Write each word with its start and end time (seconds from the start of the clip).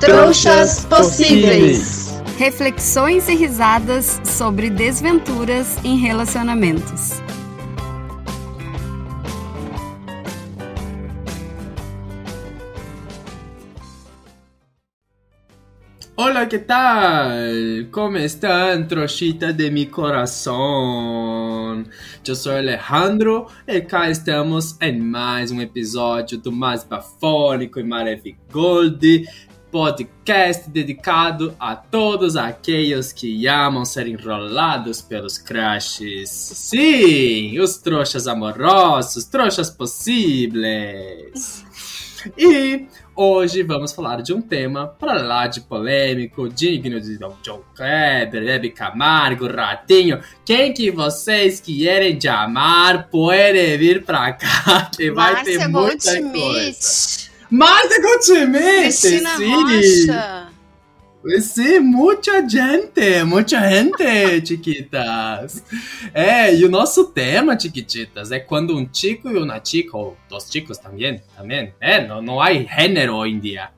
Trouxas 0.00 0.84
Possíveis. 0.84 2.20
Reflexões 2.36 3.28
e 3.28 3.34
risadas 3.34 4.20
sobre 4.24 4.68
desventuras 4.68 5.78
em 5.82 5.96
relacionamentos. 5.96 7.22
Hola, 16.18 16.46
¿qué 16.46 16.58
tal? 16.58 17.88
¿Cómo 17.90 18.18
están, 18.18 18.88
trochita 18.88 19.52
de 19.52 19.70
mi 19.70 19.86
corazón? 19.86 21.86
Eu 22.26 22.34
sou 22.34 22.52
Alejandro 22.52 23.46
e 23.66 23.80
cá 23.80 24.10
estamos 24.10 24.76
em 24.80 24.98
mais 24.98 25.50
um 25.50 25.60
episódio 25.60 26.38
do 26.38 26.50
mais 26.50 26.84
bafônico 26.84 27.78
e 27.78 27.84
maravilhoso 27.84 28.98
podcast 29.76 30.70
dedicado 30.70 31.54
a 31.60 31.76
todos 31.76 32.34
aqueles 32.34 33.12
que 33.12 33.46
amam 33.46 33.84
ser 33.84 34.06
enrolados 34.08 35.02
pelos 35.02 35.36
crushes. 35.36 36.30
Sim, 36.30 37.58
os 37.60 37.76
trouxas 37.76 38.26
amorosos, 38.26 39.24
trouxas 39.26 39.68
possíveis. 39.68 41.62
E 42.38 42.86
hoje 43.14 43.62
vamos 43.62 43.92
falar 43.92 44.22
de 44.22 44.32
um 44.32 44.40
tema 44.40 44.86
para 44.86 45.20
lá 45.22 45.46
de 45.46 45.60
polêmico, 45.60 46.48
digno 46.48 46.98
de 46.98 47.18
John 47.18 47.62
Kleber, 47.74 48.48
Hebe 48.48 48.70
Camargo, 48.70 49.46
Ratinho. 49.46 50.22
Quem 50.46 50.72
que 50.72 50.90
vocês 50.90 51.60
querem 51.60 52.16
de 52.16 52.28
amar, 52.28 53.10
pode 53.10 53.76
vir 53.76 54.06
pra 54.06 54.32
cá, 54.32 54.90
que 54.96 55.10
vai 55.10 55.34
Márcia 55.34 55.58
ter 55.58 55.68
muita 55.68 56.18
Goldschmidt. 56.18 56.32
coisa. 56.32 57.35
Márcia 57.50 58.02
Goldschmidt, 58.02 58.82
Cristina 58.82 59.36
sim. 59.36 59.52
Rocha. 59.52 60.46
Sí, 61.40 61.80
muita 61.80 62.48
gente, 62.48 63.24
muita 63.24 63.68
gente, 63.68 64.46
chiquitas. 64.46 65.62
É, 66.14 66.54
e 66.54 66.64
o 66.64 66.68
nosso 66.70 67.06
tema, 67.06 67.58
chiquititas, 67.58 68.30
é 68.30 68.38
quando 68.38 68.76
um 68.76 68.88
chico 68.92 69.28
e 69.28 69.36
uma 69.36 69.60
chica, 69.64 69.96
ou 69.96 70.16
dois 70.28 70.48
chicos 70.48 70.78
também, 70.78 71.20
também, 71.36 71.74
é, 71.80 72.06
não, 72.06 72.22
não 72.22 72.40
há 72.40 72.52
gênero 72.52 73.14
hoje 73.14 73.34
em 73.34 73.40
dia, 73.40 73.70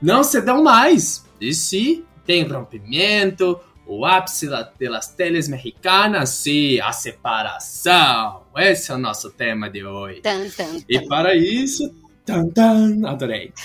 não 0.00 0.22
se 0.22 0.40
dão 0.40 0.62
mais. 0.62 1.24
E 1.40 1.52
sim, 1.52 2.04
tem 2.24 2.44
rompimento, 2.44 3.58
o 3.84 4.04
ápice 4.06 4.48
da, 4.48 4.62
das 4.62 5.08
teles 5.08 5.48
mexicanas, 5.48 6.30
sim, 6.30 6.78
a 6.78 6.92
separação. 6.92 8.42
Esse 8.56 8.92
é 8.92 8.94
o 8.94 8.98
nosso 8.98 9.30
tema 9.30 9.68
de 9.68 9.84
hoje. 9.84 10.20
Tan, 10.20 10.48
tan, 10.50 10.80
E 10.88 11.00
tan. 11.00 11.08
para 11.08 11.34
isso, 11.34 11.92
tan, 12.24 12.48
tan, 12.50 13.06
adorei. 13.06 13.52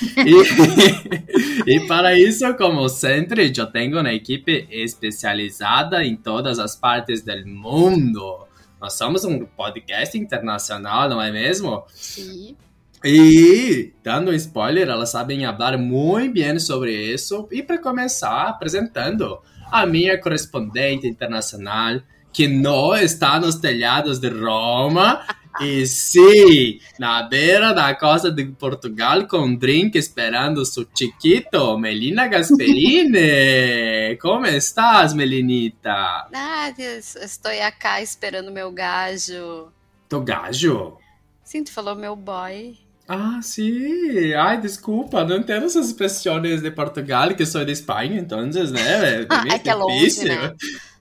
E, 1.66 1.76
e 1.76 1.88
para 1.88 2.18
isso, 2.18 2.54
como 2.56 2.88
sempre, 2.90 3.52
eu 3.56 3.66
tenho 3.66 4.00
uma 4.00 4.14
equipe 4.14 4.68
especializada 4.70 6.04
em 6.04 6.16
todas 6.16 6.60
as 6.60 6.76
partes 6.76 7.22
do 7.22 7.48
mundo. 7.48 8.46
Nós 8.80 8.94
somos 8.94 9.26
um 9.26 9.46
podcast 9.46 10.18
internacional, 10.18 11.10
não 11.10 11.22
é 11.22 11.32
mesmo? 11.32 11.84
Sim. 11.94 12.56
E, 13.04 13.94
dando 14.04 14.34
spoiler, 14.34 14.90
elas 14.90 15.10
sabem 15.10 15.46
falar 15.46 15.78
muito 15.78 16.34
bem 16.34 16.60
sobre 16.60 16.94
isso. 16.94 17.48
E 17.52 17.62
para 17.62 17.78
começar, 17.78 18.48
apresentando 18.48 19.40
a 19.72 19.86
minha 19.86 20.20
correspondente 20.20 21.08
internacional, 21.08 22.00
que 22.34 22.48
não 22.48 22.96
está 22.96 23.40
nos 23.40 23.56
telhados 23.56 24.20
de 24.20 24.30
Roma, 24.30 25.26
e 25.62 25.86
sim, 25.86 26.80
na 27.00 27.24
beira 27.24 27.74
da 27.74 27.94
costa 27.96 28.32
de 28.32 28.46
Portugal, 28.46 29.28
com 29.28 29.56
drink 29.56 29.98
esperando 29.98 30.66
seu 30.66 30.88
chiquito, 30.98 31.78
Melina 31.78 32.28
Gasperini. 32.28 34.18
Como 34.22 34.46
estás, 34.46 35.14
Melinita? 35.14 36.28
Ah, 36.34 36.74
estou 36.78 37.52
acá 37.66 38.02
esperando 38.02 38.52
meu 38.52 38.72
gajo. 38.72 39.68
Tu 40.10 40.22
gajo? 40.22 40.98
Sim, 41.44 41.64
tu 41.64 41.72
falou 41.72 41.96
meu 41.96 42.16
boy. 42.16 42.78
Ah, 43.08 43.40
sim. 43.42 44.34
Ai, 44.34 44.60
desculpa, 44.60 45.24
não 45.24 45.38
entendo 45.38 45.66
essas 45.66 45.88
expressões 45.88 46.62
de 46.62 46.72
Portugal, 46.72 47.34
que 47.34 47.46
sou 47.46 47.64
de 47.64 47.72
Espanha, 47.72 48.20
então, 48.20 48.42
né? 48.46 49.22
É, 49.22 49.28
É 49.54 49.60
que 49.60 49.70
é 49.70 49.76
longe, 49.76 50.26
né? 50.26 50.54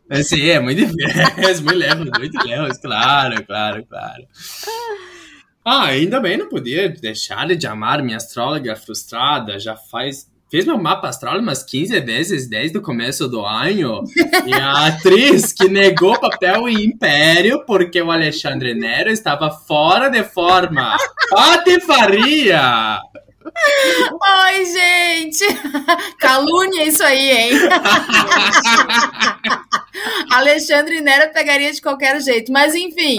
É, 0.08 0.22
sim, 0.22 0.48
é 0.48 0.60
muito 0.60 0.78
difícil, 0.86 1.64
muito 1.64 1.78
lejos, 1.78 2.10
muito 2.18 2.46
lejos, 2.46 2.78
claro, 2.78 3.44
claro, 3.44 3.84
claro. 3.86 4.22
Ah, 5.64 5.86
ainda 5.86 6.20
bem, 6.20 6.36
não 6.36 6.48
podia 6.48 6.88
deixar 6.88 7.48
de 7.48 7.66
amar 7.66 8.02
minha 8.02 8.16
astróloga 8.16 8.76
frustrada, 8.76 9.58
já 9.58 9.76
faz... 9.76 10.30
Fez 10.48 10.64
meu 10.64 10.78
mapa 10.78 11.08
astral 11.08 11.40
umas 11.40 11.64
15 11.64 11.98
vezes 12.02 12.48
desde 12.48 12.78
o 12.78 12.80
começo 12.80 13.26
do 13.26 13.44
ano. 13.44 14.04
E 14.46 14.54
a 14.54 14.86
atriz 14.86 15.52
que 15.52 15.68
negou 15.68 16.16
papel 16.20 16.68
em 16.68 16.84
Império 16.84 17.64
porque 17.66 18.00
o 18.00 18.12
Alexandre 18.12 18.72
Nero 18.72 19.10
estava 19.10 19.50
fora 19.50 20.08
de 20.08 20.22
forma. 20.22 20.96
Patifaria! 21.30 23.00
Oi, 23.46 24.64
gente! 24.64 25.44
Calúnia 26.18 26.84
isso 26.84 27.02
aí, 27.02 27.30
hein? 27.30 27.52
Alexandre 30.30 31.00
Nero 31.00 31.32
pegaria 31.32 31.72
de 31.72 31.80
qualquer 31.80 32.20
jeito. 32.20 32.52
Mas, 32.52 32.74
enfim, 32.74 33.16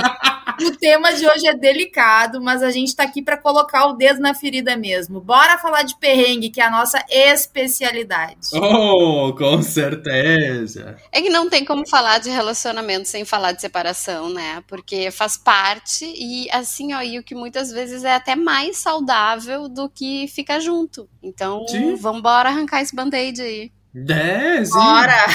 o 0.62 0.72
tema 0.72 1.14
de 1.14 1.28
hoje 1.28 1.48
é 1.48 1.54
delicado, 1.56 2.42
mas 2.42 2.62
a 2.62 2.70
gente 2.72 2.96
tá 2.96 3.04
aqui 3.04 3.22
para 3.22 3.38
colocar 3.38 3.88
o 3.88 3.94
dedo 3.94 4.20
na 4.20 4.34
ferida 4.34 4.76
mesmo. 4.76 5.22
Bora 5.22 5.58
falar 5.58 5.84
de 5.84 5.98
perrengue, 5.98 6.50
que 6.50 6.62
é 6.62 6.66
a 6.66 6.72
nossa 6.72 7.04
especialidade. 7.10 8.50
Oh, 8.54 9.34
com 9.34 9.62
certeza. 9.62 10.98
É 11.12 11.22
que 11.22 11.30
não 11.30 11.50
tem 11.50 11.64
como 11.64 11.88
falar 11.88 12.20
de 12.20 12.30
relacionamento 12.30 13.08
sem 13.08 13.24
falar 13.26 13.54
de 13.54 13.62
separação, 13.62 14.30
né? 14.30 14.64
Porque 14.68 15.10
faz 15.12 15.38
parte 15.38 16.06
e 16.06 16.50
assim, 16.52 16.94
ó, 16.94 17.02
e 17.02 17.20
o 17.20 17.24
que 17.24 17.36
muitas 17.36 17.72
vezes 17.72 18.04
é 18.04 18.14
até 18.14 18.36
mais 18.36 18.78
saudável 18.78 19.68
do 19.68 19.90
que 19.90 20.17
ficar 20.26 20.62
junto. 20.62 21.10
Então, 21.22 21.68
Sim. 21.68 21.96
vambora 21.96 22.48
arrancar 22.48 22.82
esse 22.82 22.96
band-aid 22.96 23.42
aí. 23.42 23.72
É, 24.10 24.64
sim. 24.64 24.72
Bora! 24.72 25.26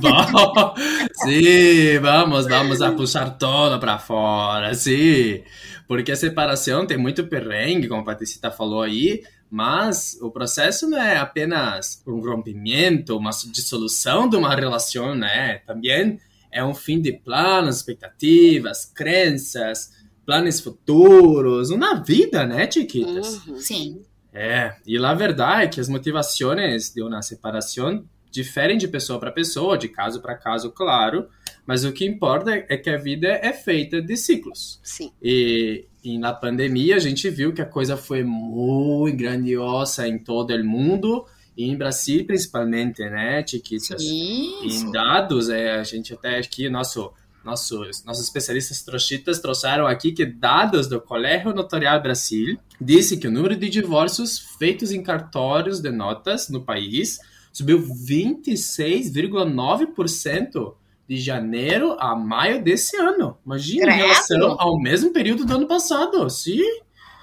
Bom, 0.00 0.74
sim, 1.24 1.98
vamos, 2.00 2.46
vamos 2.46 2.80
a 2.80 2.92
puxar 2.92 3.30
todo 3.30 3.78
para 3.80 3.98
fora, 3.98 4.72
sim. 4.74 5.42
Porque 5.88 6.12
a 6.12 6.16
separação 6.16 6.86
tem 6.86 6.96
muito 6.96 7.26
perrengue, 7.26 7.88
como 7.88 8.02
a 8.02 8.04
Patricita 8.04 8.50
falou 8.50 8.82
aí, 8.82 9.22
mas 9.50 10.16
o 10.22 10.30
processo 10.30 10.88
não 10.88 10.98
é 10.98 11.16
apenas 11.16 12.02
um 12.06 12.20
rompimento, 12.20 13.16
uma 13.16 13.30
dissolução 13.30 14.28
de 14.28 14.36
uma 14.36 14.54
relação, 14.54 15.14
né? 15.14 15.58
Também 15.66 16.18
é 16.52 16.64
um 16.64 16.74
fim 16.74 17.00
de 17.00 17.12
planos, 17.12 17.76
expectativas, 17.76 18.84
crenças, 18.86 19.90
planos 20.24 20.60
futuros, 20.60 21.70
uma 21.70 22.02
vida, 22.02 22.46
né, 22.46 22.70
chiquitas? 22.70 23.46
Uhum. 23.46 23.56
Sim. 23.56 24.02
É, 24.34 24.74
e 24.84 24.98
a 24.98 25.14
verdade 25.14 25.62
é 25.62 25.68
que 25.68 25.80
as 25.80 25.88
motivações 25.88 26.92
de 26.92 27.00
uma 27.00 27.22
separação 27.22 28.04
diferem 28.32 28.76
de 28.76 28.88
pessoa 28.88 29.20
para 29.20 29.30
pessoa, 29.30 29.78
de 29.78 29.88
caso 29.88 30.20
para 30.20 30.34
caso, 30.34 30.72
claro, 30.72 31.28
mas 31.64 31.84
o 31.84 31.92
que 31.92 32.04
importa 32.04 32.50
é 32.68 32.76
que 32.76 32.90
a 32.90 32.96
vida 32.96 33.28
é 33.28 33.52
feita 33.52 34.02
de 34.02 34.16
ciclos. 34.16 34.80
Sim. 34.82 35.12
E, 35.22 35.86
e 36.02 36.18
na 36.18 36.32
pandemia 36.32 36.96
a 36.96 36.98
gente 36.98 37.30
viu 37.30 37.52
que 37.52 37.62
a 37.62 37.66
coisa 37.66 37.96
foi 37.96 38.24
muito 38.24 39.16
grandiosa 39.16 40.08
em 40.08 40.18
todo 40.18 40.52
o 40.52 40.64
mundo, 40.64 41.24
e 41.56 41.70
em 41.70 41.76
Brasil 41.76 42.26
principalmente, 42.26 43.02
né, 43.08 43.46
chiquitas? 43.46 44.02
Em 44.02 44.66
Isso. 44.66 44.90
dados, 44.90 45.48
é, 45.48 45.74
a 45.74 45.84
gente 45.84 46.12
até 46.12 46.38
aqui, 46.38 46.68
nosso, 46.68 47.12
nossos, 47.44 48.02
nossos 48.04 48.24
especialistas 48.24 48.82
trouxitas 48.82 49.38
trouxeram 49.40 49.86
aqui 49.86 50.10
que 50.12 50.24
dados 50.24 50.86
do 50.88 50.98
Colégio 51.00 51.52
Notarial 51.54 52.00
Brasil 52.02 52.58
disse 52.80 53.18
que 53.18 53.28
o 53.28 53.30
número 53.30 53.54
de 53.56 53.68
divórcios 53.68 54.38
feitos 54.58 54.90
em 54.90 55.02
cartórios 55.02 55.80
de 55.80 55.90
notas 55.90 56.48
no 56.48 56.62
país 56.64 57.18
subiu 57.52 57.78
26,9% 57.80 60.74
de 61.08 61.16
janeiro 61.18 61.94
a 62.00 62.16
maio 62.16 62.62
desse 62.64 62.96
ano. 62.96 63.36
Imagina, 63.44 63.92
em 63.92 63.96
relação 63.98 64.56
ao 64.58 64.80
mesmo 64.80 65.12
período 65.12 65.44
do 65.44 65.54
ano 65.54 65.66
passado. 65.68 66.28
Sim, 66.30 66.62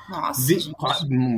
Nossa, 0.10 0.42
Vi- 0.46 0.72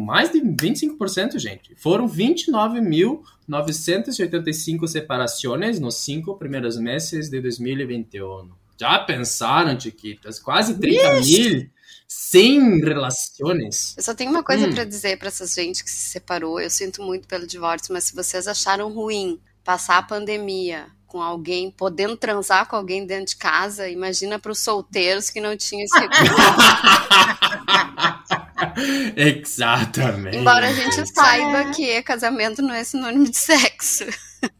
mais 0.05 0.31
de 0.31 0.39
25%, 0.41 1.37
gente. 1.39 1.73
Foram 1.77 2.05
29.985 2.07 4.87
separações 4.87 5.79
nos 5.79 5.95
cinco 5.95 6.35
primeiros 6.37 6.77
meses 6.77 7.29
de 7.29 7.39
2021. 7.41 8.49
Já 8.79 8.99
pensaram, 8.99 9.79
chiquitas? 9.79 10.39
Quase 10.39 10.77
30 10.79 11.21
mil 11.21 11.69
sem 12.07 12.79
relações. 12.79 13.95
Eu 13.97 14.03
só 14.03 14.13
tenho 14.13 14.29
uma 14.31 14.43
coisa 14.43 14.67
Hum. 14.67 14.73
pra 14.73 14.83
dizer 14.83 15.17
pra 15.17 15.29
essa 15.29 15.47
gente 15.47 15.83
que 15.83 15.89
se 15.89 16.09
separou. 16.09 16.59
Eu 16.59 16.69
sinto 16.69 17.01
muito 17.01 17.27
pelo 17.27 17.47
divórcio, 17.47 17.93
mas 17.93 18.03
se 18.05 18.15
vocês 18.15 18.47
acharam 18.47 18.91
ruim 18.93 19.39
passar 19.63 19.97
a 19.97 20.03
pandemia 20.03 20.87
com 21.07 21.21
alguém 21.21 21.69
podendo 21.71 22.17
transar 22.17 22.67
com 22.67 22.75
alguém 22.75 23.05
dentro 23.05 23.27
de 23.27 23.35
casa, 23.35 23.87
imagina 23.87 24.39
pros 24.39 24.59
solteiros 24.59 25.29
que 25.29 25.39
não 25.39 25.55
tinham 25.55 25.83
esse. 25.83 25.93
Exatamente. 29.15 30.37
Embora 30.37 30.67
a 30.69 30.73
gente 30.73 31.05
saiba 31.13 31.71
que 31.71 32.01
casamento 32.03 32.61
não 32.61 32.73
é 32.73 32.83
sinônimo 32.83 33.29
de 33.29 33.37
sexo. 33.37 34.05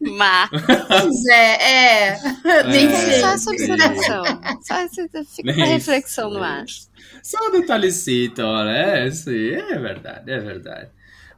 Mas. 0.00 0.50
Pois 0.50 1.26
é, 1.26 2.12
é. 2.12 2.18
Nem 2.66 2.86
É. 2.86 2.96
sei. 2.96 3.20
Só 3.20 3.28
essa 3.28 3.50
observação. 3.50 4.24
Só 4.62 4.74
essa, 4.76 5.08
fica 5.24 5.52
uma 5.52 5.66
reflexão 5.66 6.30
no 6.30 6.42
ar. 6.42 6.64
Só 7.22 7.38
um 7.48 7.52
detalhecito, 7.52 8.42
né? 8.64 9.10
Sim, 9.10 9.50
é 9.54 9.78
verdade, 9.78 10.30
é 10.30 10.38
verdade. 10.38 10.90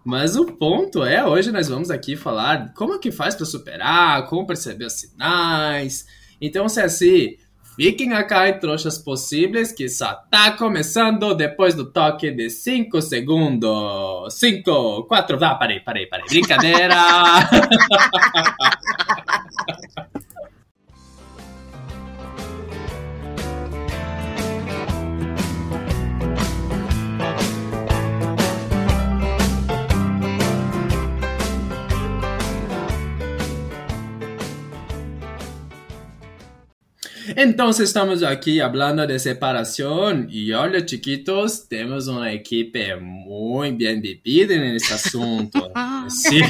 Mas 0.05 0.37
o 0.37 0.45
ponto 0.47 1.05
é, 1.05 1.25
hoje 1.27 1.51
nós 1.51 1.69
vamos 1.69 1.91
aqui 1.91 2.15
falar 2.17 2.73
como 2.75 2.99
que 2.99 3.11
faz 3.11 3.35
para 3.35 3.45
superar, 3.45 4.27
como 4.29 4.47
perceber 4.47 4.85
os 4.87 4.93
sinais. 4.93 6.07
Então, 6.41 6.69
se 6.69 6.81
é 6.81 6.85
assim, 6.85 7.37
fiquem 7.77 8.13
acá 8.13 8.49
em 8.49 8.59
trouxas 8.59 8.99
possíveis 8.99 9.71
que 9.71 9.89
só 9.89 10.15
tá 10.31 10.51
começando 10.51 11.35
depois 11.35 11.75
do 11.75 11.85
toque 11.85 12.31
de 12.31 12.51
5 12.51 13.01
segundos. 13.03 14.35
5, 14.35 15.05
4, 15.05 15.39
ah, 15.45 15.55
parei, 15.55 15.81
parei, 15.81 16.07
parei. 16.07 16.27
Brincadeira! 16.27 16.97
Entonces 37.35 37.89
estamos 37.89 38.23
aquí 38.23 38.61
hablando 38.61 39.07
de 39.07 39.19
separación 39.19 40.29
y 40.31 40.53
hola 40.53 40.85
chiquitos, 40.85 41.69
tenemos 41.69 42.07
una 42.07 42.33
equipe 42.33 42.95
muy 42.97 43.73
bien 43.73 44.01
dividida 44.01 44.55
en 44.55 44.77
este 44.77 44.95
asunto. 44.95 45.73
Sí. 46.09 46.41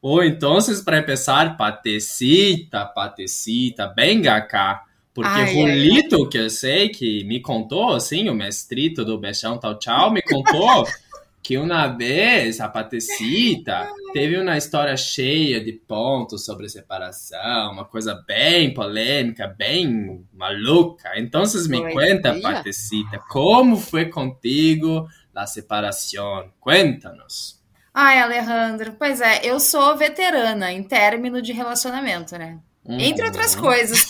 Oh, 0.00 0.22
entonces 0.22 0.82
para 0.82 0.98
empezar, 0.98 1.56
Patecita, 1.56 2.92
Patecita, 2.92 3.92
venga 3.96 4.34
acá. 4.34 4.84
Porque 5.14 5.30
Ai, 5.30 5.54
Julito, 5.54 6.28
que 6.28 6.38
eu 6.38 6.50
sei 6.50 6.88
que 6.88 7.22
me 7.24 7.40
contou, 7.40 7.94
assim, 7.94 8.28
o 8.28 8.34
mestrito 8.34 9.04
do 9.04 9.18
Bechão 9.18 9.58
Tau 9.58 9.78
Tchau, 9.78 10.10
me 10.10 10.22
contou 10.22 10.84
que 11.50 11.58
uma 11.58 11.88
vez 11.88 12.60
a 12.60 12.68
Patecita 12.68 13.90
teve 14.14 14.38
uma 14.38 14.56
história 14.56 14.96
cheia 14.96 15.60
de 15.60 15.72
pontos 15.72 16.44
sobre 16.44 16.68
separação, 16.68 17.72
uma 17.72 17.84
coisa 17.84 18.14
bem 18.24 18.72
polêmica, 18.72 19.48
bem 19.48 20.24
maluca. 20.32 21.10
Então, 21.16 21.42
me 21.68 21.78
Foi. 21.78 21.92
conta, 21.92 22.30
Olha. 22.30 22.40
Patecita, 22.40 23.18
como 23.28 23.76
foi 23.76 24.08
contigo 24.08 25.08
a 25.34 25.44
separação? 25.44 26.52
Conta-nos. 26.60 27.60
Ai, 27.92 28.20
Alejandro, 28.20 28.92
pois 28.96 29.20
é, 29.20 29.44
eu 29.44 29.58
sou 29.58 29.96
veterana 29.96 30.70
em 30.70 30.84
término 30.84 31.42
de 31.42 31.52
relacionamento, 31.52 32.38
né? 32.38 32.60
Entre 32.88 33.24
outras 33.24 33.54
Uhum. 33.54 33.60
coisas. 33.60 34.06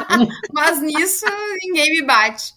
Mas 0.52 0.80
nisso 0.80 1.24
ninguém 1.62 1.90
me 1.92 2.02
bate. 2.02 2.54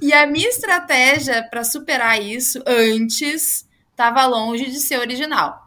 E 0.00 0.12
a 0.12 0.26
minha 0.26 0.48
estratégia 0.48 1.46
para 1.50 1.62
superar 1.64 2.20
isso 2.20 2.62
antes 2.66 3.66
estava 3.90 4.26
longe 4.26 4.66
de 4.70 4.80
ser 4.80 4.98
original. 4.98 5.62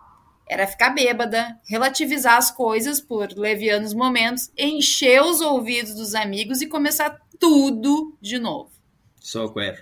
Era 0.49 0.67
ficar 0.67 0.89
bêbada, 0.89 1.57
relativizar 1.65 2.35
as 2.37 2.51
coisas 2.51 2.99
por 2.99 3.29
levianos 3.37 3.93
momentos, 3.93 4.51
encher 4.57 5.21
os 5.21 5.39
ouvidos 5.39 5.93
dos 5.95 6.13
amigos 6.13 6.61
e 6.61 6.67
começar 6.67 7.17
tudo 7.39 8.17
de 8.19 8.37
novo. 8.37 8.69
Socorro. 9.19 9.77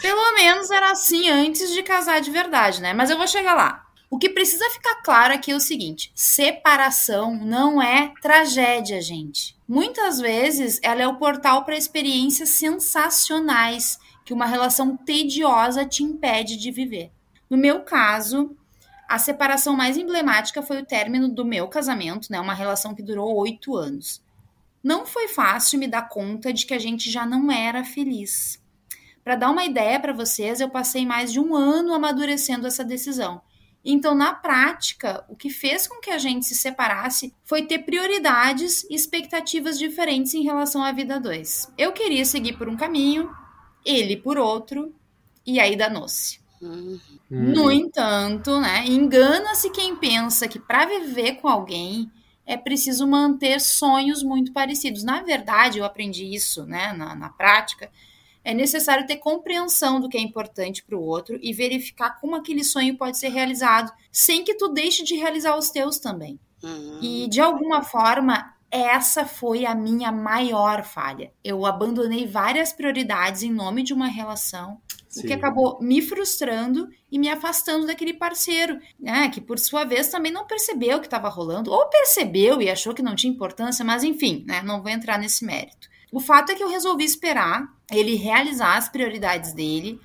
Pelo 0.00 0.34
menos 0.34 0.70
era 0.70 0.92
assim 0.92 1.28
antes 1.28 1.72
de 1.74 1.82
casar 1.82 2.20
de 2.20 2.30
verdade, 2.30 2.80
né? 2.80 2.94
Mas 2.94 3.10
eu 3.10 3.18
vou 3.18 3.26
chegar 3.26 3.54
lá. 3.54 3.84
O 4.10 4.16
que 4.16 4.30
precisa 4.30 4.64
ficar 4.70 5.02
claro 5.02 5.34
aqui 5.34 5.50
é 5.50 5.56
o 5.56 5.60
seguinte: 5.60 6.10
separação 6.14 7.34
não 7.34 7.80
é 7.80 8.12
tragédia, 8.22 9.00
gente. 9.02 9.54
Muitas 9.68 10.18
vezes 10.18 10.80
ela 10.82 11.02
é 11.02 11.06
o 11.06 11.16
portal 11.16 11.64
para 11.64 11.76
experiências 11.76 12.48
sensacionais 12.50 13.98
que 14.24 14.32
uma 14.32 14.46
relação 14.46 14.96
tediosa 14.96 15.84
te 15.84 16.02
impede 16.02 16.56
de 16.56 16.70
viver. 16.70 17.12
No 17.50 17.56
meu 17.56 17.82
caso, 17.82 18.56
a 19.06 19.18
separação 19.18 19.76
mais 19.76 19.98
emblemática 19.98 20.62
foi 20.62 20.80
o 20.80 20.86
término 20.86 21.28
do 21.28 21.44
meu 21.44 21.68
casamento, 21.68 22.28
né? 22.30 22.40
Uma 22.40 22.54
relação 22.54 22.94
que 22.94 23.02
durou 23.02 23.36
oito 23.36 23.76
anos. 23.76 24.22
Não 24.82 25.04
foi 25.04 25.28
fácil 25.28 25.78
me 25.78 25.86
dar 25.86 26.08
conta 26.08 26.52
de 26.52 26.64
que 26.64 26.72
a 26.72 26.78
gente 26.78 27.10
já 27.10 27.26
não 27.26 27.50
era 27.50 27.84
feliz. 27.84 28.62
Para 29.22 29.36
dar 29.36 29.50
uma 29.50 29.64
ideia 29.64 30.00
para 30.00 30.14
vocês, 30.14 30.60
eu 30.60 30.70
passei 30.70 31.04
mais 31.04 31.30
de 31.30 31.40
um 31.40 31.54
ano 31.54 31.92
amadurecendo 31.92 32.66
essa 32.66 32.84
decisão. 32.84 33.42
Então, 33.84 34.14
na 34.14 34.34
prática, 34.34 35.24
o 35.28 35.36
que 35.36 35.48
fez 35.48 35.86
com 35.86 36.00
que 36.00 36.10
a 36.10 36.18
gente 36.18 36.44
se 36.44 36.54
separasse 36.54 37.32
foi 37.44 37.62
ter 37.62 37.80
prioridades 37.80 38.84
e 38.84 38.94
expectativas 38.94 39.78
diferentes 39.78 40.34
em 40.34 40.42
relação 40.42 40.82
à 40.82 40.92
vida 40.92 41.18
dois. 41.18 41.72
Eu 41.78 41.92
queria 41.92 42.24
seguir 42.24 42.58
por 42.58 42.68
um 42.68 42.76
caminho, 42.76 43.30
ele 43.84 44.16
por 44.16 44.36
outro, 44.36 44.94
e 45.46 45.58
aí 45.58 45.76
danou-se. 45.76 46.40
Hum. 46.60 46.98
No 47.30 47.70
entanto, 47.70 48.60
né, 48.60 48.84
engana-se 48.86 49.70
quem 49.70 49.94
pensa 49.94 50.48
que 50.48 50.58
para 50.58 50.86
viver 50.86 51.34
com 51.36 51.48
alguém 51.48 52.10
é 52.44 52.56
preciso 52.56 53.06
manter 53.06 53.60
sonhos 53.60 54.22
muito 54.22 54.52
parecidos. 54.52 55.04
Na 55.04 55.22
verdade, 55.22 55.78
eu 55.78 55.84
aprendi 55.84 56.24
isso 56.24 56.64
né, 56.64 56.92
na, 56.94 57.14
na 57.14 57.28
prática. 57.28 57.90
É 58.48 58.54
necessário 58.54 59.06
ter 59.06 59.16
compreensão 59.16 60.00
do 60.00 60.08
que 60.08 60.16
é 60.16 60.20
importante 60.22 60.82
para 60.82 60.96
o 60.96 61.02
outro 61.02 61.38
e 61.42 61.52
verificar 61.52 62.18
como 62.18 62.34
aquele 62.34 62.64
sonho 62.64 62.96
pode 62.96 63.18
ser 63.18 63.28
realizado, 63.28 63.92
sem 64.10 64.42
que 64.42 64.54
tu 64.54 64.68
deixe 64.68 65.04
de 65.04 65.16
realizar 65.16 65.54
os 65.54 65.68
teus 65.68 65.98
também. 65.98 66.40
Hum. 66.64 66.98
E 67.02 67.28
de 67.28 67.42
alguma 67.42 67.82
forma, 67.82 68.54
essa 68.70 69.26
foi 69.26 69.66
a 69.66 69.74
minha 69.74 70.10
maior 70.10 70.82
falha. 70.82 71.30
Eu 71.44 71.66
abandonei 71.66 72.26
várias 72.26 72.72
prioridades 72.72 73.42
em 73.42 73.52
nome 73.52 73.82
de 73.82 73.92
uma 73.92 74.06
relação 74.06 74.80
o 75.16 75.22
que 75.22 75.28
Sim. 75.28 75.34
acabou 75.34 75.78
me 75.80 76.00
frustrando 76.02 76.88
e 77.10 77.18
me 77.18 77.28
afastando 77.28 77.86
daquele 77.86 78.14
parceiro, 78.14 78.78
né? 78.98 79.28
Que 79.30 79.40
por 79.40 79.58
sua 79.58 79.84
vez 79.84 80.08
também 80.08 80.30
não 80.30 80.46
percebeu 80.46 80.98
o 80.98 81.00
que 81.00 81.06
estava 81.06 81.28
rolando, 81.28 81.72
ou 81.72 81.88
percebeu 81.88 82.60
e 82.60 82.70
achou 82.70 82.94
que 82.94 83.02
não 83.02 83.14
tinha 83.14 83.32
importância, 83.32 83.84
mas 83.84 84.04
enfim, 84.04 84.44
né? 84.46 84.62
Não 84.62 84.82
vou 84.82 84.90
entrar 84.90 85.18
nesse 85.18 85.44
mérito. 85.44 85.88
O 86.12 86.20
fato 86.20 86.52
é 86.52 86.54
que 86.54 86.62
eu 86.62 86.70
resolvi 86.70 87.04
esperar 87.04 87.68
ele 87.90 88.14
realizar 88.14 88.76
as 88.76 88.88
prioridades 88.88 89.52
dele, 89.52 90.00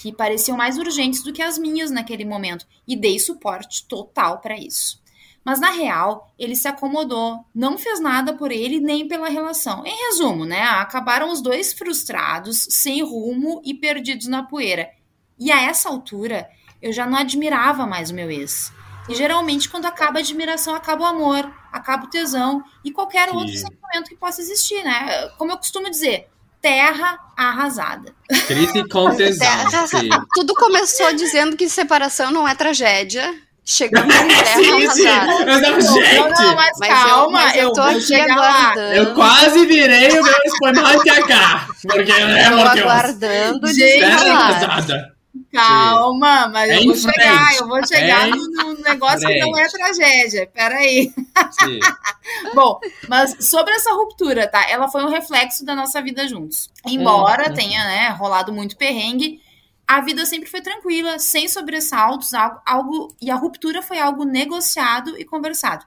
que 0.00 0.12
pareciam 0.12 0.56
mais 0.56 0.78
urgentes 0.78 1.22
do 1.22 1.32
que 1.32 1.42
as 1.42 1.58
minhas 1.58 1.90
naquele 1.90 2.24
momento, 2.24 2.66
e 2.86 2.96
dei 2.96 3.18
suporte 3.18 3.86
total 3.86 4.40
para 4.40 4.58
isso. 4.58 5.00
Mas 5.44 5.58
na 5.58 5.70
real, 5.70 6.32
ele 6.38 6.54
se 6.54 6.68
acomodou, 6.68 7.44
não 7.54 7.78
fez 7.78 7.98
nada 7.98 8.34
por 8.34 8.52
ele 8.52 8.78
nem 8.78 9.08
pela 9.08 9.28
relação. 9.28 9.84
Em 9.86 10.06
resumo, 10.06 10.44
né? 10.44 10.62
Acabaram 10.62 11.30
os 11.32 11.40
dois 11.40 11.72
frustrados, 11.72 12.66
sem 12.70 13.02
rumo 13.02 13.62
e 13.64 13.72
perdidos 13.72 14.26
na 14.26 14.42
poeira. 14.42 14.90
E 15.38 15.50
a 15.50 15.62
essa 15.62 15.88
altura, 15.88 16.48
eu 16.82 16.92
já 16.92 17.06
não 17.06 17.18
admirava 17.18 17.86
mais 17.86 18.10
o 18.10 18.14
meu 18.14 18.30
ex. 18.30 18.70
E 19.10 19.14
geralmente, 19.14 19.68
quando 19.68 19.86
acaba 19.86 20.18
a 20.18 20.22
admiração, 20.22 20.74
acaba 20.74 21.02
o 21.02 21.06
amor, 21.06 21.50
acaba 21.72 22.04
o 22.06 22.10
tesão 22.10 22.62
e 22.84 22.92
qualquer 22.92 23.28
Sim. 23.30 23.36
outro 23.36 23.52
sentimento 23.52 24.08
que 24.08 24.16
possa 24.16 24.40
existir, 24.40 24.82
né? 24.84 25.28
Como 25.36 25.50
eu 25.52 25.56
costumo 25.56 25.90
dizer, 25.90 26.28
terra 26.62 27.18
arrasada. 27.36 28.14
Crise 28.46 28.88
com 28.88 29.14
tesão. 29.16 29.48
Sim. 29.88 30.08
Tudo 30.34 30.54
começou 30.54 31.12
dizendo 31.14 31.56
que 31.56 31.68
separação 31.68 32.30
não 32.30 32.46
é 32.46 32.54
tragédia. 32.54 33.34
Chegamos 33.64 34.14
em 34.14 34.28
terra 34.28 34.44
Sim, 34.56 34.90
sim. 34.90 35.06
arrasada. 35.08 35.46
Mas 35.46 35.60
não, 35.62 35.70
Não, 35.70 35.78
não, 35.78 35.80
gente, 35.94 36.54
mas, 36.54 36.70
Mas 36.78 36.88
calma, 36.88 37.24
eu, 37.24 37.30
mas 37.30 37.56
eu 37.56 37.72
tô 37.72 37.82
vou 37.82 37.90
aqui 37.90 38.14
aguardando. 38.20 38.92
eu 38.94 39.14
quase 39.14 39.66
virei 39.66 40.08
o 40.18 40.22
meu 40.22 40.34
espumante 40.44 41.10
acá. 41.10 41.66
Porque, 41.82 42.12
né, 42.24 42.48
Tô 42.50 42.56
eu- 42.58 42.68
aguardando 42.68 43.66
Gente, 43.68 44.00
Terra 44.00 44.32
arrasada. 44.32 45.16
Calma, 45.52 46.48
mas 46.48 46.70
eu 46.70 46.84
vou 46.84 46.94
chegar, 46.96 47.56
eu 47.56 47.68
vou 47.68 47.86
chegar 47.86 48.28
Em 48.28 48.32
num 48.32 48.74
negócio 48.82 49.26
que 49.28 49.38
não 49.38 49.56
é 49.58 49.68
tragédia. 49.68 50.46
Peraí. 50.52 51.12
Sim. 51.50 51.78
Bom, 52.54 52.80
mas 53.08 53.36
sobre 53.40 53.74
essa 53.74 53.92
ruptura, 53.92 54.46
tá? 54.48 54.68
Ela 54.68 54.88
foi 54.88 55.04
um 55.04 55.08
reflexo 55.08 55.64
da 55.64 55.74
nossa 55.74 56.00
vida 56.02 56.26
juntos. 56.28 56.70
Embora 56.86 57.50
Hum, 57.50 57.54
tenha, 57.54 57.84
né, 57.84 58.08
rolado 58.10 58.52
muito 58.52 58.76
perrengue, 58.76 59.40
a 59.86 60.00
vida 60.00 60.24
sempre 60.26 60.48
foi 60.48 60.60
tranquila, 60.60 61.18
sem 61.18 61.48
sobressaltos, 61.48 62.32
algo, 62.34 62.60
algo 62.66 63.16
e 63.20 63.30
a 63.30 63.34
ruptura 63.36 63.82
foi 63.82 63.98
algo 63.98 64.24
negociado 64.24 65.18
e 65.18 65.24
conversado. 65.24 65.84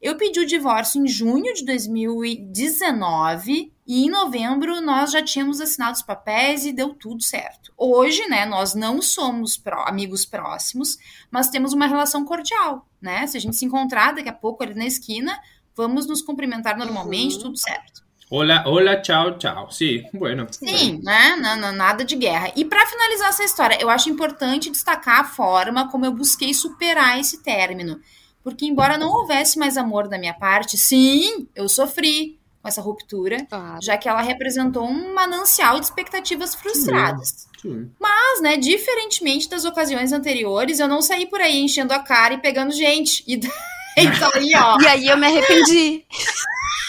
Eu 0.00 0.16
pedi 0.16 0.40
o 0.40 0.46
divórcio 0.46 1.02
em 1.02 1.08
junho 1.08 1.52
de 1.54 1.64
2019 1.64 3.72
e 3.86 4.04
em 4.04 4.10
novembro 4.10 4.80
nós 4.80 5.12
já 5.12 5.22
tínhamos 5.22 5.60
assinado 5.60 5.96
os 5.96 6.02
papéis 6.02 6.64
e 6.66 6.72
deu 6.72 6.92
tudo 6.94 7.22
certo. 7.22 7.72
Hoje, 7.76 8.26
né, 8.28 8.44
nós 8.46 8.74
não 8.74 9.00
somos 9.00 9.56
pró- 9.56 9.84
amigos 9.86 10.24
próximos, 10.24 10.98
mas 11.30 11.48
temos 11.48 11.72
uma 11.72 11.86
relação 11.86 12.24
cordial, 12.24 12.86
né? 13.00 13.26
Se 13.26 13.36
a 13.36 13.40
gente 13.40 13.56
se 13.56 13.64
encontrar 13.64 14.14
daqui 14.14 14.28
a 14.28 14.32
pouco 14.32 14.62
ali 14.62 14.74
na 14.74 14.86
esquina, 14.86 15.38
vamos 15.74 16.06
nos 16.06 16.22
cumprimentar 16.22 16.76
normalmente, 16.76 17.36
Uhum. 17.36 17.42
tudo 17.42 17.56
certo. 17.58 18.04
Hola, 18.28 18.64
hola, 18.66 19.00
tchau, 19.00 19.38
tchau. 19.38 19.70
Sim, 19.70 20.02
bueno. 20.12 20.48
Sim, 20.50 21.00
né? 21.04 21.36
Não, 21.36 21.56
não, 21.56 21.72
nada 21.72 22.04
de 22.04 22.16
guerra. 22.16 22.50
E 22.56 22.64
para 22.64 22.84
finalizar 22.86 23.28
essa 23.28 23.44
história, 23.44 23.78
eu 23.80 23.88
acho 23.88 24.10
importante 24.10 24.68
destacar 24.68 25.20
a 25.20 25.24
forma 25.24 25.88
como 25.88 26.04
eu 26.04 26.10
busquei 26.12 26.52
superar 26.52 27.20
esse 27.20 27.40
término. 27.40 28.00
Porque, 28.46 28.64
embora 28.64 28.96
não 28.96 29.08
houvesse 29.10 29.58
mais 29.58 29.76
amor 29.76 30.06
da 30.06 30.16
minha 30.16 30.32
parte, 30.32 30.78
sim, 30.78 31.48
eu 31.52 31.68
sofri 31.68 32.38
com 32.62 32.68
essa 32.68 32.80
ruptura, 32.80 33.44
Claro. 33.44 33.82
já 33.82 33.98
que 33.98 34.08
ela 34.08 34.22
representou 34.22 34.86
um 34.86 35.12
manancial 35.12 35.80
de 35.80 35.86
expectativas 35.86 36.54
frustradas. 36.54 37.48
Sim. 37.60 37.90
Mas, 37.98 38.40
né, 38.40 38.56
diferentemente 38.56 39.48
das 39.48 39.64
ocasiões 39.64 40.12
anteriores, 40.12 40.78
eu 40.78 40.86
não 40.86 41.02
saí 41.02 41.26
por 41.26 41.40
aí 41.40 41.56
enchendo 41.60 41.92
a 41.92 41.98
cara 41.98 42.34
e 42.34 42.38
pegando 42.38 42.70
gente. 42.72 43.24
E 43.26 43.34
então 43.98 44.30
aí, 44.32 44.52
ó. 44.54 44.80
E 44.80 44.86
aí 44.86 45.08
eu 45.08 45.16
me 45.16 45.26
arrependi. 45.26 46.04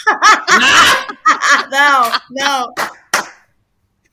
Não, 1.70 2.10
não. 2.30 2.72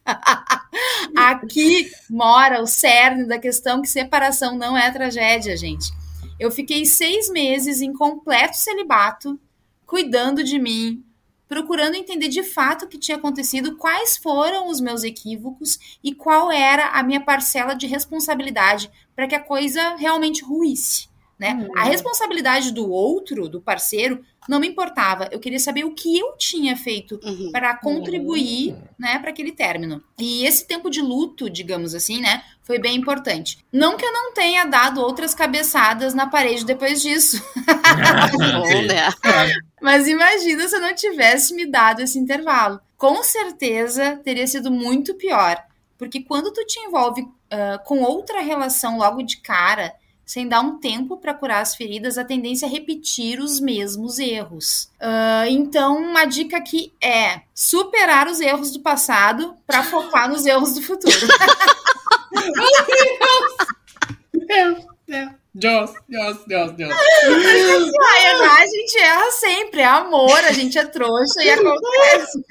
Aqui 1.16 1.90
mora 2.10 2.62
o 2.62 2.68
cerne 2.68 3.26
da 3.28 3.40
questão 3.40 3.82
que 3.82 3.88
separação 3.88 4.58
não 4.58 4.78
é 4.78 4.92
tragédia, 4.92 5.56
gente. 5.56 5.92
Eu 6.38 6.52
fiquei 6.52 6.86
seis 6.86 7.30
meses 7.30 7.82
em 7.82 7.94
completo 7.94 8.58
celibato, 8.58 9.40
cuidando 9.86 10.44
de 10.44 10.60
mim, 10.60 11.04
procurando 11.48 11.96
entender 11.96 12.28
de 12.28 12.44
fato 12.44 12.86
o 12.86 12.88
que 12.88 12.98
tinha 12.98 13.18
acontecido, 13.18 13.78
quais 13.78 14.18
foram 14.18 14.68
os 14.68 14.82
meus 14.82 15.04
equívocos 15.04 15.80
e 16.04 16.14
qual 16.14 16.52
era 16.52 16.90
a 16.90 17.04
minha 17.04 17.22
parcela 17.22 17.74
de 17.74 17.88
responsabilidade 17.88 18.92
para 19.16 19.28
que 19.28 19.36
a 19.36 19.44
coisa 19.44 19.96
realmente 19.96 20.44
ruísse. 20.44 21.08
Né? 21.38 21.68
A 21.76 21.84
responsabilidade 21.84 22.72
do 22.72 22.90
outro, 22.90 23.50
do 23.50 23.60
parceiro, 23.60 24.24
não 24.48 24.58
me 24.60 24.70
importava. 24.70 25.28
Eu 25.32 25.40
queria 25.40 25.60
saber 25.60 25.84
o 25.84 25.94
que 25.94 26.18
eu 26.18 26.38
tinha 26.38 26.78
feito 26.78 27.20
Uhum. 27.22 27.52
para 27.52 27.76
contribuir, 27.76 28.74
né, 28.98 29.20
para 29.20 29.32
aquele 29.32 29.52
término. 29.52 30.02
E 30.18 30.46
esse 30.46 30.66
tempo 30.66 30.90
de 30.90 31.02
luto, 31.02 31.50
digamos 31.50 31.94
assim, 31.94 32.22
né, 32.22 32.42
foi 32.64 32.80
bem 32.80 32.96
importante. 32.96 33.58
Não 33.70 33.98
que 33.98 34.06
eu 34.06 34.14
não 34.14 34.34
tenha 34.34 34.64
dado 34.64 35.02
outras 35.02 35.34
cabeçadas 35.34 36.14
na 36.14 36.28
parede 36.28 36.64
depois 36.64 37.02
disso, 37.02 37.44
Bom, 38.38 38.82
né? 38.84 39.10
mas 39.82 40.08
imagina 40.08 40.68
se 40.68 40.76
eu 40.76 40.82
não 40.82 40.96
tivesse 40.96 41.54
me 41.54 41.66
dado 41.66 42.02
esse 42.02 42.18
intervalo. 42.18 42.80
Com 42.98 43.22
certeza 43.24 44.22
teria 44.24 44.48
sido 44.48 44.72
muito 44.72 45.16
pior, 45.16 45.62
porque 45.98 46.22
quando 46.22 46.52
tu 46.54 46.66
te 46.66 46.80
envolve 46.80 47.28
ah, 47.52 47.78
com 47.86 48.02
outra 48.04 48.40
relação 48.42 48.98
logo 48.98 49.22
de 49.22 49.38
cara, 49.42 49.94
sem 50.26 50.48
dar 50.48 50.62
um 50.62 50.78
tempo 50.80 51.18
para 51.18 51.34
curar 51.34 51.62
as 51.62 51.76
feridas, 51.76 52.18
a 52.18 52.26
tendência 52.26 52.66
é 52.66 52.70
repetir 52.70 53.40
os 53.40 53.60
mesmos 53.60 54.18
erros. 54.18 54.90
Ah, 55.00 55.48
então, 55.48 55.98
uma 55.98 56.26
dica 56.26 56.58
aqui 56.58 56.92
é 57.02 57.42
superar 57.54 58.28
os 58.28 58.42
erros 58.42 58.72
do 58.72 58.80
passado 58.80 59.56
para 59.68 59.84
focar 59.86 60.28
nos 60.28 60.46
erros 60.46 60.74
do 60.74 60.82
futuro. 60.82 61.28
Deus, 64.48 64.86
Deus. 65.08 65.45
Deus, 65.58 65.92
Deus, 66.10 66.38
Deus, 66.46 66.72
Deus. 66.74 66.92
Ai, 66.94 68.26
a 68.62 68.68
gente 68.68 69.00
erra 69.00 69.32
sempre, 69.32 69.80
é 69.80 69.86
amor, 69.86 70.38
a 70.44 70.52
gente 70.52 70.78
é 70.78 70.86
trouxa 70.86 71.42
e 71.42 71.50
acontece. 71.50 72.44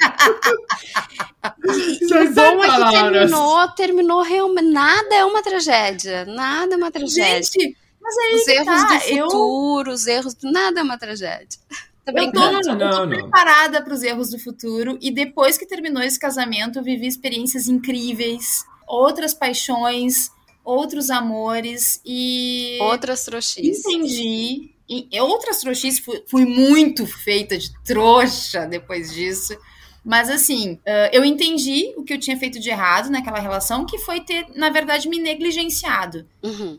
E 2.00 2.08
São 2.08 2.25
o 2.25 2.32
bom 2.34 2.64
é 2.64 2.70
que 2.70 2.90
terminou, 3.12 3.68
terminou 3.75 4.23
realmente. 4.23 4.64
Nada 4.73 5.14
é 5.14 5.25
uma 5.25 5.42
tragédia. 5.42 6.25
Nada 6.25 6.75
é 6.75 6.76
uma 6.78 6.90
tragédia. 6.90 7.42
Gente, 7.42 7.76
mas 8.00 8.16
aí 8.16 8.34
Os 8.37 8.49
erros 8.49 8.66
tá, 8.66 8.96
do 8.99 9.04
eu- 9.04 9.25
futuro, 9.30 9.92
os 9.92 10.06
erros 10.06 10.34
do. 10.34 10.50
Nada 10.50 10.80
é 10.80 10.82
uma 10.82 10.99
tragédia. 10.99 11.58
Tá 12.06 12.12
Eu 12.14 12.32
tô? 12.32 12.40
Não, 12.40 12.52
eu 12.52 12.61
tô 12.62 12.75
não, 12.75 13.06
não. 13.06 13.08
preparada 13.08 13.82
para 13.82 13.92
os 13.94 14.02
erros 14.02 14.30
do 14.30 14.38
futuro 14.38 14.99
e 15.00 15.11
depois 15.11 15.56
que 15.58 15.66
terminou 15.66 16.02
esse 16.02 16.18
casamento, 16.18 16.78
eu 16.78 16.82
vivi 16.82 17.06
experiências 17.06 17.66
incríveis, 17.68 18.64
outras 18.87 19.32
paixões, 19.34 20.30
outros 20.64 21.11
amores 21.11 22.00
e 22.04 22.78
Outras 22.80 23.25
trouxices. 23.25 23.85
entendi. 23.85 24.71
E 24.88 25.09
outras 25.21 25.61
trouxices, 25.61 25.99
fui, 26.04 26.23
fui 26.26 26.44
muito 26.44 27.06
feita 27.06 27.56
de 27.56 27.73
trouxa 27.85 28.66
depois 28.66 29.12
disso. 29.12 29.56
Mas 30.04 30.28
assim, 30.28 30.78
ah, 30.87 31.09
eu 31.12 31.25
entendi 31.25 31.94
o 31.97 32.04
que 32.04 32.12
eu 32.12 32.21
tinha 32.21 32.37
feito 32.37 32.61
de 32.61 32.68
errado 32.68 33.09
naquela 33.11 33.40
relação, 33.40 33.87
que 33.87 33.99
foi 33.99 34.21
ter, 34.21 34.47
na 34.54 34.68
verdade, 34.68 35.09
me 35.09 35.18
negligenciado. 35.18 36.26
Uhum. 36.42 36.78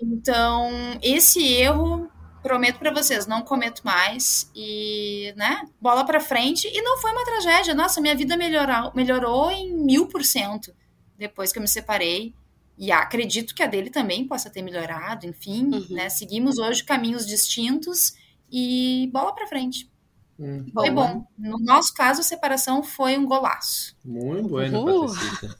Então, 0.00 0.70
esse 1.02 1.42
erro, 1.42 2.08
prometo 2.42 2.78
pra 2.78 2.92
vocês, 2.92 3.26
não 3.26 3.40
cometo 3.42 3.80
mais 3.82 4.50
e, 4.54 5.32
né, 5.36 5.62
bola 5.80 6.04
pra 6.04 6.20
frente. 6.20 6.68
E 6.68 6.82
não 6.82 6.98
foi 6.98 7.10
uma 7.12 7.24
tragédia. 7.24 7.74
Nossa, 7.74 8.00
minha 8.00 8.14
vida 8.14 8.36
melhorou, 8.36 8.92
melhorou 8.94 9.50
em 9.50 9.72
mil 9.72 10.06
por 10.06 10.22
cento 10.22 10.72
depois 11.16 11.50
que 11.52 11.58
eu 11.58 11.62
me 11.62 11.68
separei. 11.68 12.34
E 12.78 12.92
acredito 12.92 13.54
que 13.54 13.62
a 13.62 13.66
dele 13.66 13.90
também 13.90 14.26
possa 14.26 14.48
ter 14.48 14.62
melhorado, 14.62 15.26
enfim, 15.26 15.64
Uhum. 15.74 15.86
né? 15.90 16.08
Seguimos 16.08 16.58
hoje 16.58 16.84
caminhos 16.84 17.26
distintos 17.26 18.14
e 18.50 19.10
bola 19.12 19.34
pra 19.34 19.46
frente. 19.48 19.90
Hum, 20.38 20.64
Foi 20.72 20.88
bom. 20.90 21.26
No 21.36 21.58
nosso 21.58 21.92
caso, 21.92 22.20
a 22.20 22.24
separação 22.24 22.82
foi 22.84 23.18
um 23.18 23.26
golaço. 23.26 23.96
Muito 24.04 24.48
bueno, 24.48 24.78
Uhul. 24.84 25.06
Patecita. 25.08 25.58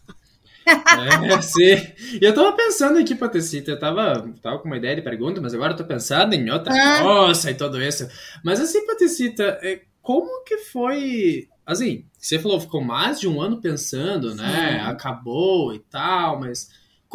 É, 0.68 1.42
sim. 1.42 1.92
E 2.20 2.24
eu 2.24 2.34
tava 2.34 2.52
pensando 2.52 2.98
aqui, 2.98 3.14
Patecita, 3.14 3.70
eu 3.70 3.78
tava, 3.78 4.32
tava 4.42 4.58
com 4.58 4.66
uma 4.66 4.76
ideia 4.76 4.94
de 4.96 5.02
pergunta, 5.02 5.40
mas 5.40 5.54
agora 5.54 5.72
eu 5.72 5.76
tô 5.76 5.84
pensando 5.84 6.34
em 6.34 6.48
outra 6.50 6.72
Ah. 6.74 7.02
coisa 7.02 7.50
e 7.50 7.54
tudo 7.54 7.82
isso. 7.82 8.06
Mas 8.44 8.60
assim, 8.60 8.86
Patecita, 8.86 9.58
é, 9.62 9.82
como 10.02 10.44
que 10.44 10.58
foi... 10.58 11.48
Assim, 11.66 12.04
você 12.18 12.38
falou, 12.38 12.60
ficou 12.60 12.82
mais 12.82 13.18
de 13.18 13.26
um 13.26 13.40
ano 13.40 13.60
pensando, 13.60 14.34
né? 14.34 14.80
Acabou 14.86 15.74
e 15.74 15.78
tal, 15.80 16.38
mas... 16.38 16.68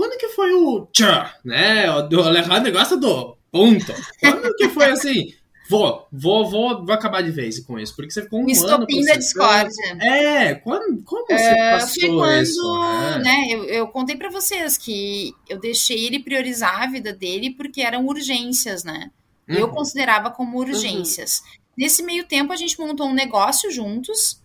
Quando 0.04 0.18
que 0.18 0.28
foi 0.30 0.54
o 0.54 0.86
tchan, 0.92 1.30
né? 1.46 1.90
O 1.90 2.22
Alejandro 2.22 2.72
gosta 2.72 2.98
do 2.98 3.38
ponto. 3.52 3.94
Quando 4.20 4.54
que 4.56 4.68
foi 4.70 4.92
assim... 4.92 5.34
Vou, 5.70 6.06
vou, 6.12 6.50
vou, 6.50 6.86
vou 6.86 6.94
acabar 6.94 7.24
de 7.24 7.32
vez 7.32 7.58
com 7.62 7.80
isso, 7.80 7.96
porque 7.96 8.12
você 8.12 8.22
ficou 8.24 8.40
um 8.40 8.44
O 8.44 8.46
ano 8.48 8.52
estopim 8.52 9.06
da 9.06 9.16
discórdia. 9.16 9.98
É, 10.02 10.56
quando, 10.56 11.02
como 11.04 11.26
você 11.26 11.34
É, 11.42 11.72
passou 11.72 12.02
foi 12.02 12.10
quando, 12.12 12.42
isso? 12.44 12.80
né? 12.82 13.18
né, 13.24 13.46
eu, 13.50 13.64
eu 13.66 13.88
contei 13.88 14.18
pra 14.18 14.30
vocês 14.30 14.78
que 14.78 15.34
eu 15.50 15.58
deixei 15.58 16.06
ele 16.06 16.20
priorizar 16.20 16.84
a 16.84 16.88
vida 16.88 17.14
dele 17.14 17.52
porque 17.56 17.82
eram 17.82 18.06
urgências, 18.06 18.84
né? 18.84 19.10
E 19.48 19.56
Eu 19.56 19.68
Uhum. 19.68 19.74
considerava 19.74 20.30
como 20.30 20.60
urgências. 20.60 21.42
Nesse 21.78 22.04
meio 22.04 22.26
tempo, 22.26 22.52
a 22.52 22.58
gente 22.58 22.78
montou 22.78 23.08
um 23.08 23.14
negócio 23.14 23.72
juntos, 23.72 24.42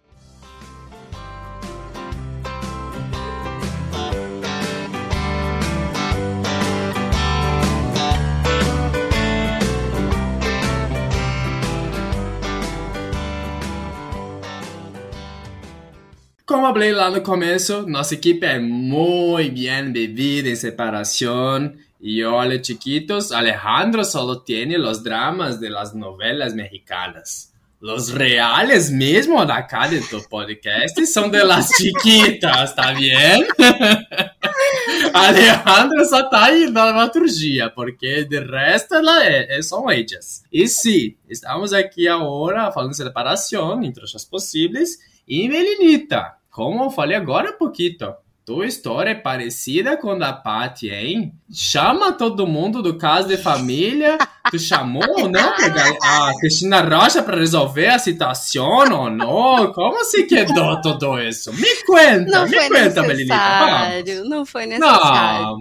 Como 16.47 16.71
falei 16.75 16.93
lá 16.93 17.11
no 17.11 17.23
começo, 17.23 17.87
nossa 17.89 18.13
equipe 18.13 18.45
é 18.45 18.59
muito 18.59 19.55
bem 19.55 19.91
bebida 19.91 20.51
em 20.51 20.55
separação. 20.55 21.73
Y 21.99 22.23
olha, 22.23 22.63
chiquitos, 22.63 23.33
Alejandro 23.33 24.05
solo 24.05 24.45
tiene 24.45 24.77
los 24.77 25.03
dramas 25.03 25.59
de 25.59 25.71
las 25.71 25.95
novelas 25.95 26.55
mexicanas. 26.55 27.51
Los 27.81 28.13
reales 28.13 28.91
mismo 28.91 29.47
de 29.47 29.55
acá 29.55 29.89
de 29.89 30.03
tu 30.03 30.23
podcast 30.29 31.03
son 31.07 31.31
de 31.31 31.45
las 31.45 31.71
chiquitas, 31.79 32.71
¿está 32.71 32.93
bien? 32.93 33.47
Alejandro 35.15 36.05
só 36.05 36.29
tá 36.29 36.45
aí 36.45 36.71
na 36.71 36.85
dramaturgia, 36.85 37.71
porque 37.71 38.25
de 38.25 38.41
resto 38.41 38.97
ela 38.97 39.25
é, 39.25 39.63
são 39.63 39.91
ellas. 39.91 40.45
E 40.53 40.69
sim, 40.69 41.17
estamos 41.27 41.73
aqui 41.73 42.07
agora 42.07 42.71
falando 42.71 42.91
de 42.91 42.99
separação, 42.99 43.83
entre 43.83 44.03
outras 44.03 44.27
possíveis, 44.27 44.99
e 45.27 45.49
Melinita, 45.49 46.35
como 46.51 46.85
eu 46.85 46.91
falei 46.91 47.17
agora 47.17 47.51
há 47.51 47.53
pouquinho, 47.53 47.97
tua 48.45 48.67
história 48.67 49.11
é 49.11 49.15
parecida 49.15 49.97
com 49.97 50.11
a 50.11 50.19
da 50.19 50.33
Paty, 50.33 50.91
hein? 50.91 51.33
Chama 51.51 52.13
todo 52.13 52.47
mundo 52.47 52.83
do 52.83 52.99
caso 52.99 53.27
de 53.27 53.39
família. 53.39 54.19
Tu 54.51 54.59
chamou 54.59 55.03
ou 55.19 55.31
não 55.31 55.55
a 56.03 56.33
Cristina 56.39 56.83
Rocha 56.83 57.23
para 57.23 57.39
resolver 57.39 57.87
a 57.87 57.99
situação 57.99 58.67
ou 58.93 59.09
não? 59.09 59.73
Como 59.73 60.05
se 60.05 60.25
quedou 60.25 60.79
tudo 60.83 61.19
isso? 61.19 61.55
Me 61.55 61.83
conta, 61.87 62.21
não 62.21 62.47
me 62.47 62.69
conta, 62.69 63.03
necessário, 63.03 64.25
Não 64.27 64.45
foi 64.45 64.67
necessário. 64.67 65.43
Não, 65.43 65.61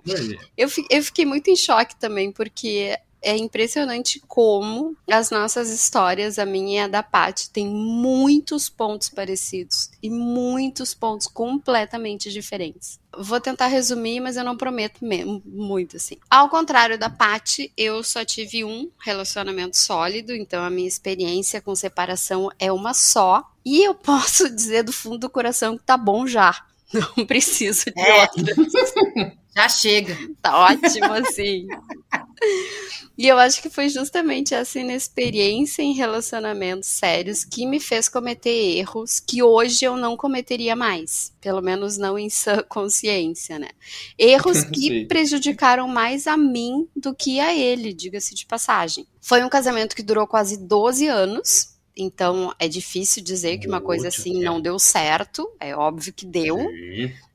eu, 0.57 0.67
eu 0.89 1.03
fiquei 1.03 1.25
muito 1.25 1.49
em 1.49 1.55
choque 1.55 1.95
também, 1.95 2.33
porque 2.33 2.97
é 3.23 3.37
impressionante 3.37 4.21
como 4.27 4.95
as 5.09 5.31
nossas 5.31 5.69
histórias, 5.69 6.37
a 6.37 6.45
minha 6.45 6.81
e 6.81 6.83
a 6.83 6.87
da 6.87 7.01
Paty, 7.01 7.49
tem 7.49 7.67
muitos 7.67 8.69
pontos 8.69 9.09
parecidos 9.09 9.89
e 10.01 10.09
muitos 10.09 10.93
pontos 10.93 11.27
completamente 11.27 12.31
diferentes. 12.31 12.99
Vou 13.17 13.39
tentar 13.39 13.67
resumir, 13.67 14.19
mas 14.19 14.35
eu 14.35 14.43
não 14.43 14.57
prometo 14.57 15.05
mesmo, 15.05 15.41
muito 15.45 15.97
assim. 15.97 16.17
Ao 16.29 16.49
contrário 16.49 16.97
da 16.97 17.09
Paty, 17.09 17.71
eu 17.77 18.03
só 18.03 18.25
tive 18.25 18.63
um 18.65 18.91
relacionamento 18.99 19.77
sólido, 19.77 20.33
então 20.33 20.63
a 20.63 20.69
minha 20.69 20.87
experiência 20.87 21.61
com 21.61 21.75
separação 21.75 22.49
é 22.59 22.71
uma 22.71 22.93
só. 22.93 23.43
E 23.63 23.83
eu 23.83 23.95
posso 23.95 24.49
dizer 24.53 24.83
do 24.83 24.91
fundo 24.91 25.19
do 25.19 25.29
coração 25.29 25.77
que 25.77 25.83
tá 25.83 25.95
bom 25.95 26.27
já. 26.27 26.65
Não 26.93 27.25
preciso 27.25 27.85
de 27.85 28.01
é. 28.01 28.21
outras. 28.21 29.33
Já 29.55 29.69
chega. 29.69 30.17
Tá 30.41 30.57
ótimo 30.57 31.13
assim. 31.13 31.67
E 33.15 33.27
eu 33.27 33.37
acho 33.37 33.61
que 33.61 33.69
foi 33.69 33.89
justamente 33.89 34.55
essa 34.55 34.79
inexperiência 34.79 35.83
em 35.83 35.93
relacionamentos 35.93 36.89
sérios 36.89 37.45
que 37.45 37.63
me 37.65 37.79
fez 37.79 38.09
cometer 38.09 38.49
erros 38.49 39.19
que 39.19 39.43
hoje 39.43 39.85
eu 39.85 39.95
não 39.95 40.17
cometeria 40.17 40.75
mais. 40.75 41.31
Pelo 41.39 41.61
menos 41.61 41.95
não 41.95 42.17
em 42.17 42.27
sã 42.27 42.63
consciência, 42.67 43.59
né? 43.59 43.69
Erros 44.17 44.63
que 44.73 45.05
prejudicaram 45.05 45.87
mais 45.87 46.25
a 46.25 46.35
mim 46.35 46.87
do 46.95 47.13
que 47.13 47.39
a 47.39 47.53
ele, 47.53 47.93
diga-se 47.93 48.33
de 48.33 48.47
passagem. 48.47 49.05
Foi 49.21 49.43
um 49.43 49.49
casamento 49.49 49.95
que 49.95 50.01
durou 50.01 50.25
quase 50.25 50.57
12 50.57 51.05
anos. 51.05 51.72
Então 51.95 52.53
é 52.57 52.67
difícil 52.67 53.23
dizer 53.23 53.59
que 53.59 53.67
uma 53.67 53.79
coisa 53.79 54.07
assim 54.07 54.41
não 54.41 54.59
deu 54.59 54.79
certo. 54.79 55.51
É 55.59 55.75
óbvio 55.75 56.13
que 56.13 56.25
deu. 56.25 56.57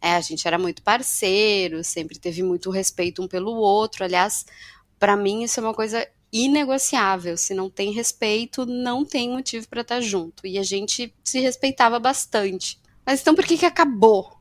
É, 0.01 0.15
a 0.15 0.21
gente 0.21 0.47
era 0.47 0.59
muito 0.59 0.83
parceiro, 0.83 1.85
sempre 1.85 2.19
teve 2.19 2.43
muito 2.43 2.71
respeito 2.71 3.23
um 3.23 3.29
pelo 3.29 3.53
outro. 3.55 4.05
Aliás, 4.05 4.47
para 4.99 5.17
mim 5.17 5.45
isso 5.45 5.61
é 5.61 5.63
uma 5.63 5.75
coisa 5.75 6.07
inegociável. 6.33 7.37
Se 7.37 7.55
não 7.55 7.71
tem 7.71 7.93
respeito, 7.93 8.67
não 8.67 9.05
tem 9.05 9.31
motivo 9.31 9.69
para 9.69 9.83
estar 9.83 9.97
tá 9.97 10.01
junto. 10.01 10.47
E 10.47 10.59
a 10.59 10.63
gente 10.63 11.15
se 11.23 11.39
respeitava 11.39 11.99
bastante. 12.01 12.81
Mas 13.07 13.21
então 13.21 13.35
por 13.35 13.45
que 13.45 13.57
que 13.57 13.67
acabou? 13.67 14.37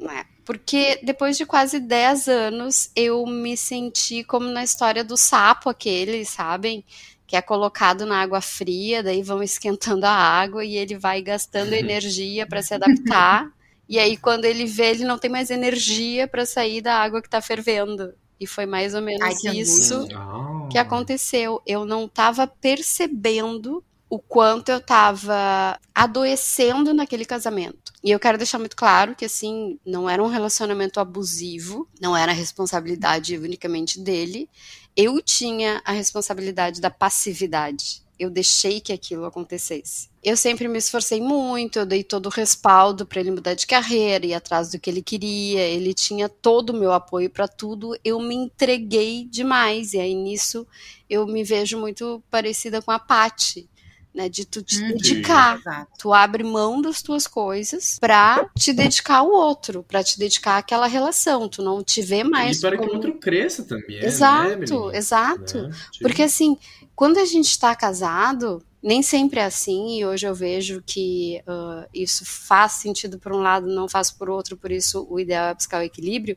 É, 0.00 0.24
porque 0.44 0.98
depois 1.02 1.36
de 1.36 1.46
quase 1.46 1.78
10 1.78 2.28
anos 2.28 2.90
eu 2.96 3.24
me 3.24 3.56
senti 3.56 4.24
como 4.24 4.46
na 4.46 4.64
história 4.64 5.04
do 5.04 5.16
sapo 5.16 5.70
aquele, 5.70 6.24
sabem? 6.24 6.84
Que 7.32 7.36
é 7.36 7.40
colocado 7.40 8.04
na 8.04 8.20
água 8.20 8.42
fria, 8.42 9.02
daí 9.02 9.22
vão 9.22 9.42
esquentando 9.42 10.04
a 10.04 10.12
água 10.12 10.62
e 10.62 10.76
ele 10.76 10.98
vai 10.98 11.22
gastando 11.22 11.72
energia 11.72 12.46
para 12.46 12.62
se 12.62 12.74
adaptar. 12.74 13.50
E 13.88 13.98
aí, 13.98 14.18
quando 14.18 14.44
ele 14.44 14.66
vê, 14.66 14.90
ele 14.90 15.06
não 15.06 15.16
tem 15.16 15.30
mais 15.30 15.48
energia 15.48 16.28
para 16.28 16.44
sair 16.44 16.82
da 16.82 16.94
água 16.94 17.22
que 17.22 17.28
está 17.28 17.40
fervendo. 17.40 18.12
E 18.38 18.46
foi 18.46 18.66
mais 18.66 18.92
ou 18.92 19.00
menos 19.00 19.22
Ai, 19.46 19.56
isso 19.56 20.06
que 20.70 20.76
aconteceu. 20.76 21.62
Eu 21.66 21.86
não 21.86 22.04
estava 22.04 22.46
percebendo 22.46 23.82
o 24.10 24.18
quanto 24.18 24.68
eu 24.68 24.76
estava 24.76 25.80
adoecendo 25.94 26.92
naquele 26.92 27.24
casamento. 27.24 27.94
E 28.04 28.10
eu 28.10 28.20
quero 28.20 28.36
deixar 28.36 28.58
muito 28.58 28.76
claro 28.76 29.14
que, 29.14 29.24
assim, 29.24 29.78
não 29.86 30.10
era 30.10 30.22
um 30.22 30.28
relacionamento 30.28 31.00
abusivo, 31.00 31.88
não 31.98 32.14
era 32.14 32.30
a 32.30 32.34
responsabilidade 32.34 33.38
unicamente 33.38 33.98
dele. 33.98 34.50
Eu 34.96 35.22
tinha 35.22 35.80
a 35.84 35.92
responsabilidade 35.92 36.80
da 36.80 36.90
passividade. 36.90 38.02
Eu 38.18 38.28
deixei 38.28 38.80
que 38.80 38.92
aquilo 38.92 39.24
acontecesse. 39.24 40.10
Eu 40.22 40.36
sempre 40.36 40.68
me 40.68 40.78
esforcei 40.78 41.20
muito, 41.20 41.78
eu 41.78 41.86
dei 41.86 42.04
todo 42.04 42.26
o 42.26 42.28
respaldo 42.28 43.04
para 43.04 43.18
ele 43.18 43.30
mudar 43.30 43.54
de 43.54 43.66
carreira, 43.66 44.24
ir 44.24 44.34
atrás 44.34 44.70
do 44.70 44.78
que 44.78 44.88
ele 44.88 45.02
queria, 45.02 45.62
ele 45.62 45.92
tinha 45.92 46.28
todo 46.28 46.70
o 46.70 46.78
meu 46.78 46.92
apoio 46.92 47.28
para 47.28 47.48
tudo, 47.48 47.98
eu 48.04 48.20
me 48.20 48.36
entreguei 48.36 49.24
demais, 49.24 49.94
e 49.94 49.98
aí 49.98 50.14
nisso 50.14 50.64
eu 51.10 51.26
me 51.26 51.42
vejo 51.42 51.76
muito 51.76 52.22
parecida 52.30 52.80
com 52.80 52.92
a 52.92 53.00
Paty, 53.00 53.68
né, 54.14 54.28
de 54.28 54.44
tu 54.44 54.62
te 54.62 54.80
uhum, 54.80 54.88
dedicar. 54.88 55.58
Exato. 55.58 55.92
Tu 55.98 56.12
abre 56.12 56.44
mão 56.44 56.82
das 56.82 57.00
tuas 57.02 57.26
coisas 57.26 57.98
para 57.98 58.48
te 58.56 58.72
dedicar 58.72 59.18
ao 59.18 59.30
outro, 59.30 59.82
para 59.82 60.04
te 60.04 60.18
dedicar 60.18 60.58
àquela 60.58 60.86
relação. 60.86 61.48
Tu 61.48 61.62
não 61.62 61.82
te 61.82 62.02
vê 62.02 62.22
mais. 62.22 62.58
E 62.58 62.60
para 62.60 62.76
como... 62.76 62.88
que 62.88 62.94
o 62.94 62.96
outro 62.96 63.14
cresça 63.14 63.64
também. 63.64 64.00
Né, 64.00 64.06
exato, 64.06 64.86
né, 64.88 64.98
exato. 64.98 65.62
Né? 65.62 65.74
Porque 66.00 66.22
assim, 66.22 66.56
quando 66.94 67.18
a 67.18 67.24
gente 67.24 67.48
está 67.48 67.74
casado, 67.74 68.62
nem 68.82 69.02
sempre 69.02 69.40
é 69.40 69.44
assim, 69.44 69.98
e 69.98 70.04
hoje 70.04 70.26
eu 70.26 70.34
vejo 70.34 70.82
que 70.84 71.40
uh, 71.46 71.88
isso 71.94 72.24
faz 72.24 72.72
sentido 72.72 73.18
por 73.18 73.32
um 73.32 73.40
lado, 73.40 73.66
não 73.66 73.88
faz 73.88 74.10
por 74.10 74.28
outro, 74.28 74.56
por 74.56 74.72
isso 74.72 75.06
o 75.08 75.20
ideal 75.20 75.48
é 75.48 75.54
buscar 75.54 75.78
o 75.78 75.84
equilíbrio. 75.84 76.36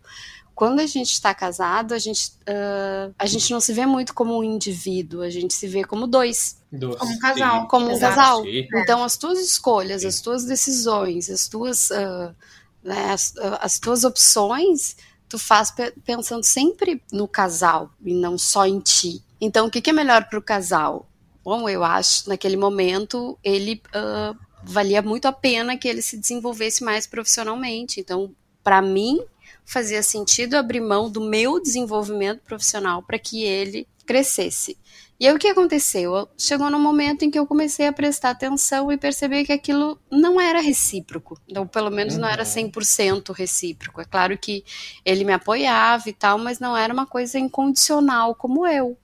Quando 0.55 0.79
a 0.79 0.85
gente 0.85 1.11
está 1.11 1.33
casado, 1.33 1.93
a 1.93 1.99
gente, 1.99 2.31
uh, 2.47 3.13
a 3.19 3.25
gente 3.25 3.51
não 3.51 3.59
se 3.59 3.73
vê 3.73 3.85
muito 3.85 4.13
como 4.13 4.39
um 4.39 4.43
indivíduo, 4.43 5.21
a 5.21 5.29
gente 5.29 5.53
se 5.53 5.67
vê 5.67 5.83
como 5.83 6.07
dois. 6.07 6.57
dois. 6.71 6.95
Como 6.95 7.11
um 7.11 7.19
casal. 7.19 7.61
Sim. 7.61 7.67
Como 7.67 7.87
um 7.87 7.91
Exato. 7.91 8.15
casal. 8.15 8.43
Sim. 8.43 8.67
Então, 8.73 9.03
as 9.03 9.17
tuas 9.17 9.39
escolhas, 9.39 10.01
Sim. 10.01 10.07
as 10.07 10.21
tuas 10.21 10.45
decisões, 10.45 11.29
as 11.29 11.49
tuas, 11.49 11.89
uh, 11.89 12.33
né, 12.81 13.11
as, 13.11 13.33
as 13.59 13.79
tuas 13.79 14.05
opções, 14.05 14.95
tu 15.27 15.37
faz 15.37 15.73
pensando 16.05 16.43
sempre 16.43 17.03
no 17.11 17.27
casal 17.27 17.91
e 18.03 18.13
não 18.13 18.37
só 18.37 18.65
em 18.65 18.79
ti. 18.79 19.21
Então, 19.41 19.67
o 19.67 19.69
que, 19.69 19.81
que 19.81 19.89
é 19.89 19.93
melhor 19.93 20.29
para 20.29 20.39
o 20.39 20.41
casal? 20.41 21.05
Bom, 21.43 21.67
eu 21.67 21.83
acho, 21.83 22.29
naquele 22.29 22.55
momento, 22.55 23.37
ele 23.43 23.81
uh, 23.89 24.35
valia 24.63 25.01
muito 25.01 25.25
a 25.27 25.33
pena 25.33 25.77
que 25.77 25.87
ele 25.87 26.01
se 26.01 26.17
desenvolvesse 26.17 26.81
mais 26.81 27.05
profissionalmente. 27.05 27.99
Então, 27.99 28.33
para 28.63 28.81
mim, 28.81 29.19
fazia 29.65 30.03
sentido 30.03 30.55
abrir 30.55 30.79
mão 30.79 31.09
do 31.09 31.21
meu 31.21 31.59
desenvolvimento 31.61 32.41
profissional 32.41 33.01
para 33.01 33.19
que 33.19 33.43
ele 33.43 33.87
crescesse. 34.05 34.77
E 35.19 35.25
aí 35.25 35.33
o 35.33 35.39
que 35.39 35.47
aconteceu? 35.47 36.27
Chegou 36.37 36.69
no 36.69 36.77
momento 36.77 37.23
em 37.23 37.31
que 37.31 37.39
eu 37.39 37.47
comecei 37.47 37.87
a 37.87 37.93
prestar 37.93 38.31
atenção 38.31 38.91
e 38.91 38.97
perceber 38.97 39.45
que 39.45 39.53
aquilo 39.53 39.97
não 40.11 40.39
era 40.39 40.59
recíproco. 40.59 41.39
Então, 41.47 41.65
pelo 41.65 41.89
menos 41.89 42.17
não 42.17 42.27
era 42.27 42.43
100% 42.43 43.29
uhum. 43.29 43.33
recíproco. 43.33 44.01
É 44.01 44.05
claro 44.05 44.37
que 44.37 44.63
ele 45.05 45.23
me 45.23 45.31
apoiava 45.31 46.09
e 46.09 46.13
tal, 46.13 46.37
mas 46.37 46.59
não 46.59 46.75
era 46.75 46.93
uma 46.93 47.05
coisa 47.05 47.39
incondicional 47.39 48.35
como 48.35 48.67
eu 48.67 48.97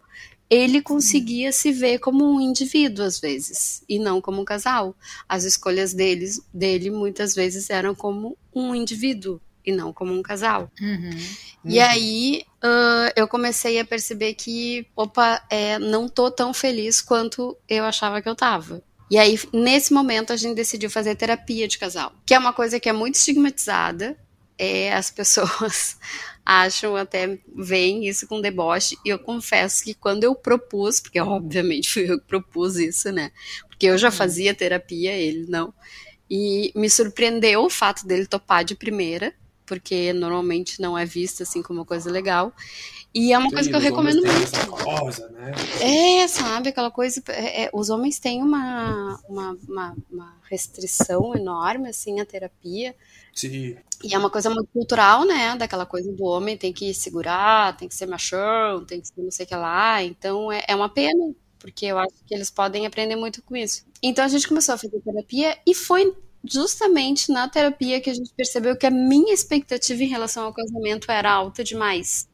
ele 0.52 0.82
conseguia 0.82 1.54
se 1.54 1.72
ver 1.72 2.00
como 2.00 2.26
um 2.30 2.42
indivíduo 2.42 3.06
às 3.06 3.18
vezes 3.22 3.86
e 3.88 3.98
não 3.98 4.20
como 4.20 4.42
um 4.42 4.46
casal. 4.46 4.94
As 5.28 5.46
escolhas 5.46 5.94
deles, 5.94 6.42
dele 6.54 6.92
muitas 6.92 7.34
vezes 7.34 7.70
eram 7.70 7.96
como 7.96 8.38
um 8.54 8.76
indivíduo 8.76 9.40
e 9.66 9.72
não 9.72 9.94
como 9.94 10.14
um 10.14 10.22
casal. 10.22 10.72
Uhum. 10.80 11.10
E 11.66 11.80
uhum. 11.80 11.86
aí 11.86 12.44
uh, 12.64 13.12
eu 13.16 13.28
comecei 13.28 13.80
a 13.80 13.86
perceber 13.86 14.34
que, 14.34 14.88
opa, 14.96 15.42
é, 15.50 15.78
não 15.80 16.08
tô 16.08 16.32
tão 16.32 16.54
feliz 16.54 17.02
quanto 17.02 17.58
eu 17.68 17.84
achava 17.84 18.22
que 18.22 18.30
eu 18.30 18.36
tava. 18.36 18.84
E 19.12 19.18
aí, 19.18 19.38
nesse 19.52 19.94
momento, 19.94 20.32
a 20.32 20.38
gente 20.38 20.56
decidiu 20.56 20.90
fazer 20.90 21.16
terapia 21.16 21.68
de 21.68 21.78
casal, 21.78 22.14
que 22.26 22.34
é 22.34 22.40
uma 22.40 22.54
coisa 22.54 22.80
que 22.80 22.88
é 22.88 22.94
muito 22.94 23.16
estigmatizada. 23.16 24.18
É, 24.58 24.94
as 24.94 25.12
pessoas 25.12 25.98
acham 26.46 26.96
até 26.96 27.38
veem 27.54 28.08
isso 28.08 28.26
com 28.26 28.40
deboche. 28.40 28.96
E 29.04 29.10
eu 29.10 29.20
confesso 29.20 29.84
que 29.84 29.94
quando 29.94 30.24
eu 30.24 30.34
propus, 30.34 31.02
porque 31.02 31.20
obviamente 31.20 31.90
fui 31.92 32.10
eu 32.10 32.20
que 32.20 32.26
propus 32.26 32.78
isso, 32.78 33.12
né? 33.12 33.32
Porque 33.68 33.88
eu 33.88 33.98
já 33.98 34.08
uhum. 34.08 34.14
fazia 34.14 34.54
terapia, 34.54 35.12
ele 35.12 35.46
não. 35.46 35.74
E 36.30 36.72
me 36.74 36.90
surpreendeu 36.90 37.66
o 37.66 37.70
fato 37.70 38.08
dele 38.08 38.26
topar 38.26 38.64
de 38.64 38.76
primeira, 38.76 39.34
porque 39.72 40.12
normalmente 40.12 40.82
não 40.82 40.98
é 40.98 41.06
visto 41.06 41.44
assim 41.44 41.64
como 41.64 41.80
uma 41.80 41.86
coisa 41.86 42.12
legal. 42.12 42.54
E 43.16 43.32
é 43.32 43.38
uma 43.38 43.48
Sim, 43.48 43.56
coisa 43.56 43.70
que 43.70 43.76
eu 43.78 43.80
recomendo 43.80 44.22
muito. 44.22 44.52
Coisa, 44.68 45.30
né? 45.30 45.54
É, 45.80 46.28
sabe, 46.28 46.68
aquela 46.68 46.92
coisa. 46.92 47.24
É, 47.30 47.64
é, 47.64 47.70
os 47.72 47.90
homens 47.90 48.20
têm 48.20 48.44
uma, 48.44 49.18
uma, 49.30 49.58
uma, 49.66 49.98
uma, 50.12 50.36
restrição 50.50 51.34
enorme, 51.34 51.88
assim, 51.88 52.20
à 52.20 52.26
terapia. 52.26 52.94
Sim. 53.34 53.78
E 54.04 54.14
é 54.14 54.18
uma 54.18 54.30
coisa 54.30 54.50
muito 54.50 54.68
cultural, 54.74 55.24
né? 55.24 55.56
Daquela 55.56 55.86
coisa 55.86 56.12
do 56.12 56.26
homem 56.26 56.58
tem 56.58 56.74
que 56.74 56.94
segurar, 56.94 57.78
tem 57.78 57.88
que 57.88 57.96
ser 57.96 58.08
machão, 58.08 58.84
tem 58.84 59.00
que 59.00 59.08
ser 59.08 59.22
não 59.22 59.32
sei 59.32 59.46
o 59.46 59.48
que 59.48 59.56
lá. 59.56 60.04
Então 60.04 60.52
é, 60.52 60.66
é 60.68 60.76
uma 60.76 60.90
pena, 60.90 61.34
porque 61.60 61.86
eu 61.86 61.98
acho 61.98 62.16
que 62.28 62.36
eles 62.36 62.50
podem 62.50 62.86
aprender 62.86 63.16
muito 63.16 63.42
com 63.42 63.56
isso. 63.56 63.86
Então 64.04 64.26
a 64.26 64.28
gente 64.28 64.50
começou 64.50 64.76
a 64.76 64.78
fazer 64.78 65.00
terapia 65.00 65.58
e 65.66 65.74
foi 65.74 66.14
justamente 66.44 67.32
na 67.32 67.48
terapia 67.48 68.02
que 68.02 68.10
a 68.10 68.14
gente 68.14 68.34
percebeu 68.36 68.76
que 68.76 68.86
a 68.86 68.92
minha 68.92 69.34
expectativa 69.34 70.04
em 70.04 70.08
relação 70.08 70.46
ao 70.46 70.54
casamento 70.54 71.12
era 71.12 71.32
alta 71.32 71.64
demais. 71.64 72.28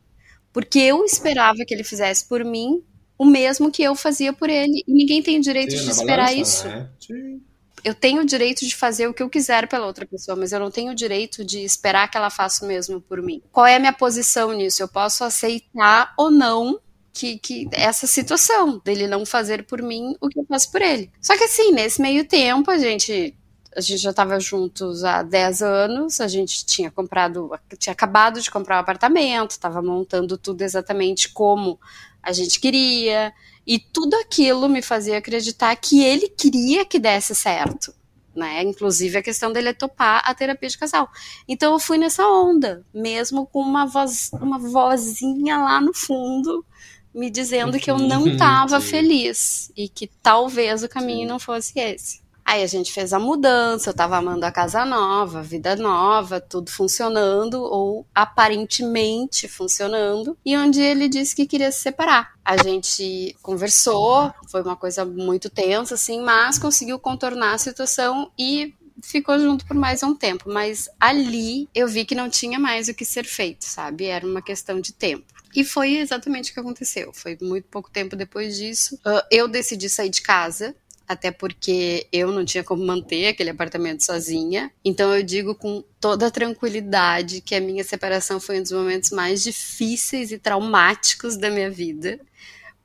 Porque 0.53 0.79
eu 0.79 1.03
esperava 1.05 1.63
que 1.65 1.73
ele 1.73 1.83
fizesse 1.83 2.27
por 2.27 2.43
mim 2.43 2.83
o 3.17 3.25
mesmo 3.25 3.71
que 3.71 3.83
eu 3.83 3.95
fazia 3.95 4.31
por 4.31 4.49
ele. 4.49 4.83
E 4.87 4.93
ninguém 4.93 5.21
tem 5.21 5.37
o 5.37 5.41
direito 5.41 5.71
Sim, 5.71 5.83
de 5.83 5.91
esperar 5.91 6.29
balança, 6.29 6.89
isso. 6.99 7.13
Né? 7.13 7.39
Eu 7.83 7.93
tenho 7.93 8.21
o 8.21 8.25
direito 8.25 8.65
de 8.65 8.75
fazer 8.75 9.07
o 9.07 9.13
que 9.13 9.23
eu 9.23 9.29
quiser 9.29 9.67
pela 9.67 9.85
outra 9.85 10.05
pessoa, 10.05 10.35
mas 10.35 10.51
eu 10.51 10.59
não 10.59 10.71
tenho 10.71 10.91
o 10.91 10.95
direito 10.95 11.43
de 11.45 11.59
esperar 11.59 12.09
que 12.09 12.17
ela 12.17 12.29
faça 12.29 12.65
o 12.65 12.67
mesmo 12.67 12.99
por 12.99 13.21
mim. 13.21 13.41
Qual 13.51 13.65
é 13.65 13.75
a 13.75 13.79
minha 13.79 13.93
posição 13.93 14.51
nisso? 14.51 14.81
Eu 14.81 14.87
posso 14.87 15.23
aceitar 15.23 16.13
ou 16.17 16.31
não 16.31 16.79
que, 17.13 17.39
que, 17.39 17.67
essa 17.71 18.05
situação 18.05 18.81
dele 18.83 19.07
não 19.07 19.25
fazer 19.25 19.63
por 19.63 19.81
mim 19.81 20.15
o 20.19 20.27
que 20.27 20.39
eu 20.39 20.45
faço 20.45 20.71
por 20.71 20.81
ele. 20.81 21.11
Só 21.21 21.37
que 21.37 21.45
assim, 21.45 21.71
nesse 21.71 22.01
meio 22.01 22.27
tempo, 22.27 22.69
a 22.69 22.77
gente 22.77 23.36
a 23.77 23.81
gente 23.81 23.99
já 23.99 24.09
estava 24.09 24.39
juntos 24.39 25.03
há 25.03 25.21
10 25.21 25.61
anos, 25.61 26.19
a 26.19 26.27
gente 26.27 26.65
tinha 26.65 26.89
comprado, 26.89 27.51
tinha 27.77 27.93
acabado 27.93 28.41
de 28.41 28.49
comprar 28.49 28.77
um 28.77 28.79
apartamento, 28.79 29.51
estava 29.51 29.83
montando 29.83 30.35
tudo 30.35 30.63
exatamente 30.63 31.29
como 31.29 31.79
a 32.23 32.31
gente 32.31 32.59
queria, 32.59 33.31
e 33.67 33.77
tudo 33.77 34.15
aquilo 34.15 34.67
me 34.67 34.81
fazia 34.81 35.19
acreditar 35.19 35.75
que 35.75 36.03
ele 36.03 36.27
queria 36.27 36.85
que 36.85 36.97
desse 36.97 37.35
certo. 37.35 37.93
Né? 38.35 38.63
Inclusive 38.63 39.19
a 39.19 39.23
questão 39.23 39.51
dele 39.53 39.69
é 39.69 39.73
topar 39.73 40.23
a 40.25 40.33
terapia 40.33 40.69
de 40.69 40.77
casal. 40.77 41.07
Então 41.47 41.73
eu 41.73 41.79
fui 41.79 41.99
nessa 41.99 42.27
onda, 42.27 42.83
mesmo 42.91 43.45
com 43.45 43.61
uma 43.61 43.85
voz, 43.85 44.31
uma 44.33 44.57
vozinha 44.57 45.57
lá 45.57 45.79
no 45.79 45.93
fundo 45.93 46.65
me 47.13 47.29
dizendo 47.29 47.79
que 47.79 47.89
eu 47.89 47.97
não 47.97 48.25
estava 48.29 48.79
feliz 48.81 49.71
e 49.75 49.87
que 49.87 50.07
talvez 50.07 50.83
o 50.83 50.89
caminho 50.89 51.21
Sim. 51.21 51.27
não 51.27 51.39
fosse 51.39 51.79
esse. 51.79 52.26
Aí 52.47 52.63
a 52.63 52.67
gente 52.67 52.93
fez 52.93 53.11
a 53.11 53.19
mudança, 53.19 53.89
eu 53.89 53.93
tava 53.93 54.15
amando 54.15 54.45
a 54.45 54.51
casa 54.53 54.85
nova, 54.85 55.41
vida 55.41 55.75
nova, 55.75 56.39
tudo 56.39 56.71
funcionando, 56.71 57.61
ou 57.61 58.07
aparentemente 58.15 59.49
funcionando. 59.49 60.37
E 60.45 60.57
um 60.57 60.71
dia 60.71 60.85
ele 60.85 61.09
disse 61.09 61.35
que 61.35 61.45
queria 61.45 61.69
se 61.73 61.81
separar. 61.81 62.35
A 62.45 62.55
gente 62.55 63.35
conversou, 63.41 64.33
foi 64.49 64.61
uma 64.61 64.77
coisa 64.77 65.03
muito 65.03 65.49
tensa, 65.49 65.95
assim, 65.95 66.21
mas 66.21 66.57
conseguiu 66.57 66.97
contornar 66.97 67.55
a 67.55 67.57
situação 67.57 68.31
e 68.39 68.73
ficou 69.03 69.37
junto 69.37 69.65
por 69.65 69.75
mais 69.75 70.01
um 70.01 70.15
tempo. 70.15 70.49
Mas 70.49 70.89
ali 70.97 71.67
eu 71.75 71.85
vi 71.85 72.05
que 72.05 72.15
não 72.15 72.29
tinha 72.29 72.57
mais 72.57 72.87
o 72.87 72.93
que 72.93 73.03
ser 73.03 73.25
feito, 73.25 73.65
sabe? 73.65 74.05
Era 74.05 74.25
uma 74.25 74.41
questão 74.41 74.79
de 74.79 74.93
tempo. 74.93 75.25
E 75.53 75.65
foi 75.65 75.97
exatamente 75.97 76.51
o 76.51 76.53
que 76.53 76.61
aconteceu. 76.61 77.11
Foi 77.13 77.37
muito 77.41 77.65
pouco 77.65 77.91
tempo 77.91 78.15
depois 78.15 78.55
disso. 78.55 78.97
Eu 79.29 79.49
decidi 79.49 79.89
sair 79.89 80.09
de 80.09 80.21
casa 80.21 80.73
até 81.07 81.31
porque 81.31 82.07
eu 82.11 82.31
não 82.31 82.43
tinha 82.43 82.63
como 82.63 82.85
manter 82.85 83.27
aquele 83.27 83.49
apartamento 83.49 84.03
sozinha. 84.03 84.71
Então 84.83 85.15
eu 85.15 85.23
digo 85.23 85.55
com 85.55 85.83
toda 85.99 86.29
tranquilidade 86.29 87.41
que 87.41 87.55
a 87.55 87.61
minha 87.61 87.83
separação 87.83 88.39
foi 88.39 88.59
um 88.59 88.63
dos 88.63 88.71
momentos 88.71 89.11
mais 89.11 89.41
difíceis 89.43 90.31
e 90.31 90.37
traumáticos 90.37 91.37
da 91.37 91.49
minha 91.49 91.71
vida. 91.71 92.19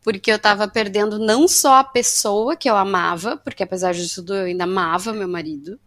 Porque 0.02 0.30
eu 0.30 0.37
estava 0.37 0.66
perdendo 0.68 1.18
não 1.18 1.46
só 1.48 1.76
a 1.76 1.85
pessoa 1.85 2.56
que 2.56 2.68
eu 2.68 2.76
amava, 2.76 3.37
porque 3.37 3.62
apesar 3.62 3.92
de 3.92 4.12
tudo 4.12 4.35
eu 4.35 4.46
ainda 4.46 4.64
amava 4.64 5.12
meu 5.12 5.28
marido, 5.28 5.78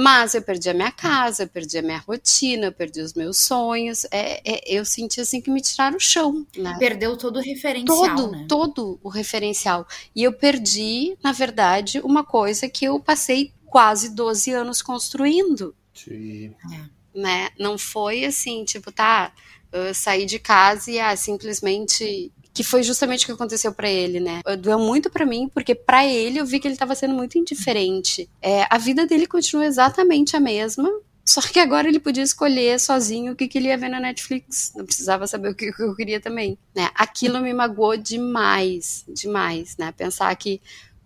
mas 0.00 0.32
eu 0.32 0.42
perdi 0.42 0.70
a 0.70 0.74
minha 0.74 0.92
casa, 0.92 1.42
eu 1.42 1.48
perdi 1.48 1.76
a 1.76 1.82
minha 1.82 1.98
rotina, 1.98 2.66
eu 2.66 2.72
perdi 2.72 3.00
os 3.00 3.14
meus 3.14 3.36
sonhos. 3.36 4.04
É, 4.12 4.40
é, 4.48 4.72
eu 4.72 4.84
senti 4.84 5.20
assim 5.20 5.40
que 5.40 5.50
me 5.50 5.60
tiraram 5.60 5.96
o 5.96 6.00
chão. 6.00 6.46
Né? 6.56 6.76
Perdeu 6.78 7.16
todo 7.16 7.38
o 7.38 7.42
referencial. 7.42 8.14
Todo, 8.14 8.30
né? 8.30 8.46
todo 8.48 9.00
o 9.02 9.08
referencial. 9.08 9.88
E 10.14 10.22
eu 10.22 10.32
perdi, 10.32 11.18
na 11.20 11.32
verdade, 11.32 11.98
uma 11.98 12.22
coisa 12.22 12.68
que 12.68 12.84
eu 12.84 13.00
passei 13.00 13.52
quase 13.66 14.14
12 14.14 14.52
anos 14.52 14.80
construindo. 14.80 15.74
Sim. 15.92 16.54
É. 16.72 17.18
Né? 17.18 17.50
Não 17.58 17.76
foi 17.76 18.24
assim, 18.24 18.64
tipo, 18.64 18.92
tá, 18.92 19.32
eu 19.72 19.92
saí 19.92 20.26
de 20.26 20.38
casa 20.38 20.92
e 20.92 21.00
ah, 21.00 21.16
simplesmente 21.16 22.30
que 22.52 22.64
foi 22.64 22.82
justamente 22.82 23.22
o 23.22 23.26
que 23.26 23.32
aconteceu 23.32 23.72
para 23.72 23.88
ele, 23.88 24.20
né? 24.20 24.40
Doeu 24.58 24.78
muito 24.78 25.10
para 25.10 25.24
mim, 25.24 25.48
porque 25.52 25.74
para 25.74 26.06
ele 26.06 26.40
eu 26.40 26.46
vi 26.46 26.58
que 26.58 26.66
ele 26.66 26.76
tava 26.76 26.94
sendo 26.94 27.14
muito 27.14 27.38
indiferente. 27.38 28.28
É, 28.42 28.66
a 28.68 28.78
vida 28.78 29.06
dele 29.06 29.26
continua 29.26 29.66
exatamente 29.66 30.36
a 30.36 30.40
mesma, 30.40 30.90
só 31.28 31.42
que 31.42 31.60
agora 31.60 31.86
ele 31.86 32.00
podia 32.00 32.22
escolher 32.22 32.80
sozinho 32.80 33.34
o 33.34 33.36
que, 33.36 33.46
que 33.46 33.58
ele 33.58 33.68
ia 33.68 33.76
ver 33.76 33.90
na 33.90 34.00
Netflix. 34.00 34.72
Não 34.74 34.86
precisava 34.86 35.26
saber 35.26 35.50
o 35.50 35.54
que, 35.54 35.70
que 35.70 35.82
eu 35.82 35.94
queria 35.94 36.18
também. 36.18 36.56
Né? 36.74 36.88
Aquilo 36.94 37.42
me 37.42 37.52
magoou 37.52 37.98
demais, 37.98 39.04
demais, 39.06 39.76
né? 39.76 39.92
Pensar 39.92 40.34
que 40.36 40.58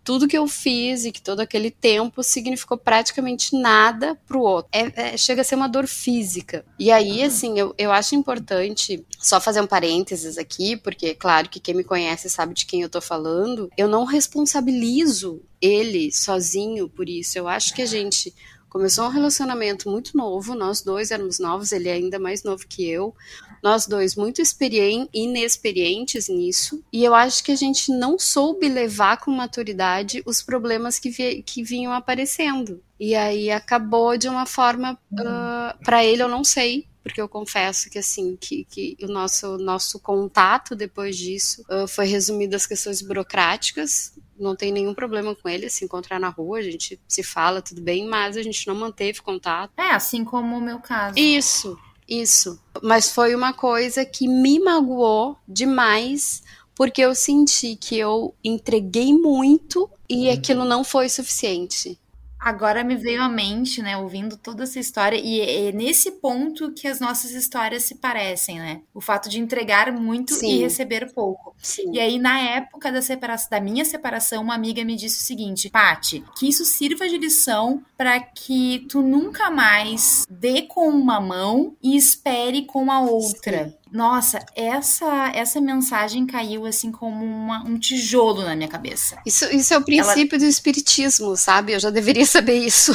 tudo 0.05 0.29
que 0.29 0.37
eu 0.37 0.47
fiz 0.47 1.05
e 1.05 1.13
que 1.13 1.23
todo 1.23 1.41
aquele 1.41 1.71
tempo 1.71 2.23
significou 2.23 2.77
praticamente 2.77 3.57
nada 3.57 4.17
pro 4.27 4.41
outro. 4.41 4.69
É, 4.73 5.15
é, 5.15 5.17
chega 5.17 5.43
a 5.43 5.45
ser 5.45 5.55
uma 5.55 5.69
dor 5.69 5.87
física. 5.87 6.65
E 6.79 6.91
aí, 6.91 7.23
assim, 7.23 7.59
eu, 7.59 7.75
eu 7.79 7.93
acho 7.93 8.15
importante 8.15 9.05
só 9.19 9.41
fazer 9.41 9.61
um 9.61 9.67
parênteses 9.67 10.37
aqui, 10.39 10.77
porque, 10.77 11.15
claro, 11.15 11.49
que 11.49 11.61
quem 11.61 11.75
me 11.75 11.85
conhece 11.85 12.29
sabe 12.29 12.55
de 12.55 12.67
quem 12.67 12.83
eu 12.83 12.89
tô 12.89 13.01
falando. 13.01 13.71
Eu 13.77 13.89
não 13.89 14.05
responsabilizo 14.05 15.43
ele 15.61 16.11
sozinho 16.11 16.89
por 16.89 17.09
isso. 17.09 17.39
Eu 17.39 17.47
acho 17.47 17.75
que 17.75 17.83
a 17.83 17.87
gente 17.87 18.35
começou 18.69 19.05
um 19.05 19.11
relacionamento 19.11 19.91
muito 19.91 20.17
novo, 20.17 20.55
nós 20.55 20.81
dois 20.81 21.11
éramos 21.11 21.39
novos, 21.39 21.73
ele 21.73 21.91
é 21.91 21.93
ainda 21.93 22.19
mais 22.19 22.43
novo 22.43 22.67
que 22.67 22.89
eu 22.89 23.15
nós 23.63 23.87
dois 23.87 24.17
muito 24.17 24.43
experientes, 24.43 25.09
inexperientes 25.15 26.29
nisso, 26.29 26.83
e 26.93 27.05
eu 27.05 27.15
acho 27.15 27.45
que 27.45 27.53
a 27.53 27.57
gente 27.57 27.93
não 27.93 28.19
soube 28.19 28.69
levar 28.69 29.19
com 29.19 29.31
maturidade 29.31 30.23
os 30.27 30.43
problemas 30.43 30.99
que, 30.99 31.11
vi, 31.11 31.43
que 31.43 31.63
vinham 31.63 31.93
aparecendo. 31.93 32.83
E 32.99 33.15
aí 33.15 33.51
acabou 33.51 34.19
de 34.19 34.29
uma 34.29 34.47
forma, 34.47 34.95
uh, 35.13 35.21
ah, 35.25 35.77
para 35.85 36.05
ele 36.05 36.23
eu 36.23 36.29
não 36.29 36.43
sei, 36.43 36.87
porque 37.03 37.21
eu 37.21 37.29
confesso 37.29 37.91
que 37.91 37.99
assim 37.99 38.37
que, 38.41 38.65
que 38.65 38.97
o 39.03 39.09
nosso 39.09 39.59
nosso 39.59 39.99
contato 39.99 40.77
depois 40.77 41.17
disso 41.17 41.65
uh, 41.69 41.87
foi 41.89 42.07
resumido 42.07 42.55
às 42.55 42.67
questões 42.67 43.03
burocráticas. 43.03 44.17
Não 44.39 44.55
tem 44.55 44.73
nenhum 44.73 44.95
problema 44.95 45.35
com 45.35 45.49
ele 45.49 45.69
se 45.69 45.85
encontrar 45.85 46.21
na 46.21 46.29
rua 46.29 46.59
a 46.59 46.63
gente 46.63 47.01
se 47.09 47.23
fala 47.23 47.61
tudo 47.61 47.83
bem 47.83 48.09
mas 48.09 48.37
a 48.37 48.43
gente 48.43 48.67
não 48.69 48.75
manteve 48.77 49.21
contato. 49.21 49.73
É 49.77 49.91
assim 49.91 50.25
como 50.25 50.57
o 50.57 50.61
meu 50.61 50.79
caso. 50.79 51.19
Isso 51.19 51.77
isso. 52.09 52.61
Mas 52.83 53.11
foi 53.11 53.35
uma 53.35 53.53
coisa 53.53 54.05
que 54.05 54.27
me 54.29 54.59
magoou 54.59 55.37
demais, 55.47 56.43
porque 56.75 57.01
eu 57.01 57.15
senti 57.15 57.77
que 57.77 57.99
eu 57.99 58.35
entreguei 58.43 59.13
muito 59.13 59.89
e 60.09 60.29
uhum. 60.29 60.35
aquilo 60.35 60.65
não 60.65 60.85
foi 60.85 61.09
suficiente. 61.09 61.99
Agora 62.43 62.83
me 62.83 62.97
veio 62.97 63.23
à 63.23 63.29
mente, 63.29 63.81
né, 63.81 63.97
ouvindo 63.97 64.37
toda 64.37 64.65
essa 64.65 64.81
história, 64.81 65.17
e 65.17 65.41
é 65.41 65.71
nesse 65.71 66.11
ponto 66.11 66.73
que 66.73 66.89
as 66.89 66.99
nossas 66.99 67.31
histórias 67.31 67.85
se 67.85 67.95
parecem, 67.95 68.59
né? 68.59 68.81
O 68.93 69.01
fato 69.01 69.29
de 69.29 69.39
entregar 69.39 69.93
muito 69.93 70.35
Sim. 70.35 70.57
e 70.57 70.59
receber 70.59 71.13
pouco. 71.13 71.55
Sim. 71.63 71.93
E 71.93 72.01
aí, 72.01 72.19
na 72.19 72.41
época 72.41 72.91
da 72.91 73.01
separação, 73.01 73.49
da 73.49 73.61
minha 73.61 73.85
separação, 73.85 74.43
uma 74.43 74.57
amiga 74.57 74.85
me 74.85 74.97
disse 74.97 75.21
o 75.21 75.23
seguinte: 75.23 75.71
Pati, 75.71 76.25
que 76.37 76.49
isso 76.49 76.65
sirva 76.65 77.09
de 77.09 77.17
lição 77.17 77.81
para 77.97 78.19
que 78.19 78.87
tu 78.89 79.03
nunca 79.03 79.49
mais 79.49 80.27
dê 80.29 80.63
com 80.63 80.89
uma 80.89 81.21
mão 81.21 81.77
e 81.81 81.97
espere 81.97 82.67
com 82.67 82.91
a 82.91 83.01
outra. 83.01 83.69
Sim. 83.69 83.82
Nossa, 83.93 84.45
essa 84.57 85.31
essa 85.35 85.61
mensagem 85.61 86.27
caiu 86.27 86.65
assim 86.65 86.91
como 86.91 87.23
uma, 87.23 87.63
um 87.63 87.79
tijolo 87.79 88.43
na 88.43 88.57
minha 88.57 88.69
cabeça. 88.69 89.21
Isso, 89.27 89.45
isso 89.55 89.75
é 89.75 89.79
o 89.79 89.85
princípio 89.85 90.37
ela... 90.37 90.45
do 90.45 90.49
espiritismo, 90.49 91.37
sabe? 91.37 91.75
Eu 91.75 91.81
já 91.81 91.91
deveria 91.91 92.25
saber 92.27 92.55
isso 92.55 92.93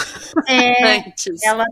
é, 0.47 0.97
antes. 0.97 1.43
Ela, 1.43 1.65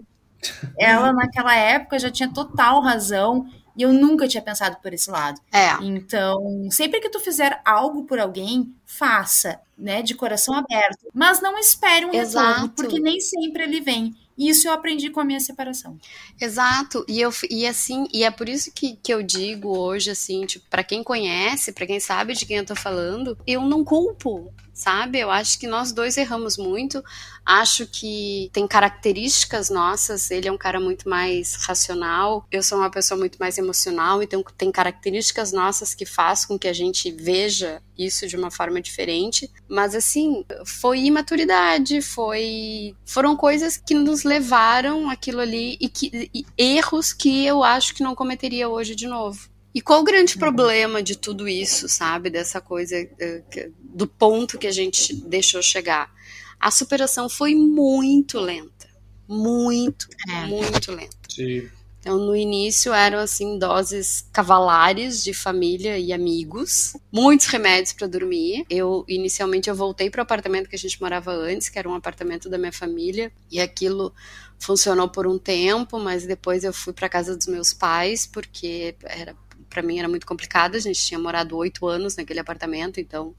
ela 0.77 1.11
naquela 1.11 1.55
época 1.55 1.97
já 1.97 2.11
tinha 2.11 2.31
total 2.31 2.81
razão 2.81 3.49
e 3.75 3.81
eu 3.81 3.91
nunca 3.91 4.27
tinha 4.27 4.41
pensado 4.41 4.77
por 4.81 4.93
esse 4.93 5.09
lado. 5.09 5.41
É. 5.51 5.71
Então, 5.81 6.67
sempre 6.71 7.01
que 7.01 7.09
tu 7.09 7.19
fizer 7.19 7.59
algo 7.65 8.03
por 8.03 8.19
alguém, 8.19 8.73
faça, 8.85 9.59
né, 9.77 10.01
de 10.01 10.15
coração 10.15 10.53
aberto, 10.55 11.07
mas 11.13 11.41
não 11.41 11.57
espere 11.57 12.05
um 12.05 12.13
Exato. 12.13 12.47
retorno, 12.47 12.69
porque 12.69 12.99
nem 12.99 13.19
sempre 13.19 13.63
ele 13.63 13.81
vem. 13.81 14.15
Isso 14.37 14.67
eu 14.67 14.73
aprendi 14.73 15.09
com 15.09 15.19
a 15.19 15.25
minha 15.25 15.39
separação. 15.39 15.97
Exato, 16.39 17.05
e 17.07 17.21
eu 17.21 17.31
e 17.49 17.65
assim, 17.65 18.05
e 18.13 18.23
é 18.23 18.31
por 18.31 18.49
isso 18.49 18.71
que, 18.73 18.97
que 19.01 19.13
eu 19.13 19.23
digo 19.23 19.77
hoje 19.77 20.11
assim, 20.11 20.45
tipo, 20.45 20.65
para 20.69 20.83
quem 20.83 21.03
conhece, 21.03 21.71
para 21.71 21.87
quem 21.87 21.99
sabe 21.99 22.33
de 22.33 22.45
quem 22.45 22.57
eu 22.57 22.65
tô 22.65 22.75
falando, 22.75 23.37
eu 23.47 23.61
não 23.61 23.83
culpo, 23.83 24.53
sabe? 24.75 25.19
Eu 25.19 25.31
acho 25.31 25.57
que 25.57 25.65
nós 25.65 25.93
dois 25.93 26.17
erramos 26.17 26.57
muito. 26.57 27.01
Acho 27.45 27.87
que 27.87 28.49
tem 28.51 28.67
características 28.67 29.69
nossas. 29.69 30.29
Ele 30.29 30.49
é 30.49 30.51
um 30.51 30.57
cara 30.57 30.79
muito 30.79 31.07
mais 31.07 31.55
racional, 31.65 32.45
eu 32.51 32.61
sou 32.61 32.77
uma 32.77 32.91
pessoa 32.91 33.17
muito 33.17 33.37
mais 33.37 33.57
emocional, 33.57 34.21
então 34.21 34.43
tem 34.57 34.71
características 34.71 35.53
nossas 35.53 35.95
que 35.95 36.05
faz 36.05 36.45
com 36.45 36.59
que 36.59 36.67
a 36.67 36.73
gente 36.73 37.09
veja 37.09 37.81
isso 37.97 38.27
de 38.27 38.35
uma 38.35 38.51
forma 38.51 38.81
diferente. 38.81 39.49
Mas 39.67 39.95
assim, 39.95 40.43
foi 40.65 40.99
imaturidade, 41.05 42.01
foi 42.01 42.95
foram 43.05 43.37
coisas 43.37 43.77
que 43.77 43.93
nos 43.93 44.23
levaram 44.23 45.09
aquilo 45.09 45.39
ali 45.39 45.77
e 45.79 45.87
que 45.87 46.29
e 46.33 46.45
erros 46.57 47.13
que 47.13 47.45
eu 47.45 47.63
acho 47.63 47.95
que 47.95 48.03
não 48.03 48.13
cometeria 48.13 48.67
hoje 48.67 48.93
de 48.93 49.07
novo. 49.07 49.54
E 49.75 49.81
qual 49.81 49.99
o 49.99 50.03
grande 50.05 50.37
problema 50.37 51.03
de 51.03 51.17
tudo 51.17 51.49
isso, 51.49 51.89
sabe? 51.89 52.29
Dessa 52.29 52.61
coisa 52.61 52.95
eh, 52.95 53.69
do 53.83 54.07
ponto 54.07 54.57
que 54.57 54.67
a 54.67 54.71
gente 54.71 55.13
deixou 55.13 55.61
chegar. 55.61 56.09
A 56.57 56.71
superação 56.71 57.27
foi 57.27 57.53
muito 57.53 58.39
lenta. 58.39 58.87
Muito, 59.27 60.07
É. 60.29 60.45
muito 60.45 60.93
lenta. 60.93 61.17
Sim. 61.29 61.69
Então, 61.99 62.17
no 62.19 62.35
início 62.35 62.93
eram 62.93 63.17
assim 63.17 63.57
doses 63.59 64.29
cavalares 64.31 65.23
de 65.23 65.33
família 65.33 65.97
e 65.97 66.13
amigos, 66.13 66.95
muitos 67.11 67.47
remédios 67.47 67.91
para 67.93 68.07
dormir. 68.07 68.63
Eu 68.69 69.03
inicialmente 69.09 69.69
eu 69.69 69.75
voltei 69.75 70.09
para 70.09 70.19
o 70.19 70.23
apartamento 70.23 70.69
que 70.69 70.75
a 70.75 70.79
gente 70.79 71.01
morava 71.01 71.31
antes, 71.33 71.67
que 71.67 71.77
era 71.79 71.89
um 71.89 71.95
apartamento 71.95 72.47
da 72.47 72.57
minha 72.59 72.71
família, 72.71 73.29
e 73.51 73.59
aquilo 73.59 74.13
funcionou 74.59 75.09
por 75.09 75.27
um 75.27 75.37
tempo, 75.37 75.99
mas 75.99 76.25
depois 76.25 76.63
eu 76.63 76.71
fui 76.71 76.93
para 76.93 77.09
casa 77.09 77.35
dos 77.35 77.47
meus 77.47 77.73
pais 77.73 78.25
porque 78.27 78.95
era 79.03 79.35
para 79.69 79.81
mim 79.81 79.99
era 79.99 80.07
muito 80.07 80.25
complicado. 80.25 80.75
A 80.75 80.79
gente 80.79 80.99
tinha 80.99 81.19
morado 81.19 81.55
oito 81.57 81.87
anos 81.87 82.15
naquele 82.15 82.39
apartamento, 82.39 82.99
então 82.99 83.35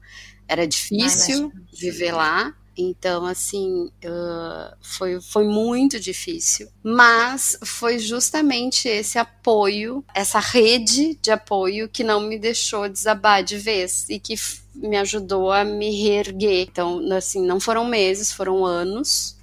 era 0.47 0.67
difícil 0.67 1.51
viver 1.73 2.11
lá. 2.11 2.55
Então, 2.77 3.25
assim, 3.25 3.89
uh, 4.05 4.77
foi, 4.81 5.19
foi 5.19 5.45
muito 5.45 5.99
difícil. 5.99 6.69
Mas 6.83 7.57
foi 7.65 7.97
justamente 7.97 8.87
esse 8.87 9.17
apoio, 9.17 10.05
essa 10.13 10.39
rede 10.39 11.17
de 11.19 11.31
apoio 11.31 11.89
que 11.89 12.03
não 12.03 12.21
me 12.21 12.37
deixou 12.37 12.87
desabar 12.87 13.43
de 13.43 13.57
vez 13.57 14.07
e 14.09 14.19
que 14.19 14.35
me 14.75 14.95
ajudou 14.97 15.51
a 15.51 15.63
me 15.63 15.89
reerguer. 15.89 16.67
Então, 16.69 17.01
assim, 17.11 17.43
não 17.43 17.59
foram 17.59 17.85
meses, 17.85 18.31
foram 18.31 18.63
anos. 18.63 19.35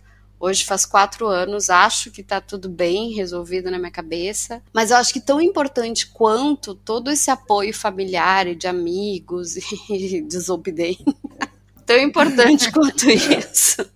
Hoje 0.44 0.62
faz 0.62 0.84
quatro 0.84 1.26
anos, 1.26 1.70
acho 1.70 2.10
que 2.10 2.22
tá 2.22 2.38
tudo 2.38 2.68
bem 2.68 3.14
resolvido 3.14 3.70
na 3.70 3.78
minha 3.78 3.90
cabeça. 3.90 4.62
Mas 4.74 4.90
eu 4.90 4.98
acho 4.98 5.10
que 5.10 5.20
tão 5.20 5.40
importante 5.40 6.06
quanto 6.06 6.74
todo 6.74 7.10
esse 7.10 7.30
apoio 7.30 7.72
familiar 7.72 8.46
e 8.46 8.54
de 8.54 8.66
amigos 8.66 9.56
e 9.88 10.20
desobediência 10.20 11.02
tão 11.86 11.96
importante 11.96 12.70
quanto 12.70 13.08
isso 13.08 13.86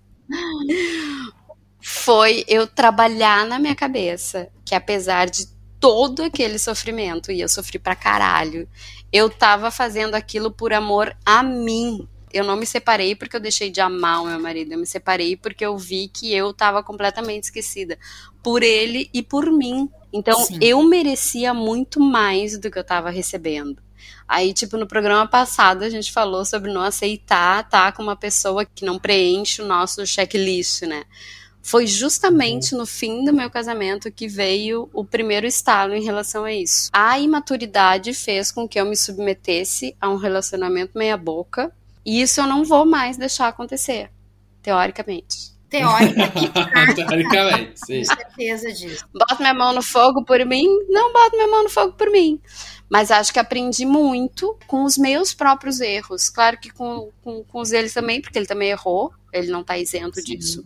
foi 1.82 2.46
eu 2.48 2.66
trabalhar 2.66 3.46
na 3.46 3.58
minha 3.58 3.76
cabeça 3.76 4.48
que 4.64 4.74
apesar 4.74 5.28
de 5.28 5.48
todo 5.78 6.22
aquele 6.22 6.58
sofrimento, 6.58 7.30
e 7.30 7.42
eu 7.42 7.48
sofri 7.48 7.78
pra 7.78 7.94
caralho, 7.94 8.66
eu 9.12 9.28
tava 9.28 9.70
fazendo 9.70 10.14
aquilo 10.14 10.50
por 10.50 10.72
amor 10.72 11.14
a 11.26 11.42
mim. 11.42 12.08
Eu 12.32 12.44
não 12.44 12.56
me 12.56 12.66
separei 12.66 13.14
porque 13.14 13.36
eu 13.36 13.40
deixei 13.40 13.70
de 13.70 13.80
amar 13.80 14.22
o 14.22 14.26
meu 14.26 14.40
marido, 14.40 14.72
eu 14.72 14.78
me 14.78 14.86
separei 14.86 15.36
porque 15.36 15.64
eu 15.64 15.76
vi 15.76 16.08
que 16.08 16.32
eu 16.32 16.52
tava 16.52 16.82
completamente 16.82 17.44
esquecida 17.44 17.98
por 18.42 18.62
ele 18.62 19.10
e 19.12 19.22
por 19.22 19.50
mim. 19.50 19.88
Então 20.12 20.44
Sim. 20.44 20.58
eu 20.62 20.82
merecia 20.82 21.52
muito 21.52 22.00
mais 22.00 22.58
do 22.58 22.70
que 22.70 22.78
eu 22.78 22.84
tava 22.84 23.10
recebendo. 23.10 23.82
Aí, 24.26 24.52
tipo, 24.52 24.76
no 24.76 24.86
programa 24.86 25.26
passado 25.26 25.82
a 25.82 25.90
gente 25.90 26.12
falou 26.12 26.44
sobre 26.44 26.72
não 26.72 26.82
aceitar 26.82 27.64
estar 27.64 27.92
com 27.92 28.02
uma 28.02 28.16
pessoa 28.16 28.64
que 28.64 28.84
não 28.84 28.98
preenche 28.98 29.62
o 29.62 29.66
nosso 29.66 30.06
checklist, 30.06 30.82
né? 30.82 31.04
Foi 31.62 31.86
justamente 31.86 32.74
no 32.74 32.86
fim 32.86 33.24
do 33.24 33.32
meu 33.32 33.50
casamento 33.50 34.10
que 34.10 34.26
veio 34.26 34.88
o 34.92 35.04
primeiro 35.04 35.46
estalo 35.46 35.94
em 35.94 36.02
relação 36.02 36.44
a 36.44 36.52
isso. 36.52 36.88
A 36.92 37.18
imaturidade 37.18 38.14
fez 38.14 38.50
com 38.50 38.66
que 38.66 38.80
eu 38.80 38.86
me 38.86 38.96
submetesse 38.96 39.94
a 40.00 40.08
um 40.08 40.16
relacionamento 40.16 40.96
meia-boca, 40.96 41.70
e 42.04 42.20
isso 42.20 42.40
eu 42.40 42.46
não 42.46 42.64
vou 42.64 42.87
mais 42.87 43.16
deixar 43.16 43.48
acontecer, 43.48 44.11
teoricamente. 44.62 45.58
E 45.70 45.82
prática, 46.70 46.94
Teoricamente, 47.06 47.80
sim. 47.84 47.98
com 47.98 48.14
certeza 48.16 48.72
disso. 48.72 49.04
Boto 49.12 49.37
minha 49.38 49.52
mão 49.52 49.74
no 49.74 49.82
fogo 49.82 50.24
por 50.24 50.44
mim? 50.46 50.66
Não 50.88 51.12
boto 51.12 51.37
minha 51.37 51.46
mão 51.48 51.64
no 51.64 51.68
fogo 51.68 51.92
por 51.92 52.11
mim. 52.11 52.40
Mas 52.88 53.11
acho 53.11 53.32
que 53.32 53.38
aprendi 53.38 53.84
muito 53.84 54.58
com 54.66 54.84
os 54.84 54.96
meus 54.96 55.34
próprios 55.34 55.78
erros. 55.80 56.30
Claro 56.30 56.58
que 56.58 56.70
com, 56.70 57.11
com, 57.22 57.44
com 57.44 57.61
os 57.61 57.68
deles 57.68 57.92
também, 57.92 58.22
porque 58.22 58.38
ele 58.38 58.46
também 58.46 58.70
errou, 58.70 59.12
ele 59.30 59.48
não 59.50 59.62
tá 59.62 59.76
isento 59.76 60.22
disso. 60.22 60.64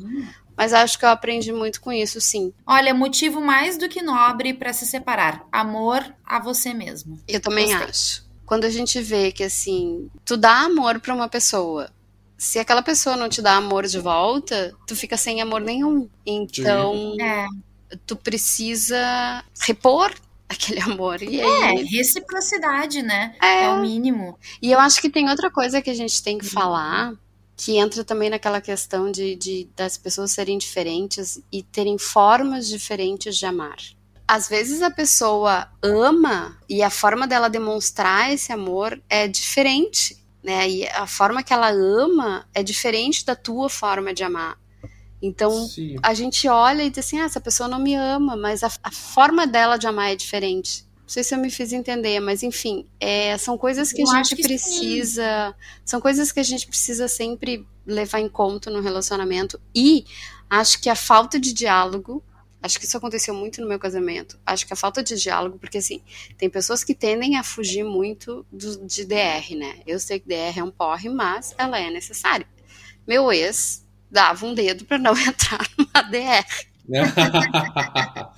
Mas 0.57 0.73
acho 0.73 0.97
que 0.99 1.05
eu 1.05 1.09
aprendi 1.09 1.53
muito 1.53 1.81
com 1.81 1.91
isso, 1.91 2.21
sim. 2.21 2.53
Olha, 2.65 2.95
motivo 2.95 3.41
mais 3.41 3.77
do 3.77 3.89
que 3.89 4.03
nobre 4.03 4.55
para 4.55 4.73
se 4.73 4.87
separar: 4.87 5.45
amor 5.51 6.05
a 6.25 6.39
você 6.39 6.73
mesmo. 6.73 7.19
Eu 7.27 7.41
também 7.41 7.67
Gostei. 7.67 7.89
acho. 7.89 8.32
Quando 8.53 8.67
a 8.67 8.71
gente 8.71 9.01
vê 9.01 9.33
que, 9.33 9.43
assim, 9.45 10.11
tu 10.27 10.37
dá 10.37 10.65
amor 10.67 11.01
pra 11.01 11.15
uma 11.15 11.27
pessoa, 11.27 11.91
se 12.37 12.59
aquela 12.59 12.83
pessoa 12.83 13.17
não 13.17 13.27
te 13.29 13.41
dá 13.41 13.57
amor 13.57 13.87
de 13.87 13.99
volta, 13.99 14.77
tu 14.87 14.95
fica 14.95 15.17
sem 15.17 15.41
amor 15.41 15.63
nenhum. 15.63 16.07
Então, 16.27 17.17
É, 17.19 17.47
tu 18.07 18.15
precisa 18.15 19.43
repor 19.67 20.13
aquele 20.49 20.81
amor. 20.81 21.23
E 21.23 21.41
é 21.41 21.45
aí, 21.47 21.85
reciprocidade, 21.85 23.03
né? 23.03 23.35
É. 23.41 23.65
É 23.65 23.69
o 23.71 23.81
mínimo. 23.81 24.39
E 24.61 24.71
eu 24.71 24.79
acho 24.81 25.01
que 25.01 25.09
tem 25.09 25.31
outra 25.31 25.51
coisa 25.51 25.81
que 25.81 25.89
a 25.89 25.95
gente 25.95 26.23
tem 26.23 26.37
que 26.37 26.45
falar, 26.45 27.15
que 27.57 27.79
entra 27.79 28.05
também 28.05 28.29
naquela 28.29 28.61
questão 28.61 29.11
de, 29.11 29.35
de- 29.35 29.69
das 29.77 29.97
pessoas 29.97 30.33
serem 30.33 30.59
diferentes 30.59 31.41
e 31.51 31.63
terem 31.63 31.97
formas 31.99 32.69
diferentes 32.69 33.37
de 33.39 33.47
amar. 33.47 33.79
Às 34.27 34.49
vezes 34.49 34.83
a 34.83 34.91
pessoa 34.91 35.69
ama 35.83 36.57
e 36.69 36.83
a 36.83 36.91
forma 36.91 37.27
dela 37.27 37.51
demonstrar 37.51 38.33
esse 38.33 38.53
amor 38.53 39.01
é 39.09 39.29
diferente, 39.29 40.17
né? 40.43 40.69
E 40.69 40.89
a 40.89 41.07
forma 41.07 41.43
que 41.43 41.53
ela 41.53 41.71
ama 41.71 42.47
é 42.55 42.63
diferente 42.63 43.25
da 43.25 43.37
tua 43.37 43.69
forma 43.69 44.15
de 44.15 44.25
amar. 44.25 44.59
Então, 45.23 45.67
Sim. 45.69 45.97
a 46.03 46.13
gente 46.15 46.49
olha 46.49 46.83
e 46.83 46.91
diz 46.91 46.99
assim: 46.99 47.21
ah, 47.21 47.25
essa 47.25 47.41
pessoa 47.41 47.69
não 47.69 47.79
me 47.79 47.95
ama, 47.95 48.37
mas 48.37 48.65
a, 48.65 48.71
a 48.83 48.91
forma 48.91 49.47
dela 49.47 49.77
de 49.77 49.87
amar 49.87 50.11
é 50.13 50.17
diferente. 50.17 50.85
Não 51.03 51.09
sei 51.09 51.23
se 51.23 51.35
eu 51.35 51.39
me 51.39 51.51
fiz 51.51 51.73
entender, 51.73 52.19
mas 52.21 52.43
enfim, 52.43 52.87
é, 52.99 53.37
são 53.39 53.57
coisas 53.57 53.93
que 53.93 54.03
Eu 54.03 54.11
a 54.11 54.17
gente 54.17 54.35
que 54.35 54.43
sim. 54.43 54.49
precisa. 54.49 55.55
São 55.85 56.01
coisas 56.01 56.33
que 56.33 56.41
a 56.41 56.43
gente 56.43 56.67
precisa 56.67 57.07
sempre 57.07 57.67
levar 57.87 58.19
em 58.19 58.29
conta 58.29 58.71
no 58.71 58.81
relacionamento. 58.81 59.61
E 59.75 60.05
acho 60.51 60.81
que 60.81 60.89
a 60.89 60.97
falta 60.97 61.39
de 61.39 61.53
diálogo. 61.53 62.23
Acho 62.63 62.79
que 62.79 62.85
isso 62.87 62.97
aconteceu 62.97 63.35
muito 63.35 63.61
no 63.61 63.69
meu 63.69 63.79
casamento. 63.79 64.39
Acho 64.47 64.67
que 64.67 64.73
a 64.73 64.77
falta 64.77 65.03
de 65.03 65.17
diálogo, 65.21 65.59
porque 65.59 65.79
assim, 65.79 66.01
tem 66.39 66.49
pessoas 66.49 66.85
que 66.85 66.95
tendem 66.95 67.37
a 67.37 67.43
fugir 67.43 67.85
muito 67.85 68.47
do- 68.53 68.87
de 68.87 69.05
DR, 69.05 69.55
né? 69.57 69.81
Eu 69.87 69.99
sei 69.99 70.21
que 70.21 70.29
DR 70.29 70.59
é 70.61 70.63
um 70.65 70.71
porre, 70.71 71.09
mas 71.09 71.55
ela 71.59 71.79
é 71.79 71.91
necessária. 71.91 72.47
Meu 73.07 73.33
ex 73.33 73.85
dava 74.11 74.47
um 74.47 74.55
dedo 74.55 74.85
para 74.85 74.99
não 74.99 75.13
entrar 75.19 75.67
numa 75.77 76.03
DR. 76.09 76.45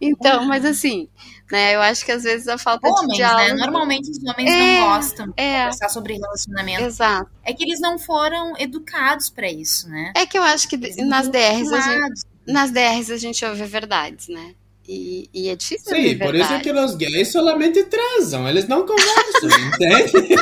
Então, 0.00 0.44
mas 0.46 0.64
assim, 0.64 1.08
né? 1.50 1.74
Eu 1.74 1.80
acho 1.82 2.04
que 2.04 2.12
às 2.12 2.22
vezes 2.22 2.48
a 2.48 2.56
falta 2.58 2.88
de 2.88 3.00
Homens, 3.00 3.16
diálogo. 3.16 3.54
né? 3.54 3.54
Normalmente 3.54 4.10
os 4.10 4.18
homens 4.18 4.50
É, 4.50 4.80
não 4.80 4.86
gostam 4.88 5.26
de 5.28 5.34
é. 5.36 5.58
conversar 5.58 5.88
sobre 5.90 6.14
relacionamento. 6.14 6.82
Exato. 6.82 7.30
É 7.44 7.52
que 7.52 7.62
eles 7.62 7.80
não 7.80 7.98
foram 7.98 8.54
educados 8.58 9.28
para 9.30 9.50
isso, 9.50 9.88
né? 9.88 10.12
É 10.16 10.26
que 10.26 10.38
eu 10.38 10.42
acho 10.42 10.68
que 10.68 10.76
Eles 10.76 10.96
nas 11.06 11.28
DRs, 11.28 11.72
a 11.72 11.80
gente. 11.80 12.22
Nas 12.46 12.70
DRs 12.70 13.10
a 13.10 13.16
gente 13.16 13.44
ouve 13.44 13.64
verdades, 13.64 14.28
né? 14.28 14.54
E, 14.86 15.30
e 15.32 15.48
é 15.48 15.56
difícil 15.56 15.88
Sim, 15.88 15.96
ouvir 15.96 16.18
por 16.18 16.34
isso 16.34 16.48
verdade. 16.48 16.62
que 16.62 16.72
os 16.72 16.94
gays 16.94 17.32
solamente 17.32 17.82
transam, 17.84 18.46
eles 18.46 18.68
não 18.68 18.84
conversam, 18.86 19.48
entende? 19.74 20.36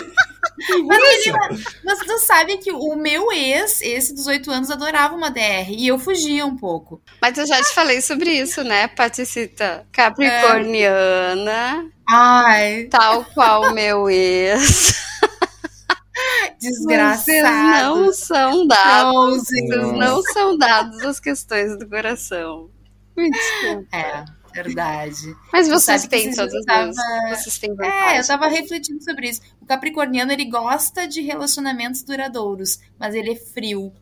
Mas, 0.87 0.99
menina, 1.25 1.39
mas 1.85 1.99
tu 2.01 2.19
sabe 2.19 2.57
que 2.59 2.73
o 2.73 2.97
meu 2.97 3.33
ex, 3.33 3.81
esse 3.81 4.13
dos 4.15 4.27
oito 4.27 4.51
anos, 4.51 4.71
adorava 4.71 5.15
uma 5.15 5.31
DR 5.31 5.71
e 5.71 5.87
eu 5.87 5.99
fugia 5.99 6.45
um 6.45 6.57
pouco. 6.57 7.01
Mas 7.21 7.39
eu 7.39 7.47
já 7.47 7.63
te 7.63 7.73
falei 7.73 8.01
sobre 8.01 8.33
isso, 8.33 8.65
né, 8.65 8.89
Paticita? 8.89 9.87
Capricorniana, 9.93 11.89
Ai, 12.09 12.89
tal 12.91 13.25
qual 13.25 13.73
meu 13.73 14.11
ex. 14.11 15.01
Vocês 16.63 16.77
desgraçado. 16.79 17.97
não 17.97 18.13
são 18.13 18.67
dados. 18.67 19.13
Não, 19.15 19.31
Vocês 19.31 19.69
não 19.99 20.23
são 20.23 20.57
dados 20.59 21.03
às 21.05 21.21
questões 21.21 21.79
do 21.79 21.89
coração. 21.89 22.71
Me 23.17 23.31
desculpa. 23.31 23.97
É. 23.97 24.25
Verdade. 24.55 25.35
Mas 25.51 25.67
vocês 25.67 26.07
têm 26.07 26.25
esses 26.25 26.37
todas 26.37 26.55
as. 26.55 26.65
tava- 26.67 26.93
Vocês 27.35 27.59
têm 27.59 27.75
É, 27.81 28.21
eu 28.21 28.27
tava 28.27 28.49
refletindo 28.49 29.03
sobre 29.03 29.31
isso. 29.31 29.41
O 29.61 29.65
capricorniano, 29.67 30.31
ele 30.31 30.45
gosta 30.45 31.09
de 31.09 31.23
relacionamentos 31.23 32.03
duradouros, 32.03 32.79
mas 32.99 33.15
ele 33.15 33.33
é 33.33 33.37
frio. 33.37 33.93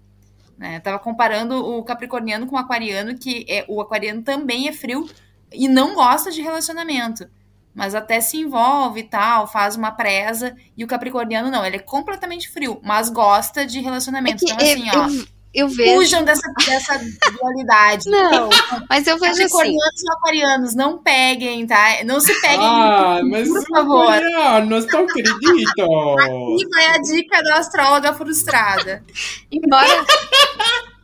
Né? 0.59 0.77
Eu 0.77 0.81
tava 0.81 0.99
comparando 0.99 1.55
o 1.55 1.83
capricorniano 1.85 2.47
com 2.49 2.57
o 2.57 2.59
aquariano, 2.59 3.17
que 3.17 3.47
é, 3.49 3.65
o 3.69 3.81
aquariano 3.81 4.23
também 4.23 4.69
é 4.69 4.73
frio 4.73 5.09
e 5.53 5.69
não 5.69 5.95
gosta 5.95 6.31
de 6.33 6.43
relacionamento. 6.43 7.29
Mas 7.75 7.95
até 7.95 8.21
se 8.21 8.37
envolve 8.37 9.01
e 9.01 9.05
tal, 9.05 9.47
faz 9.47 9.77
uma 9.77 9.93
presa. 9.93 10.57
E 10.77 10.83
o 10.83 10.87
capricorniano 10.89 11.51
não, 11.51 11.65
ele 11.65 11.77
é 11.77 11.81
completamente 11.81 12.51
frio, 12.51 12.81
mas 12.83 13.09
gosta 13.09 13.65
de 13.65 13.79
É 13.79 13.83
relacionamento. 13.83 14.45
que 14.45 14.53
então, 14.53 14.57
assim, 14.67 14.89
eu, 14.89 15.01
ó, 15.01 15.07
eu, 15.07 15.25
eu 15.55 15.69
vejo. 15.69 15.95
fujam 15.95 16.25
dessa, 16.25 16.53
dessa 16.67 17.01
dualidade. 17.41 18.09
Não, 18.11 18.49
mas 18.89 19.07
eu 19.07 19.19
vejo 19.19 19.33
assim. 19.33 19.43
Capricornianos 19.43 20.03
ou 20.09 20.13
aquarianos, 20.17 20.75
não 20.75 20.99
peguem, 20.99 21.67
tá? 21.67 22.05
Não 22.05 22.21
se 22.21 22.33
peguem 22.41 22.59
Ah, 22.61 23.21
mas 23.25 23.49
por 23.49 23.65
favor. 23.69 24.05
coreanos, 24.07 24.87
não 24.87 25.01
acredito. 25.05 26.57
E 26.59 26.69
vai 26.69 26.87
a 26.89 26.99
dica 27.03 27.43
da 27.43 27.57
astróloga 27.59 28.13
frustrada. 28.15 29.05
Embora. 29.51 30.05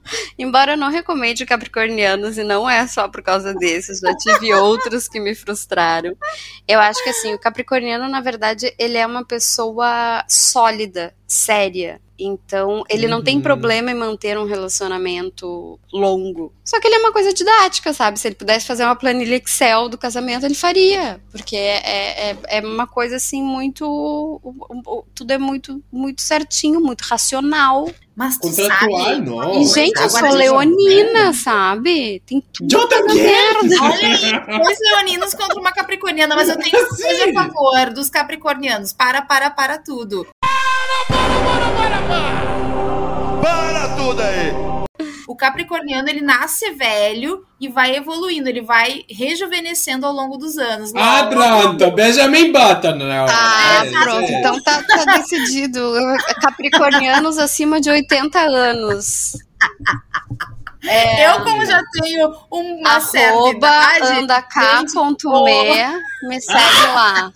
Embora 0.38 0.72
eu 0.72 0.76
não 0.76 0.90
recomende 0.90 1.46
capricornianos, 1.46 2.38
e 2.38 2.44
não 2.44 2.68
é 2.68 2.86
só 2.86 3.08
por 3.08 3.22
causa 3.22 3.54
desses, 3.54 4.00
já 4.00 4.14
tive 4.16 4.52
outros 4.54 5.08
que 5.08 5.20
me 5.20 5.34
frustraram. 5.34 6.16
Eu 6.66 6.80
acho 6.80 7.02
que 7.02 7.10
assim, 7.10 7.34
o 7.34 7.38
capricorniano, 7.38 8.08
na 8.08 8.20
verdade, 8.20 8.74
ele 8.78 8.96
é 8.96 9.06
uma 9.06 9.24
pessoa 9.24 10.24
sólida, 10.28 11.14
séria. 11.26 12.00
Então, 12.18 12.82
ele 12.88 13.06
não 13.06 13.22
tem 13.22 13.36
Uhum. 13.36 13.42
problema 13.42 13.90
em 13.90 13.94
manter 13.94 14.38
um 14.38 14.46
relacionamento 14.46 15.78
longo. 15.92 16.50
Só 16.64 16.80
que 16.80 16.86
ele 16.86 16.96
é 16.96 16.98
uma 17.00 17.12
coisa 17.12 17.30
didática, 17.32 17.92
sabe? 17.92 18.18
Se 18.18 18.28
ele 18.28 18.34
pudesse 18.34 18.66
fazer 18.66 18.84
uma 18.84 18.96
planilha 18.96 19.36
Excel 19.36 19.88
do 19.90 19.98
casamento, 19.98 20.46
ele 20.46 20.54
faria. 20.54 21.20
Porque 21.30 21.56
é, 21.56 22.30
é, 22.30 22.36
é 22.48 22.60
uma 22.60 22.86
coisa 22.86 23.16
assim, 23.16 23.42
muito. 23.42 24.40
Tudo 25.14 25.30
é 25.30 25.36
muito, 25.36 25.82
muito 25.92 26.22
certinho, 26.22 26.80
muito 26.80 27.02
racional. 27.02 27.86
Mas 28.16 28.38
tu 28.38 28.48
sabe... 28.48 29.20
não. 29.20 29.60
E, 29.60 29.66
gente, 29.66 30.00
eu 30.00 30.08
sou 30.08 30.30
leonina, 30.30 31.34
sabe? 31.34 32.22
Tem 32.26 32.42
tudo. 32.50 32.74
Eu 32.74 32.88
também. 32.88 33.26
Olha 33.78 34.08
aí, 34.08 34.58
dois 34.58 34.78
leoninos 34.80 35.34
contra 35.34 35.60
uma 35.60 35.70
capricorniana, 35.70 36.34
mas 36.34 36.48
eu 36.48 36.56
tenho 36.56 36.88
coisa 36.88 37.30
a 37.30 37.32
favor 37.34 37.92
dos 37.92 38.08
capricornianos. 38.08 38.94
Para, 38.94 39.20
para, 39.20 39.50
para 39.50 39.76
tudo. 39.76 40.26
Para 43.42 43.88
tudo 43.96 44.22
aí! 44.22 44.65
O 45.28 45.34
capricorniano, 45.34 46.08
ele 46.08 46.20
nasce 46.20 46.70
velho 46.72 47.44
e 47.60 47.68
vai 47.68 47.96
evoluindo, 47.96 48.48
ele 48.48 48.60
vai 48.62 49.04
rejuvenescendo 49.10 50.06
ao 50.06 50.12
longo 50.12 50.36
dos 50.36 50.56
anos. 50.56 50.92
Ah, 50.94 51.22
Logo, 51.22 51.30
pronto. 51.30 51.90
Benjamin 51.92 52.52
Button. 52.52 52.94
Não. 52.94 53.26
Ah, 53.28 53.84
É, 53.84 53.90
pronto. 53.90 54.24
é. 54.24 54.38
Então 54.38 54.62
tá, 54.62 54.82
tá 54.84 55.04
decidido. 55.16 55.80
Capricornianos 56.40 57.38
acima 57.38 57.80
de 57.80 57.90
80 57.90 58.38
anos. 58.38 59.32
É, 60.84 61.26
Eu, 61.28 61.42
como 61.42 61.64
já 61.66 61.82
tenho 61.92 62.32
uma 62.50 63.00
certa 63.00 63.34
arroba 63.34 63.50
idade, 63.50 64.18
andacá.me, 64.20 66.28
me 66.28 66.40
segue 66.40 66.86
lá. 66.94 67.32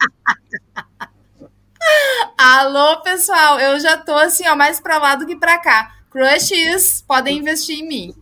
alô, 2.39 3.01
pessoal, 3.03 3.59
eu 3.59 3.81
já 3.81 3.97
tô 3.97 4.15
assim, 4.15 4.47
ó, 4.47 4.55
mais 4.55 4.79
pra 4.79 4.99
lá 4.99 5.17
do 5.17 5.27
que 5.27 5.35
pra 5.35 5.59
cá. 5.59 5.91
Crushes, 6.11 7.03
podem 7.07 7.39
investir 7.39 7.79
em 7.79 7.87
mim. 7.87 8.15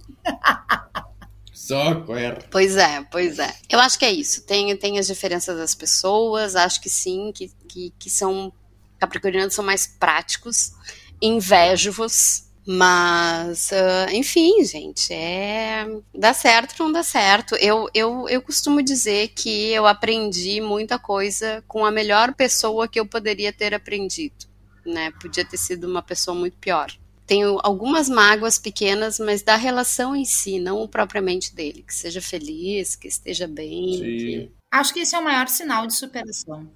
Socorro. 1.52 2.38
Pois 2.50 2.76
é, 2.76 3.02
pois 3.10 3.38
é. 3.38 3.54
Eu 3.68 3.78
acho 3.80 3.98
que 3.98 4.04
é 4.04 4.12
isso. 4.12 4.42
Tem, 4.46 4.74
tem 4.76 4.98
as 4.98 5.06
diferenças 5.06 5.56
das 5.56 5.74
pessoas, 5.74 6.54
acho 6.54 6.80
que 6.80 6.88
sim, 6.88 7.32
que, 7.34 7.50
que, 7.68 7.92
que 7.98 8.10
são. 8.10 8.52
Capricornianos 8.98 9.54
são 9.54 9.64
mais 9.64 9.86
práticos, 9.86 10.72
invejo-vos. 11.20 12.44
Mas, 12.70 13.72
ah, 13.72 14.12
enfim, 14.12 14.62
gente, 14.62 15.12
é. 15.12 15.86
Dá 16.14 16.34
certo, 16.34 16.82
não 16.82 16.92
dá 16.92 17.02
certo. 17.02 17.54
Eu, 17.56 17.88
eu, 17.94 18.28
eu 18.28 18.42
costumo 18.42 18.82
dizer 18.82 19.28
que 19.28 19.70
eu 19.70 19.86
aprendi 19.86 20.60
muita 20.60 20.98
coisa 20.98 21.64
com 21.66 21.86
a 21.86 21.90
melhor 21.90 22.34
pessoa 22.34 22.86
que 22.86 23.00
eu 23.00 23.06
poderia 23.06 23.52
ter 23.54 23.74
aprendido. 23.74 24.46
Né? 24.84 25.10
Podia 25.20 25.46
ter 25.46 25.56
sido 25.56 25.86
uma 25.86 26.02
pessoa 26.02 26.34
muito 26.34 26.58
pior. 26.58 26.92
Tenho 27.28 27.58
algumas 27.62 28.08
mágoas 28.08 28.58
pequenas, 28.58 29.18
mas 29.20 29.42
da 29.42 29.54
relação 29.54 30.16
em 30.16 30.24
si, 30.24 30.58
não 30.58 30.88
propriamente 30.88 31.54
dele. 31.54 31.84
Que 31.86 31.94
seja 31.94 32.22
feliz, 32.22 32.96
que 32.96 33.06
esteja 33.06 33.46
bem. 33.46 33.92
Sim. 33.92 34.00
que- 34.00 34.50
Acho 34.72 34.92
que 34.94 35.00
esse 35.00 35.14
é 35.14 35.18
o 35.18 35.24
maior 35.24 35.46
sinal 35.48 35.86
de 35.86 35.94
superação. 35.94 36.68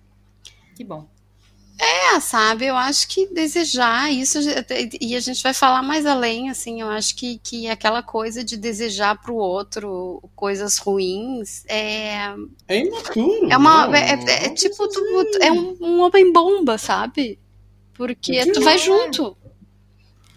Que 0.77 0.85
bom. 0.85 1.09
É, 1.79 2.21
sabe, 2.21 2.67
eu 2.67 2.77
acho 2.77 3.09
que 3.09 3.27
desejar 3.27 4.13
isso, 4.13 4.39
e 5.01 5.17
a 5.17 5.21
gente 5.21 5.43
vai 5.43 5.53
falar 5.55 5.83
mais 5.83 6.05
além, 6.07 6.49
assim, 6.51 6.81
eu 6.83 6.89
acho 6.89 7.17
que, 7.17 7.39
que 7.39 7.67
aquela 7.67 8.03
coisa 8.03 8.45
de 8.45 8.57
desejar 8.57 9.21
pro 9.21 9.35
outro 9.35 10.23
coisas 10.37 10.77
ruins 10.79 11.65
é, 11.67 12.35
É 12.69 12.79
imaturo. 12.79 13.51
é 13.51 13.57
uma, 13.57 13.87
não. 13.87 13.95
é, 13.95 14.13
é- 14.13 14.45
é 14.47 14.49
tipo, 14.51 14.87
tu, 14.87 15.01
é 15.41 15.51
um, 15.51 15.77
um 15.81 16.01
homem-bomba, 16.03 16.77
sabe? 16.79 17.39
Porque 17.95 18.53
tu 18.53 18.61
vai 18.63 18.79
junto. 18.79 19.37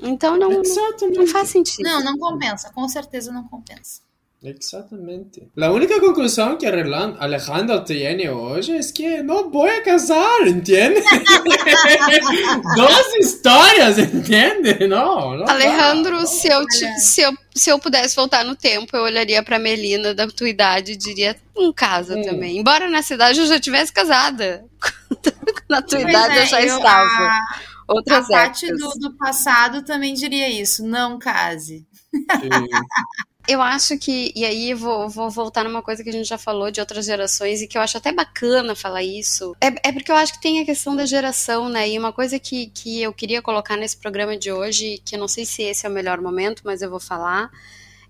Então 0.01 0.38
não, 0.38 0.49
não, 0.49 0.62
Exatamente. 0.62 1.17
não 1.17 1.27
faz 1.27 1.49
sentido. 1.49 1.84
Não, 1.84 2.03
não 2.03 2.17
compensa. 2.17 2.71
Com 2.73 2.88
certeza 2.88 3.31
não 3.31 3.43
compensa. 3.47 4.03
Exactamente. 4.43 5.49
La 5.55 5.71
única 5.71 5.99
conclusión 5.99 6.58
que 6.60 6.67
Alejandro 6.67 7.84
tiene 7.84 8.29
hoy 8.29 8.60
es 8.77 8.91
que 8.91 9.23
no 9.23 9.49
voy 9.49 9.69
a 9.71 9.81
casar, 9.81 10.45
¿entiendes? 10.47 11.03
Dos 12.75 13.15
historias, 13.19 13.97
¿entiendes? 13.97 14.88
No, 14.88 15.36
no. 15.36 15.45
Alejandro, 15.49 16.25
se 16.27 16.49
eu, 16.49 16.63
te- 16.67 16.99
se, 16.99 17.21
eu, 17.21 17.31
se 17.55 17.69
eu 17.71 17.79
pudesse 17.79 18.15
voltar 18.15 18.43
no 18.45 18.55
tempo, 18.55 18.95
eu 18.95 19.03
olharia 19.03 19.41
pra 19.41 19.58
Melina 19.58 20.13
da 20.13 20.27
tua 20.27 20.49
idade 20.49 20.91
e 20.91 20.95
diria, 20.95 21.36
um 21.58 21.71
casa 21.73 22.15
Hum. 22.15 22.21
também. 22.21 22.58
Embora 22.60 22.89
na 22.89 23.01
cidade 23.01 23.39
eu 23.39 23.45
já 23.47 23.60
tivesse 23.60 23.91
casada. 23.91 24.63
na 25.69 25.81
tua 25.81 25.99
Pois 26.01 26.10
idade 26.10 26.38
é, 26.38 26.41
eu 26.43 26.45
já 26.45 26.62
eu- 26.62 26.77
estava. 26.77 27.08
A, 27.08 27.41
a 27.88 27.93
Outras 27.93 28.28
parte 28.28 28.65
épocas. 28.65 28.93
do, 28.93 29.10
do 29.10 29.17
passado 29.17 29.84
também 29.84 30.13
diria 30.13 30.50
isso. 30.50 30.86
Não 30.86 31.19
case. 31.19 31.86
Eu 33.48 33.62
acho 33.62 33.98
que, 34.00 34.32
e 34.36 34.43
aí 34.43 34.71
eu 34.71 34.78
vou, 34.78 35.08
vou 35.08 35.30
voltar 35.30 35.63
numa 35.63 35.82
coisa 35.82 36.04
que 36.04 36.10
a 36.10 36.12
gente 36.12 36.28
já 36.28 36.38
falou 36.38 36.71
de 36.71 36.80
outras 36.80 37.06
gerações 37.06 37.62
e 37.62 37.67
que 37.67 37.78
eu 37.78 37.82
acho 37.82 37.95
até 37.95 38.12
bacana 38.12 38.76
falar 38.76 39.04
isso. 39.04 39.56
É, 39.62 39.67
é 39.89 39.91
porque 39.91 40.12
eu 40.12 40.15
acho 40.15 40.34
que 40.34 40.41
tem 40.41 40.60
a 40.60 40.65
questão 40.65 40.95
da 40.95 41.06
geração, 41.06 41.69
né? 41.69 41.88
E 41.88 42.00
uma 42.00 42.12
coisa 42.12 42.39
que, 42.39 42.67
que 42.67 43.04
eu 43.04 43.13
queria 43.13 43.43
colocar 43.43 43.78
nesse 43.78 43.98
programa 43.98 44.36
de 44.36 44.52
hoje, 44.52 45.00
que 45.06 45.15
eu 45.15 45.19
não 45.19 45.28
sei 45.28 45.45
se 45.45 45.62
esse 45.62 45.86
é 45.86 45.89
o 45.89 45.91
melhor 45.91 46.19
momento, 46.19 46.63
mas 46.65 46.82
eu 46.82 46.89
vou 46.89 47.00
falar, 47.00 47.52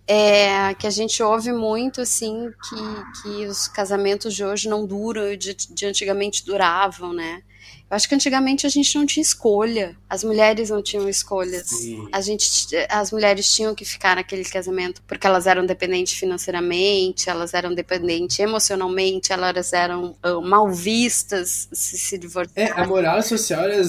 é 0.08 0.74
que 0.76 0.88
a 0.88 0.90
gente 0.90 1.22
ouve 1.22 1.52
muito, 1.52 2.00
assim, 2.00 2.50
que, 2.70 3.22
que 3.22 3.46
os 3.46 3.68
casamentos 3.68 4.34
de 4.34 4.46
hoje 4.46 4.70
não 4.70 4.86
duram 4.86 5.34
e 5.34 5.36
de, 5.36 5.54
de 5.54 5.86
antigamente 5.86 6.46
duravam, 6.46 7.12
né? 7.12 7.42
Eu 7.90 7.96
acho 7.96 8.10
que 8.10 8.16
antigamente 8.16 8.66
a 8.66 8.70
gente 8.70 8.96
não 8.98 9.06
tinha 9.06 9.22
escolha. 9.22 9.96
As 10.10 10.24
mulheres 10.24 10.72
não 10.72 10.82
tinham 10.82 11.08
escolhas. 11.08 11.70
A 12.12 12.20
gente, 12.20 12.68
as 12.90 13.12
mulheres 13.12 13.54
tinham 13.54 13.76
que 13.76 13.86
ficar 13.86 14.16
naquele 14.16 14.44
casamento 14.44 15.04
porque 15.08 15.28
elas 15.28 15.46
eram 15.46 15.66
dependentes 15.66 16.14
financeiramente, 16.14 17.30
elas 17.30 17.54
eram 17.54 17.76
dependentes 17.76 18.40
emocionalmente, 18.40 19.32
elas 19.32 19.72
eram 19.72 20.16
ah, 20.24 20.42
mal 20.42 20.68
vistas 20.72 21.68
se 21.72 21.98
se 22.00 22.16
Eh, 22.16 22.18
divorciaram. 22.18 22.84
a 22.84 22.88
moral 22.88 23.22
social 23.22 23.62
era, 23.66 23.82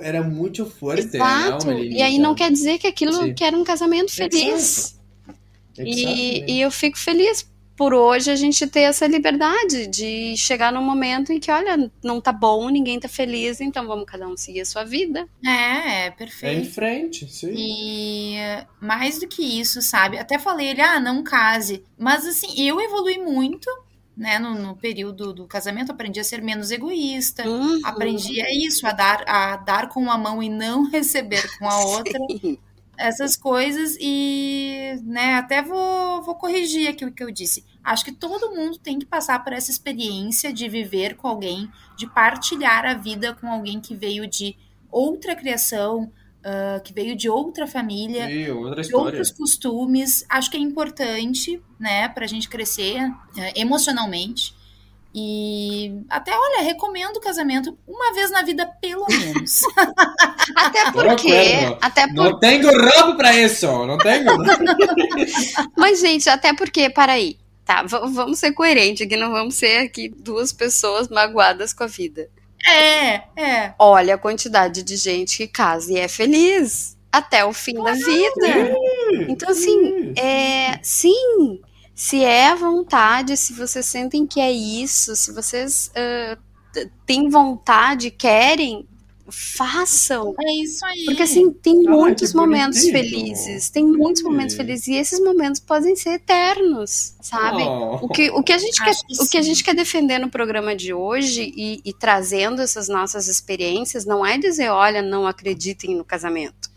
era 0.00 0.22
muito 0.22 0.64
forte, 0.64 1.02
Exato. 1.14 1.66
¿no, 1.70 1.78
E 1.84 2.00
aí 2.00 2.18
não 2.18 2.34
quer 2.34 2.50
dizer 2.50 2.78
que 2.78 2.86
aquilo 2.86 3.12
Sim. 3.12 3.34
que 3.34 3.44
era 3.44 3.56
um 3.56 3.62
casamento 3.64 4.10
feliz. 4.10 4.96
E, 5.76 5.82
Exactamente. 5.82 6.50
e 6.52 6.60
eu 6.60 6.70
fico 6.70 6.96
feliz 6.98 7.46
por 7.76 7.92
hoje 7.94 8.30
a 8.30 8.36
gente 8.36 8.66
ter 8.66 8.80
essa 8.82 9.06
liberdade 9.06 9.86
de 9.88 10.36
chegar 10.36 10.72
num 10.72 10.82
momento 10.82 11.32
em 11.32 11.40
que, 11.40 11.50
olha, 11.50 11.90
não 12.02 12.20
tá 12.20 12.32
bom, 12.32 12.68
ninguém 12.70 13.00
tá 13.00 13.08
feliz, 13.08 13.60
então 13.60 13.86
vamos 13.86 14.06
cada 14.06 14.28
um 14.28 14.36
seguir 14.36 14.60
a 14.62 14.64
sua 14.66 14.84
vida. 14.84 15.28
É, 15.44 16.06
é 16.06 16.10
É 16.42 16.54
em 16.54 16.64
perfeito. 16.64 16.64
frente, 16.64 17.26
sim. 17.28 17.52
E 17.52 18.36
mais 18.80 19.18
do 19.20 19.28
que 19.28 19.42
isso, 19.42 19.82
sabe? 19.82 20.18
Até 20.18 20.38
falei 20.38 20.68
ele, 20.70 20.80
ah, 20.82 21.00
não 21.00 21.22
case. 21.24 21.84
Mas 21.98 22.26
assim, 22.26 22.48
eu 22.66 22.80
evolui 22.80 23.18
muito, 23.18 23.68
né? 24.16 24.38
No, 24.38 24.54
no 24.54 24.76
período 24.76 25.32
do 25.34 25.46
casamento, 25.46 25.92
aprendi 25.92 26.20
a 26.20 26.24
ser 26.24 26.42
menos 26.42 26.70
egoísta. 26.70 27.48
Uhum. 27.48 27.80
Aprendi 27.82 28.40
a 28.42 28.52
isso, 28.52 28.86
a 28.86 28.92
dar, 28.92 29.24
a 29.28 29.56
dar 29.56 29.88
com 29.88 30.00
uma 30.00 30.18
mão 30.18 30.42
e 30.42 30.48
não 30.48 30.90
receber 30.90 31.52
com 31.58 31.68
a 31.68 31.78
outra. 31.84 32.20
Essas 32.96 33.36
coisas 33.36 33.96
e, 34.00 34.98
né, 35.02 35.34
até 35.34 35.62
vou, 35.62 36.22
vou 36.22 36.34
corrigir 36.34 36.88
aqui 36.88 37.04
o 37.04 37.12
que 37.12 37.22
eu 37.22 37.30
disse. 37.30 37.64
Acho 37.82 38.04
que 38.04 38.12
todo 38.12 38.54
mundo 38.54 38.78
tem 38.78 38.98
que 38.98 39.06
passar 39.06 39.42
por 39.42 39.52
essa 39.52 39.70
experiência 39.70 40.52
de 40.52 40.68
viver 40.68 41.16
com 41.16 41.28
alguém, 41.28 41.70
de 41.96 42.06
partilhar 42.06 42.84
a 42.84 42.94
vida 42.94 43.34
com 43.34 43.48
alguém 43.48 43.80
que 43.80 43.94
veio 43.94 44.26
de 44.26 44.56
outra 44.90 45.34
criação, 45.34 46.10
uh, 46.44 46.82
que 46.82 46.92
veio 46.92 47.16
de 47.16 47.28
outra 47.28 47.66
família, 47.66 48.30
E 48.30 48.50
outra 48.50 48.82
de 48.82 48.94
outros 48.94 49.30
costumes. 49.30 50.24
Acho 50.28 50.50
que 50.50 50.56
é 50.56 50.60
importante, 50.60 51.62
né, 51.78 52.08
pra 52.08 52.26
gente 52.26 52.48
crescer 52.48 52.98
eh, 53.36 53.52
emocionalmente. 53.56 54.54
E 55.16 55.94
até, 56.10 56.32
olha, 56.36 56.62
recomendo 56.62 57.16
o 57.18 57.20
casamento 57.20 57.78
uma 57.86 58.12
vez 58.14 58.30
na 58.32 58.42
vida, 58.42 58.66
pelo 58.80 59.06
menos. 59.08 59.60
Até 60.56 60.90
porque. 60.90 61.32
Até 61.80 62.06
por... 62.08 62.14
Não 62.14 62.38
tenho 62.40 62.66
roupa 62.68 63.14
pra 63.16 63.32
isso, 63.36 63.66
não 63.86 63.96
tenho. 63.96 64.26
Mas, 65.78 66.00
gente, 66.00 66.28
até 66.28 66.52
porque, 66.54 66.90
peraí. 66.90 67.38
Tá, 67.64 67.82
v- 67.82 68.10
vamos 68.12 68.38
ser 68.38 68.52
coerentes 68.52 69.06
aqui, 69.06 69.16
não 69.16 69.30
vamos 69.30 69.54
ser 69.54 69.78
aqui 69.78 70.08
duas 70.10 70.52
pessoas 70.52 71.08
magoadas 71.08 71.72
com 71.72 71.84
a 71.84 71.86
vida. 71.86 72.28
é, 72.66 73.22
é. 73.36 73.74
Olha 73.78 74.16
a 74.16 74.18
quantidade 74.18 74.82
de 74.82 74.96
gente 74.96 75.38
que 75.38 75.46
casa 75.48 75.90
e 75.92 75.98
é 75.98 76.06
feliz 76.08 76.94
até 77.10 77.42
o 77.44 77.52
fim 77.54 77.74
da 77.82 77.92
vida. 77.92 78.76
Então, 79.28 79.48
assim, 79.48 80.12
é, 80.16 80.78
sim, 80.82 81.60
se 81.94 82.22
é 82.24 82.48
a 82.48 82.54
vontade, 82.54 83.36
se 83.36 83.52
vocês 83.52 83.86
sentem 83.86 84.26
que 84.26 84.40
é 84.40 84.50
isso, 84.50 85.14
se 85.14 85.32
vocês 85.32 85.90
t- 86.72 86.90
têm 87.06 87.28
vontade, 87.28 88.10
querem, 88.10 88.86
façam. 89.30 90.34
É 90.38 90.52
isso 90.62 90.84
aí. 90.84 91.04
Porque 91.06 91.22
assim, 91.22 91.50
tem 91.52 91.82
Ai, 91.86 91.94
muitos 91.94 92.30
que 92.32 92.36
momentos 92.36 92.78
bonitinho. 92.80 93.10
felizes, 93.10 93.70
tem 93.70 93.84
muitos 93.84 94.22
momentos 94.22 94.54
felizes, 94.54 94.88
e 94.88 94.94
esses 94.96 95.20
momentos 95.20 95.60
podem 95.60 95.96
ser 95.96 96.10
eternos, 96.14 97.14
sabe? 97.22 97.62
Oh. 97.62 98.00
O 98.02 98.08
que, 98.08 98.30
o, 98.30 98.42
que 98.42 98.52
a 98.52 98.58
gente 98.58 98.82
quer, 98.82 98.94
que 98.94 99.22
o 99.22 99.28
que 99.28 99.38
a 99.38 99.42
gente 99.42 99.62
quer 99.64 99.74
defender 99.74 100.18
no 100.18 100.28
programa 100.28 100.74
de 100.76 100.92
hoje 100.92 101.52
e, 101.56 101.80
e 101.84 101.92
trazendo 101.92 102.60
essas 102.60 102.88
nossas 102.88 103.28
experiências 103.28 104.04
não 104.04 104.26
é 104.26 104.36
dizer, 104.36 104.68
olha, 104.68 105.00
não 105.00 105.26
acreditem 105.26 105.96
no 105.96 106.04
casamento. 106.04 106.73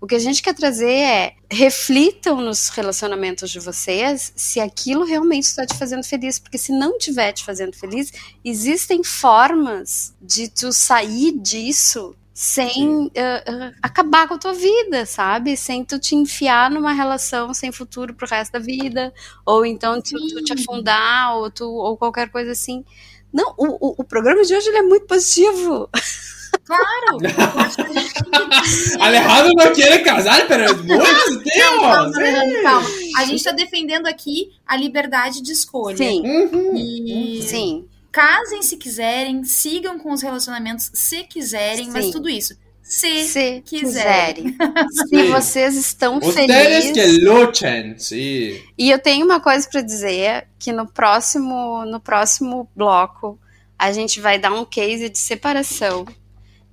O 0.00 0.06
que 0.06 0.14
a 0.14 0.18
gente 0.18 0.42
quer 0.42 0.54
trazer 0.54 0.90
é 0.90 1.34
reflitam 1.50 2.40
nos 2.40 2.68
relacionamentos 2.68 3.50
de 3.50 3.58
vocês 3.58 4.32
se 4.36 4.60
aquilo 4.60 5.04
realmente 5.04 5.44
está 5.44 5.66
te 5.66 5.76
fazendo 5.76 6.04
feliz, 6.04 6.38
porque 6.38 6.58
se 6.58 6.72
não 6.72 6.96
estiver 6.96 7.32
te 7.32 7.44
fazendo 7.44 7.74
feliz, 7.74 8.12
existem 8.44 9.02
formas 9.02 10.14
de 10.20 10.48
tu 10.48 10.72
sair 10.72 11.32
disso 11.32 12.14
sem 12.32 13.10
ah, 13.16 13.42
ah, 13.44 13.72
acabar 13.82 14.28
com 14.28 14.34
a 14.34 14.38
tua 14.38 14.54
vida, 14.54 15.04
sabe? 15.04 15.56
Sem 15.56 15.84
tu 15.84 15.98
te 15.98 16.14
enfiar 16.14 16.70
numa 16.70 16.92
relação 16.92 17.52
sem 17.52 17.72
futuro 17.72 18.14
pro 18.14 18.28
resto 18.28 18.52
da 18.52 18.60
vida, 18.60 19.12
ou 19.44 19.66
então 19.66 20.00
tu, 20.00 20.16
tu 20.28 20.44
te 20.44 20.52
afundar, 20.52 21.36
ou, 21.36 21.50
tu, 21.50 21.68
ou 21.68 21.96
qualquer 21.96 22.30
coisa 22.30 22.52
assim. 22.52 22.84
Não, 23.32 23.54
o, 23.58 23.88
o, 23.88 23.94
o 23.98 24.04
programa 24.04 24.44
de 24.44 24.54
hoje 24.54 24.68
ele 24.68 24.78
é 24.78 24.82
muito 24.82 25.06
positivo. 25.06 25.90
Claro. 26.68 27.18
Que 27.18 27.28
que 28.96 29.02
Alejandro 29.02 29.52
não 29.56 29.72
quer 29.74 30.02
casar, 30.02 30.46
pero 30.46 30.64
es 30.64 30.76
muy 30.84 30.98
Calma, 30.98 31.14
positivo. 31.24 31.84
Alejandro, 31.84 32.62
calma. 32.62 32.88
A 33.16 33.24
gente 33.24 33.36
está 33.38 33.52
defendendo 33.52 34.06
aqui 34.06 34.50
a 34.66 34.76
liberdade 34.76 35.40
de 35.42 35.52
escolha. 35.52 35.96
Sim, 35.96 36.22
Uhum. 36.24 36.76
E 36.76 37.42
sim. 37.42 37.86
casem 38.12 38.62
se 38.62 38.76
quiserem, 38.76 39.42
sigam 39.44 39.98
com 39.98 40.12
os 40.12 40.22
relacionamentos 40.22 40.90
se 40.92 41.24
quiserem, 41.24 41.88
mas 41.90 42.06
Sim. 42.06 42.10
tudo 42.12 42.28
isso. 42.28 42.54
Se, 42.82 43.24
Se 43.24 43.62
quiserem. 43.66 44.54
quiserem. 44.54 44.56
Se 45.08 45.22
vocês 45.30 45.76
estão 45.76 46.18
Ustedes 46.18 46.86
que 46.86 46.94
felizes. 46.94 47.22
luchen, 47.24 47.98
sí. 47.98 48.62
E 48.78 48.90
eu 48.90 48.98
tenho 48.98 49.26
uma 49.26 49.40
coisa 49.40 49.68
pra 49.70 49.82
dizer 49.82 50.48
que 50.58 50.72
no 50.72 50.86
próximo 50.86 51.84
no 51.84 52.00
próximo 52.00 52.66
bloco 52.74 53.38
a 53.78 53.92
gente 53.92 54.20
vai 54.20 54.38
dar 54.38 54.52
um 54.54 54.64
case 54.64 55.08
de 55.10 55.18
separação 55.18 56.06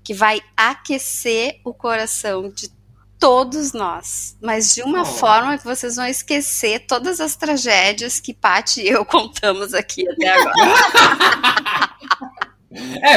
que 0.05 0.13
vai 0.13 0.39
aquecer 0.55 1.59
o 1.65 1.73
coração 1.73 2.49
de 2.49 2.69
todos 3.19 3.73
nós, 3.73 4.37
mas 4.41 4.73
de 4.75 4.83
uma 4.83 5.01
Oh. 5.01 5.05
forma 5.05 5.57
que 5.57 5.63
vocês 5.65 5.95
vão 5.95 6.05
esquecer 6.05 6.85
todas 6.87 7.19
as 7.19 7.35
tragédias 7.35 8.19
que 8.19 8.33
Paty 8.33 8.81
e 8.83 8.89
eu 8.89 9.03
contamos 9.17 9.73
aqui 9.73 10.07
até 10.07 10.29
agora. 10.29 11.95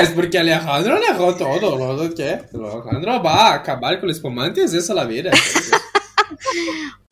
Es 0.01 0.11
porque 0.11 0.39
Alejandro 0.39 0.99
dejó 1.01 1.35
todo, 1.37 1.77
¿no? 1.79 2.15
¿Qué? 2.15 2.45
Alejandro 2.55 3.23
va 3.23 3.49
a 3.51 3.55
acabar 3.55 3.99
con 4.01 4.09
los 4.09 4.17
espumantes, 4.17 4.73
es 4.73 4.89
la 4.89 5.05
vida. 5.05 5.31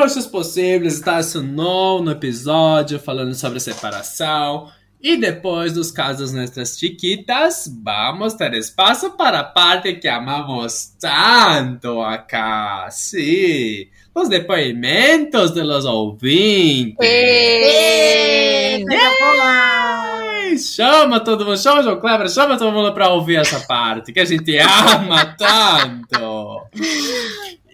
Trouxas 0.00 0.26
Possíveis 0.26 0.94
está 0.94 1.20
esse 1.20 1.38
novo 1.40 2.10
episódio 2.10 2.98
falando 2.98 3.34
sobre 3.34 3.60
separação. 3.60 4.72
E 4.98 5.14
depois 5.14 5.74
dos 5.74 5.90
casos 5.90 6.32
nossas 6.32 6.78
chiquitas, 6.78 7.70
vamos 7.84 8.32
ter 8.32 8.54
espaço 8.54 9.10
para 9.10 9.40
a 9.40 9.44
parte 9.44 9.92
que 9.96 10.08
amamos 10.08 10.96
tanto 10.98 12.00
acá. 12.00 12.88
Sim, 12.90 13.88
os 14.14 14.30
depoimentos 14.30 15.52
de 15.52 15.62
los 15.62 15.84
ouvintes. 15.84 16.96
Boa! 18.88 20.30
Ai, 20.30 20.56
Chama 20.56 21.20
todo 21.20 21.44
mundo, 21.44 21.58
chama 21.58 21.80
o 21.80 21.82
João 21.82 22.00
Kleber, 22.00 22.30
chama 22.30 22.56
todo 22.56 22.72
mundo 22.72 22.94
pra 22.94 23.10
ouvir 23.10 23.36
essa 23.36 23.60
parte 23.60 24.14
que 24.14 24.20
a 24.20 24.24
gente 24.24 24.56
ama 24.56 25.36
tanto. 25.36 26.62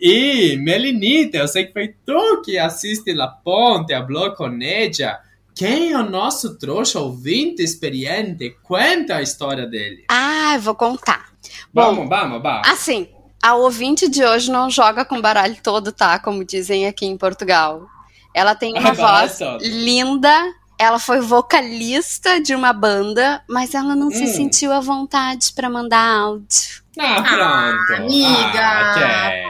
E 0.00 0.56
Melinita, 0.58 1.38
eu 1.38 1.48
sei 1.48 1.66
que 1.66 1.72
foi 1.72 1.94
tu 2.04 2.42
que 2.44 2.58
assiste 2.58 3.12
La 3.12 3.28
Ponte, 3.28 3.92
falou 3.94 4.32
com 4.34 4.46
ella. 4.60 5.18
Quem 5.54 5.92
é 5.92 5.98
o 5.98 6.08
nosso 6.08 6.58
trouxa 6.58 7.00
ouvinte 7.00 7.62
experiente? 7.62 8.54
Conta 8.62 9.16
a 9.16 9.22
história 9.22 9.66
dele. 9.66 10.04
Ah, 10.10 10.52
eu 10.54 10.60
vou 10.60 10.74
contar. 10.74 11.30
Bom, 11.72 11.94
Vamos, 11.94 12.08
vamos, 12.10 12.42
vamos. 12.42 12.68
Assim, 12.68 13.08
a 13.42 13.54
ouvinte 13.54 14.08
de 14.08 14.22
hoje 14.22 14.50
não 14.50 14.68
joga 14.68 15.04
com 15.04 15.18
baralho 15.20 15.56
todo, 15.62 15.92
tá? 15.92 16.18
Como 16.18 16.44
dizem 16.44 16.86
aqui 16.86 17.06
em 17.06 17.16
Portugal. 17.16 17.86
Ela 18.34 18.54
tem 18.54 18.74
uma 18.78 18.90
Ah, 18.90 18.92
voz 19.26 19.38
linda. 19.62 20.30
Ela 20.78 20.98
foi 20.98 21.22
vocalista 21.22 22.38
de 22.38 22.54
uma 22.54 22.70
banda, 22.74 23.42
mas 23.48 23.74
ela 23.74 23.96
não 23.96 24.10
se 24.10 24.24
Hum. 24.24 24.26
sentiu 24.26 24.72
à 24.72 24.80
vontade 24.80 25.54
pra 25.54 25.70
mandar 25.70 26.04
áudio. 26.20 26.84
Ah, 26.98 27.22
pronto. 27.22 28.02
Amiga, 28.02 28.60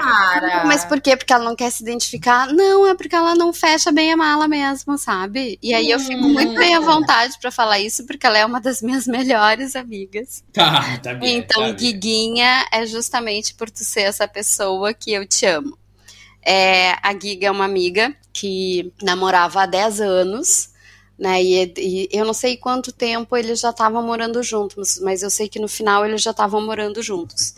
Ah, 0.02 0.40
para. 0.40 0.64
Mas 0.64 0.84
por 0.84 1.00
quê? 1.00 1.16
Porque 1.16 1.32
ela 1.32 1.44
não 1.44 1.54
quer 1.54 1.70
se 1.70 1.82
identificar? 1.82 2.52
Não, 2.52 2.86
é 2.86 2.94
porque 2.94 3.14
ela 3.14 3.34
não 3.34 3.52
fecha 3.52 3.92
bem 3.92 4.12
a 4.12 4.16
mala 4.16 4.48
mesmo, 4.48 4.98
sabe? 4.98 5.58
E 5.62 5.72
aí 5.72 5.90
eu 5.90 6.00
fico 6.00 6.22
muito 6.22 6.54
bem 6.54 6.74
à 6.74 6.80
vontade 6.80 7.38
pra 7.40 7.50
falar 7.50 7.78
isso, 7.78 8.04
porque 8.06 8.26
ela 8.26 8.38
é 8.38 8.44
uma 8.44 8.60
das 8.60 8.82
minhas 8.82 9.06
melhores 9.08 9.76
amigas. 9.76 10.42
Tá, 10.52 10.98
tá 10.98 11.14
bem. 11.14 11.38
Então, 11.38 11.62
tá. 11.62 11.72
Guiguinha 11.72 12.66
é 12.72 12.84
justamente 12.86 13.54
por 13.54 13.70
tu 13.70 13.84
ser 13.84 14.02
essa 14.02 14.26
pessoa 14.26 14.92
que 14.92 15.12
eu 15.12 15.26
te 15.26 15.46
amo. 15.46 15.78
É, 16.44 16.92
a 17.02 17.12
Giga 17.12 17.48
é 17.48 17.50
uma 17.50 17.64
amiga 17.64 18.14
que 18.32 18.92
namorava 19.02 19.62
há 19.62 19.66
10 19.66 20.00
anos, 20.00 20.70
né? 21.18 21.42
E, 21.42 21.72
e 21.76 22.08
eu 22.12 22.24
não 22.24 22.34
sei 22.34 22.56
quanto 22.56 22.92
tempo 22.92 23.36
eles 23.36 23.60
já 23.60 23.70
estavam 23.70 24.02
morando 24.02 24.42
juntos, 24.42 25.00
mas 25.00 25.22
eu 25.22 25.30
sei 25.30 25.48
que 25.48 25.58
no 25.58 25.68
final 25.68 26.04
eles 26.04 26.22
já 26.22 26.30
estavam 26.30 26.60
morando 26.60 27.02
juntos. 27.02 27.54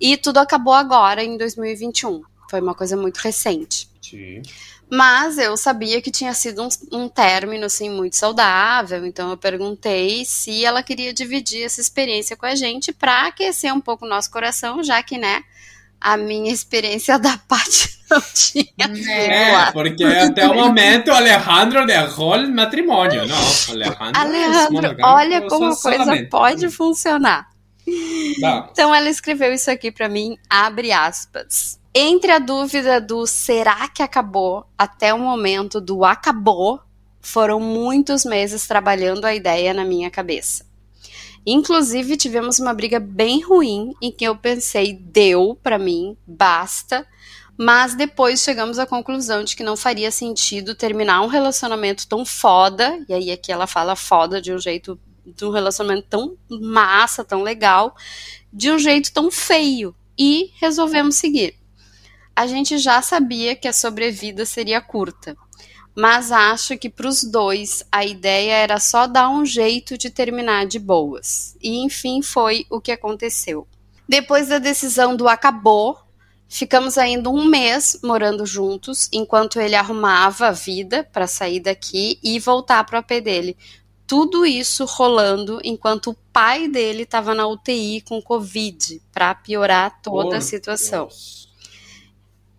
E 0.00 0.16
tudo 0.16 0.38
acabou 0.38 0.74
agora, 0.74 1.22
em 1.22 1.36
2021. 1.36 2.22
Foi 2.50 2.60
uma 2.60 2.74
coisa 2.74 2.96
muito 2.96 3.18
recente. 3.18 3.88
Sim. 4.00 4.42
Mas 4.88 5.36
eu 5.36 5.56
sabia 5.56 6.00
que 6.00 6.12
tinha 6.12 6.32
sido 6.32 6.62
um, 6.62 6.68
um 6.92 7.08
término 7.08 7.66
assim 7.66 7.90
muito 7.90 8.14
saudável, 8.14 9.04
então 9.04 9.30
eu 9.30 9.36
perguntei 9.36 10.24
se 10.24 10.64
ela 10.64 10.80
queria 10.80 11.12
dividir 11.12 11.64
essa 11.64 11.80
experiência 11.80 12.36
com 12.36 12.46
a 12.46 12.54
gente 12.54 12.92
para 12.92 13.26
aquecer 13.26 13.74
um 13.74 13.80
pouco 13.80 14.06
o 14.06 14.08
nosso 14.08 14.30
coração, 14.30 14.84
já 14.84 15.02
que, 15.02 15.18
né, 15.18 15.42
a 16.00 16.16
minha 16.16 16.52
experiência 16.52 17.18
da 17.18 17.38
parte 17.48 17.98
não 18.10 18.20
tinha. 18.20 18.66
É. 19.08 19.72
Porque 19.72 20.04
até 20.04 20.48
o 20.48 20.54
momento 20.54 21.10
Alejandro 21.10 21.86
derrou 21.86 22.36
o 22.36 22.54
matrimônio, 22.54 23.26
não? 23.26 23.36
Alejandro, 23.70 24.10
Alejandro, 24.14 24.96
olha 25.02 25.42
como 25.48 25.66
a 25.66 25.76
coisa 25.76 26.26
pode 26.30 26.70
funcionar. 26.70 27.48
Vamos. 28.40 28.70
Então 28.72 28.94
ela 28.94 29.08
escreveu 29.08 29.52
isso 29.52 29.70
aqui 29.70 29.92
para 29.92 30.08
mim, 30.08 30.36
abre 30.50 30.92
aspas. 30.92 31.78
Entre 31.94 32.30
a 32.30 32.38
dúvida 32.38 33.00
do 33.00 33.26
será 33.26 33.88
que 33.88 34.02
acabou 34.02 34.66
até 34.76 35.14
o 35.14 35.18
momento 35.18 35.80
do 35.80 36.04
acabou, 36.04 36.80
foram 37.22 37.58
muitos 37.58 38.24
meses 38.24 38.66
trabalhando 38.66 39.24
a 39.24 39.34
ideia 39.34 39.72
na 39.72 39.84
minha 39.84 40.10
cabeça. 40.10 40.65
Inclusive 41.46 42.16
tivemos 42.16 42.58
uma 42.58 42.74
briga 42.74 42.98
bem 42.98 43.40
ruim 43.40 43.92
em 44.02 44.10
que 44.10 44.24
eu 44.24 44.36
pensei 44.36 44.92
deu 44.92 45.56
para 45.62 45.78
mim, 45.78 46.16
basta. 46.26 47.06
Mas 47.56 47.94
depois 47.94 48.42
chegamos 48.42 48.78
à 48.78 48.84
conclusão 48.84 49.44
de 49.44 49.54
que 49.54 49.62
não 49.62 49.76
faria 49.76 50.10
sentido 50.10 50.74
terminar 50.74 51.22
um 51.22 51.28
relacionamento 51.28 52.06
tão 52.08 52.26
foda, 52.26 52.98
e 53.08 53.14
aí 53.14 53.30
aqui 53.30 53.52
ela 53.52 53.66
fala 53.66 53.94
foda 53.94 54.42
de 54.42 54.52
um 54.52 54.58
jeito 54.58 54.98
de 55.24 55.44
um 55.44 55.50
relacionamento 55.50 56.06
tão 56.08 56.36
massa, 56.48 57.24
tão 57.24 57.42
legal, 57.42 57.96
de 58.52 58.70
um 58.70 58.78
jeito 58.78 59.12
tão 59.12 59.30
feio, 59.30 59.94
e 60.18 60.50
resolvemos 60.60 61.16
seguir. 61.16 61.54
A 62.34 62.46
gente 62.46 62.76
já 62.78 63.00
sabia 63.00 63.56
que 63.56 63.66
a 63.66 63.72
sobrevida 63.72 64.44
seria 64.44 64.80
curta, 64.80 65.36
mas 65.96 66.30
acho 66.30 66.76
que 66.76 66.90
para 66.90 67.08
os 67.08 67.24
dois 67.24 67.82
a 67.90 68.04
ideia 68.04 68.52
era 68.52 68.78
só 68.78 69.06
dar 69.06 69.30
um 69.30 69.46
jeito 69.46 69.96
de 69.96 70.10
terminar 70.10 70.66
de 70.66 70.78
boas. 70.78 71.56
E 71.62 71.78
enfim 71.78 72.20
foi 72.20 72.66
o 72.68 72.82
que 72.82 72.92
aconteceu. 72.92 73.66
Depois 74.06 74.48
da 74.48 74.58
decisão 74.58 75.16
do 75.16 75.26
acabou, 75.26 75.98
ficamos 76.48 76.98
ainda 76.98 77.30
um 77.30 77.46
mês 77.46 77.98
morando 78.04 78.44
juntos, 78.44 79.08
enquanto 79.10 79.58
ele 79.58 79.74
arrumava 79.74 80.48
a 80.48 80.52
vida 80.52 81.08
para 81.12 81.26
sair 81.26 81.60
daqui 81.60 82.18
e 82.22 82.38
voltar 82.38 82.84
para 82.84 82.96
o 82.96 83.00
AP 83.00 83.22
dele. 83.22 83.56
Tudo 84.06 84.44
isso 84.44 84.84
rolando 84.84 85.58
enquanto 85.64 86.10
o 86.10 86.16
pai 86.30 86.68
dele 86.68 87.02
estava 87.04 87.34
na 87.34 87.46
UTI 87.46 88.02
com 88.02 88.20
Covid, 88.20 89.02
para 89.10 89.34
piorar 89.34 90.00
toda 90.02 90.36
oh, 90.36 90.38
a 90.38 90.40
situação. 90.42 91.08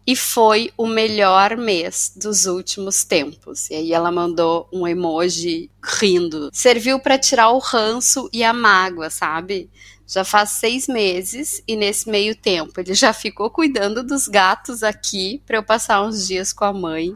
E 0.08 0.16
foi 0.16 0.72
o 0.78 0.88
melhor 0.88 1.58
mês 1.58 2.14
dos 2.16 2.45
últimos 2.45 3.03
tempos. 3.03 3.70
E 3.70 3.76
aí 3.76 3.91
ela 3.91 4.10
mandou 4.10 4.70
um 4.72 4.88
emoji 4.88 5.70
rindo. 5.84 6.49
Serviu 6.53 6.97
para 6.97 7.20
tirar 7.20 7.49
o 7.49 7.60
ranço 7.60 8.30
e 8.32 8.41
a 8.41 8.53
mágoa, 8.53 9.10
sabe? 9.10 9.70
Já 10.08 10.24
faz 10.24 10.51
seis 10.51 10.88
meses 10.88 11.62
e 11.68 11.76
nesse 11.76 12.10
meio 12.10 12.34
tempo 12.34 12.80
ele 12.80 12.93
já 12.93 13.12
ficou 13.12 13.49
cuidando 13.49 14.01
dos 14.01 14.30
gatos 14.30 14.82
aqui 14.82 15.43
para 15.45 15.58
eu 15.58 15.64
passar 15.64 16.01
uns 16.01 16.26
dias 16.26 16.53
com 16.53 16.64
a 16.64 16.72
mãe. 16.72 17.14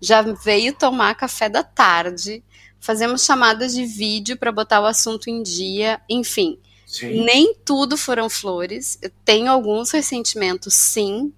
Já 0.00 0.20
veio 0.22 0.72
tomar 0.72 1.14
café 1.14 1.48
da 1.48 1.62
tarde. 1.62 2.42
Fazemos 2.80 3.24
chamadas 3.24 3.72
de 3.72 3.86
vídeo 3.86 4.36
para 4.36 4.50
botar 4.50 4.80
o 4.80 4.86
assunto 4.86 5.30
em 5.30 5.44
dia. 5.44 6.00
Enfim, 6.10 6.58
sim. 6.84 7.24
nem 7.24 7.54
tudo 7.64 7.96
foram 7.96 8.28
flores. 8.28 8.98
Eu 9.00 9.12
tenho 9.24 9.48
alguns 9.48 9.92
ressentimentos, 9.92 10.74
sim 10.74 11.32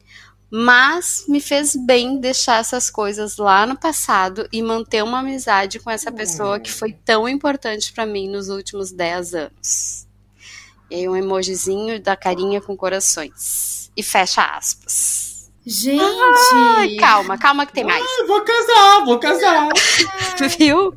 mas 0.56 1.24
me 1.26 1.40
fez 1.40 1.74
bem 1.74 2.20
deixar 2.20 2.60
essas 2.60 2.88
coisas 2.88 3.38
lá 3.38 3.66
no 3.66 3.76
passado 3.76 4.48
e 4.52 4.62
manter 4.62 5.02
uma 5.02 5.18
amizade 5.18 5.80
com 5.80 5.90
essa 5.90 6.12
pessoa 6.12 6.60
que 6.60 6.70
foi 6.70 6.92
tão 6.92 7.28
importante 7.28 7.92
para 7.92 8.06
mim 8.06 8.28
nos 8.28 8.48
últimos 8.48 8.92
10 8.92 9.34
anos. 9.34 10.06
E 10.88 10.94
aí 10.94 11.08
um 11.08 11.16
emojizinho 11.16 12.00
da 12.00 12.14
carinha 12.14 12.60
com 12.60 12.76
corações. 12.76 13.90
E 13.96 14.02
fecha 14.02 14.44
aspas. 14.44 15.33
Gente! 15.66 16.02
Ah, 16.02 17.00
calma, 17.00 17.38
calma 17.38 17.64
que 17.64 17.72
tem 17.72 17.84
mais. 17.84 18.04
Ah, 18.04 18.24
vou 18.26 18.40
casar, 18.42 19.04
vou 19.04 19.18
casar. 19.18 19.68
Viu? 20.58 20.94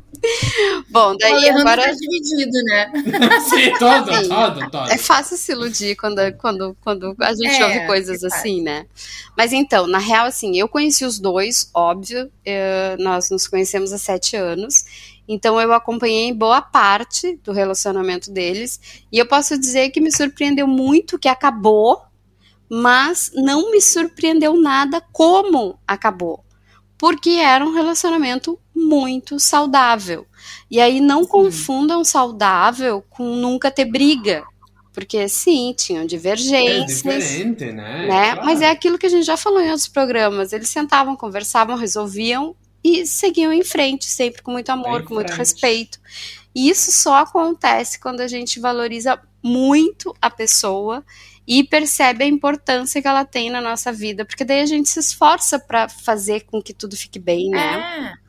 Bom, 0.90 1.16
daí 1.16 1.50
o 1.50 1.58
agora. 1.58 1.82
Tá 1.84 1.92
dividido, 1.92 2.62
né? 2.64 2.92
Sim, 3.48 3.72
todo, 3.78 4.14
Sim. 4.14 4.28
todo, 4.28 4.70
todo. 4.70 4.90
É 4.90 4.98
fácil 4.98 5.36
se 5.36 5.52
iludir 5.52 5.96
quando, 5.96 6.20
quando, 6.34 6.76
quando 6.82 7.16
a 7.20 7.32
gente 7.34 7.62
é, 7.62 7.64
ouve 7.64 7.86
coisas 7.86 8.22
assim, 8.24 8.60
né? 8.60 8.86
Mas 9.36 9.52
então, 9.52 9.86
na 9.86 9.98
real, 9.98 10.26
assim, 10.26 10.58
eu 10.58 10.68
conheci 10.68 11.04
os 11.04 11.18
dois, 11.18 11.70
óbvio. 11.72 12.30
Eu, 12.44 12.98
nós 12.98 13.30
nos 13.30 13.46
conhecemos 13.46 13.92
há 13.92 13.98
sete 13.98 14.36
anos. 14.36 14.74
Então 15.26 15.60
eu 15.60 15.72
acompanhei 15.72 16.32
boa 16.32 16.60
parte 16.60 17.38
do 17.44 17.52
relacionamento 17.52 18.30
deles. 18.30 18.80
E 19.12 19.18
eu 19.18 19.26
posso 19.26 19.58
dizer 19.58 19.90
que 19.90 20.00
me 20.00 20.10
surpreendeu 20.10 20.66
muito 20.66 21.18
que 21.18 21.28
acabou 21.28 22.07
mas 22.68 23.32
não 23.34 23.70
me 23.70 23.80
surpreendeu 23.80 24.60
nada 24.60 25.00
como 25.12 25.78
acabou, 25.86 26.44
porque 26.96 27.30
era 27.30 27.64
um 27.64 27.72
relacionamento 27.72 28.58
muito 28.74 29.40
saudável. 29.40 30.26
E 30.70 30.80
aí 30.80 31.00
não 31.00 31.24
sim. 31.24 31.30
confundam 31.30 32.04
saudável 32.04 33.04
com 33.08 33.36
nunca 33.36 33.70
ter 33.70 33.86
briga, 33.86 34.44
porque 34.92 35.28
sim, 35.28 35.74
tinham 35.76 36.04
divergências. 36.04 37.04
É 37.04 37.18
diferente, 37.18 37.64
né? 37.66 37.72
né? 37.72 38.06
Claro. 38.06 38.44
Mas 38.44 38.60
é 38.60 38.70
aquilo 38.70 38.98
que 38.98 39.06
a 39.06 39.10
gente 39.10 39.24
já 39.24 39.36
falou 39.36 39.60
em 39.60 39.68
outros 39.68 39.88
programas. 39.88 40.52
Eles 40.52 40.68
sentavam, 40.68 41.16
conversavam, 41.16 41.76
resolviam 41.76 42.54
e 42.82 43.06
seguiam 43.06 43.52
em 43.52 43.62
frente, 43.62 44.06
sempre 44.06 44.42
com 44.42 44.50
muito 44.50 44.70
amor, 44.70 45.04
com 45.04 45.14
muito 45.14 45.32
respeito. 45.32 46.00
E 46.54 46.68
isso 46.68 46.90
só 46.90 47.18
acontece 47.18 48.00
quando 48.00 48.20
a 48.20 48.26
gente 48.26 48.58
valoriza 48.58 49.20
muito 49.42 50.14
a 50.20 50.30
pessoa 50.30 51.04
e 51.48 51.64
percebe 51.64 52.24
a 52.24 52.28
importância 52.28 53.00
que 53.00 53.08
ela 53.08 53.24
tem 53.24 53.48
na 53.48 53.62
nossa 53.62 53.90
vida, 53.90 54.22
porque 54.22 54.44
daí 54.44 54.60
a 54.60 54.66
gente 54.66 54.90
se 54.90 55.00
esforça 55.00 55.58
para 55.58 55.88
fazer 55.88 56.44
com 56.44 56.62
que 56.62 56.74
tudo 56.74 56.94
fique 56.94 57.18
bem, 57.18 57.48
né? 57.48 58.12
É. 58.12 58.28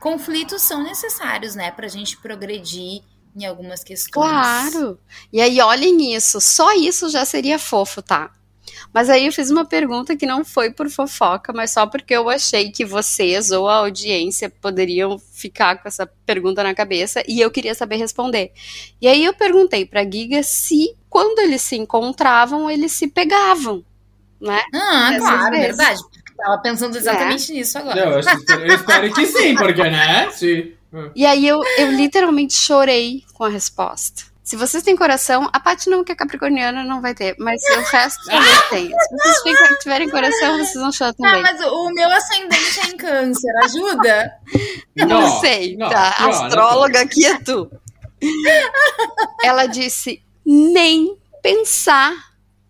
Conflitos 0.00 0.62
são 0.62 0.82
necessários, 0.82 1.54
né, 1.54 1.70
pra 1.70 1.86
gente 1.86 2.16
progredir 2.16 3.02
em 3.36 3.44
algumas 3.46 3.84
questões. 3.84 4.10
Claro. 4.10 4.98
E 5.32 5.40
aí 5.40 5.60
olhem 5.60 6.12
isso, 6.16 6.40
só 6.40 6.72
isso 6.72 7.08
já 7.08 7.24
seria 7.24 7.56
fofo, 7.56 8.02
tá? 8.02 8.32
Mas 8.92 9.10
aí 9.10 9.26
eu 9.26 9.32
fiz 9.32 9.50
uma 9.50 9.64
pergunta 9.64 10.16
que 10.16 10.26
não 10.26 10.44
foi 10.44 10.70
por 10.70 10.88
fofoca, 10.88 11.52
mas 11.52 11.72
só 11.72 11.86
porque 11.86 12.14
eu 12.14 12.28
achei 12.28 12.70
que 12.70 12.84
vocês 12.84 13.50
ou 13.50 13.68
a 13.68 13.76
audiência 13.76 14.48
poderiam 14.48 15.18
ficar 15.18 15.80
com 15.82 15.88
essa 15.88 16.06
pergunta 16.24 16.62
na 16.62 16.74
cabeça 16.74 17.22
e 17.28 17.40
eu 17.40 17.50
queria 17.50 17.74
saber 17.74 17.96
responder. 17.96 18.52
E 19.00 19.06
aí 19.06 19.24
eu 19.24 19.34
perguntei 19.34 19.84
para 19.84 20.04
Giga 20.04 20.42
se 20.42 20.94
quando 21.08 21.38
eles 21.40 21.62
se 21.62 21.76
encontravam, 21.76 22.70
eles 22.70 22.92
se 22.92 23.06
pegavam, 23.06 23.84
né? 24.40 24.62
Ah, 24.74 25.10
Essas 25.14 25.28
claro, 25.28 25.50
vezes. 25.50 25.66
verdade. 25.66 26.00
Tava 26.36 26.58
pensando 26.58 26.96
exatamente 26.96 27.50
é. 27.50 27.54
nisso 27.54 27.78
agora. 27.78 28.04
Não, 28.04 28.12
eu, 28.12 28.20
espero, 28.20 28.60
eu 28.60 28.74
espero 28.74 29.14
que 29.14 29.26
sim, 29.26 29.54
porque, 29.54 29.82
né? 29.82 30.30
Sim. 30.36 30.72
E 31.14 31.26
aí 31.26 31.46
eu, 31.46 31.60
eu 31.78 31.90
literalmente 31.90 32.54
chorei 32.54 33.24
com 33.34 33.44
a 33.44 33.48
resposta. 33.48 34.24
Se 34.46 34.54
vocês 34.54 34.84
têm 34.84 34.94
coração, 34.94 35.50
a 35.52 35.58
Paty 35.58 35.90
não 35.90 36.04
que 36.04 36.12
é 36.12 36.14
capricorniana 36.14 36.84
não 36.84 37.02
vai 37.02 37.12
ter, 37.16 37.34
mas 37.36 37.60
o 37.64 37.80
resto 37.80 38.24
também 38.30 38.48
tem. 38.70 38.88
Se 38.88 39.42
vocês 39.42 39.78
tiverem 39.80 40.08
coração, 40.08 40.58
vocês 40.58 40.74
vão 40.74 40.92
chorar 40.92 41.12
também. 41.14 41.40
Ah, 41.40 41.42
mas 41.42 41.60
o 41.66 41.90
meu 41.90 42.08
ascendente 42.08 42.80
é 42.80 42.86
em 42.86 42.96
câncer, 42.96 43.50
ajuda? 43.64 44.32
Não, 44.96 45.08
não 45.08 45.40
sei, 45.40 45.76
não, 45.76 45.90
tá? 45.90 46.16
Não, 46.18 46.30
Astróloga 46.30 47.02
aqui 47.02 47.26
é 47.26 47.38
tu. 47.38 47.70
Ela 49.44 49.66
disse: 49.66 50.22
nem 50.44 51.18
pensar, 51.42 52.14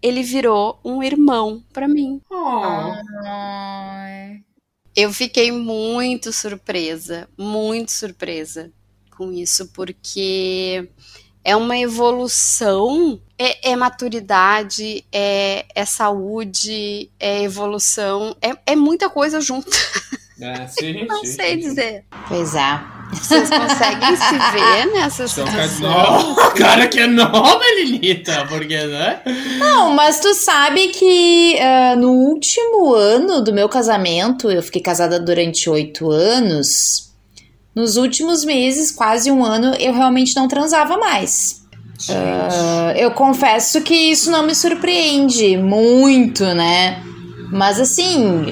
ele 0.03 0.25
virou 0.25 0.81
um 0.85 1.05
irmão 1.05 1.63
para 1.73 1.87
mim. 1.87 2.21
Oh. 2.29 2.93
Eu 4.97 5.13
fiquei 5.13 5.53
muito 5.53 6.33
surpresa, 6.33 7.29
muito 7.39 7.93
surpresa 7.93 8.73
com 9.17 9.31
isso, 9.31 9.69
porque 9.69 10.89
é 11.47 11.55
uma 11.55 11.79
evolução, 11.79 13.21
é, 13.39 13.71
é 13.71 13.77
maturidade, 13.77 15.05
é, 15.13 15.65
é, 15.77 15.85
saúde, 15.85 17.09
é 17.21 17.45
evolução, 17.45 18.37
é, 18.43 18.73
é 18.73 18.75
muita 18.75 19.09
coisa 19.09 19.41
junto. 19.41 19.71
É, 20.41 20.67
sim, 20.67 21.07
Não 21.09 21.25
sim, 21.25 21.33
sei 21.33 21.53
sim. 21.53 21.69
dizer. 21.69 22.05
Pois 22.27 22.53
é. 22.57 22.81
Vocês 23.13 23.49
conseguem 23.49 24.17
se 24.17 24.39
ver 24.53 24.93
nessa 24.93 25.29
situação? 25.29 25.89
Não, 25.89 26.35
cara 26.57 26.89
que 26.89 26.99
é 26.99 27.07
nova, 27.07 27.63
Lilita, 27.77 28.45
porque, 28.49 28.77
né? 28.85 29.23
Não, 29.61 29.95
mas 29.95 30.19
tu 30.19 30.35
sabe 30.35 30.89
que 30.89 31.57
uh, 31.61 31.97
no 31.97 32.11
último 32.11 32.93
ano 32.93 33.41
do 33.41 33.53
meu 33.53 33.69
casamento, 33.69 34.51
eu 34.51 34.61
fiquei 34.65 34.83
casada 34.83 35.21
durante 35.21 35.71
oito 35.71 36.11
anos, 36.11 37.06
nos 37.77 37.99
últimos 37.99 38.43
meses, 38.43 38.91
quase 38.91 39.31
um 39.31 39.45
ano, 39.45 39.75
eu 39.75 39.93
realmente 39.93 40.35
não 40.35 40.49
transava 40.49 40.97
mais. 40.97 41.63
Uh, 42.09 42.97
eu 42.97 43.11
confesso 43.11 43.83
que 43.83 43.95
isso 43.95 44.31
não 44.31 44.43
me 44.43 44.55
surpreende 44.55 45.59
muito, 45.59 46.43
né? 46.55 47.03
Mas 47.53 47.79
assim, 47.79 48.47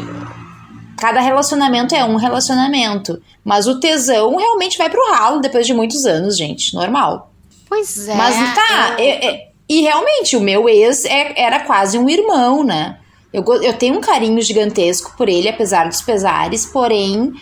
cada 0.98 1.22
relacionamento 1.22 1.94
é 1.94 2.04
um 2.04 2.16
relacionamento. 2.16 3.20
Mas 3.42 3.66
o 3.66 3.80
tesão 3.80 4.36
realmente 4.36 4.76
vai 4.76 4.90
pro 4.90 5.12
ralo 5.12 5.40
depois 5.40 5.66
de 5.66 5.72
muitos 5.72 6.04
anos, 6.04 6.36
gente. 6.36 6.74
Normal. 6.74 7.32
Pois 7.66 8.06
é. 8.06 8.14
Mas 8.14 8.36
tá, 8.54 8.96
eu... 8.98 9.04
É, 9.04 9.26
é, 9.26 9.48
e 9.66 9.80
realmente, 9.80 10.36
o 10.36 10.40
meu 10.40 10.68
ex 10.68 11.06
é, 11.06 11.32
era 11.34 11.60
quase 11.60 11.98
um 11.98 12.10
irmão, 12.10 12.62
né? 12.62 12.98
Eu, 13.32 13.42
eu 13.62 13.72
tenho 13.72 13.96
um 13.96 14.00
carinho 14.00 14.40
gigantesco 14.40 15.14
por 15.16 15.28
ele, 15.28 15.48
apesar 15.48 15.88
dos 15.88 16.02
pesares, 16.02 16.66
porém 16.66 17.32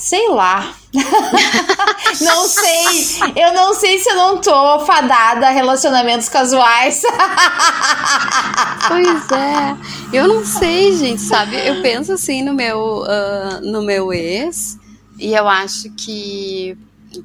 Sei 0.00 0.30
lá. 0.30 0.74
não 2.22 2.48
sei. 2.48 3.32
Eu 3.36 3.52
não 3.52 3.74
sei 3.74 3.98
se 3.98 4.08
eu 4.08 4.16
não 4.16 4.38
tô 4.38 4.80
fadada 4.86 5.46
a 5.46 5.50
relacionamentos 5.50 6.26
casuais. 6.26 7.02
pois 8.88 9.30
é. 9.30 9.76
Eu 10.10 10.26
não 10.26 10.44
sei, 10.44 10.96
gente, 10.96 11.20
sabe? 11.20 11.54
Eu 11.56 11.82
penso 11.82 12.14
assim 12.14 12.42
no 12.42 12.54
meu, 12.54 13.02
uh, 13.02 13.60
no 13.60 13.82
meu 13.82 14.10
ex 14.10 14.78
e 15.18 15.34
eu 15.34 15.46
acho 15.46 15.90
que 15.90 16.78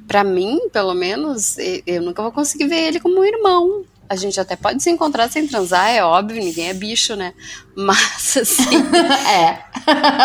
para 0.06 0.22
mim, 0.22 0.68
pelo 0.70 0.92
menos, 0.92 1.56
eu 1.86 2.02
nunca 2.02 2.22
vou 2.22 2.30
conseguir 2.30 2.66
ver 2.66 2.88
ele 2.88 3.00
como 3.00 3.20
um 3.20 3.24
irmão. 3.24 3.84
A 4.08 4.16
gente 4.16 4.38
até 4.38 4.56
pode 4.56 4.82
se 4.82 4.90
encontrar 4.90 5.28
sem 5.28 5.46
transar, 5.46 5.88
é 5.90 6.02
óbvio, 6.02 6.42
ninguém 6.42 6.68
é 6.68 6.74
bicho, 6.74 7.16
né? 7.16 7.32
Mas 7.76 8.38
assim. 8.38 8.86
é. 9.28 9.58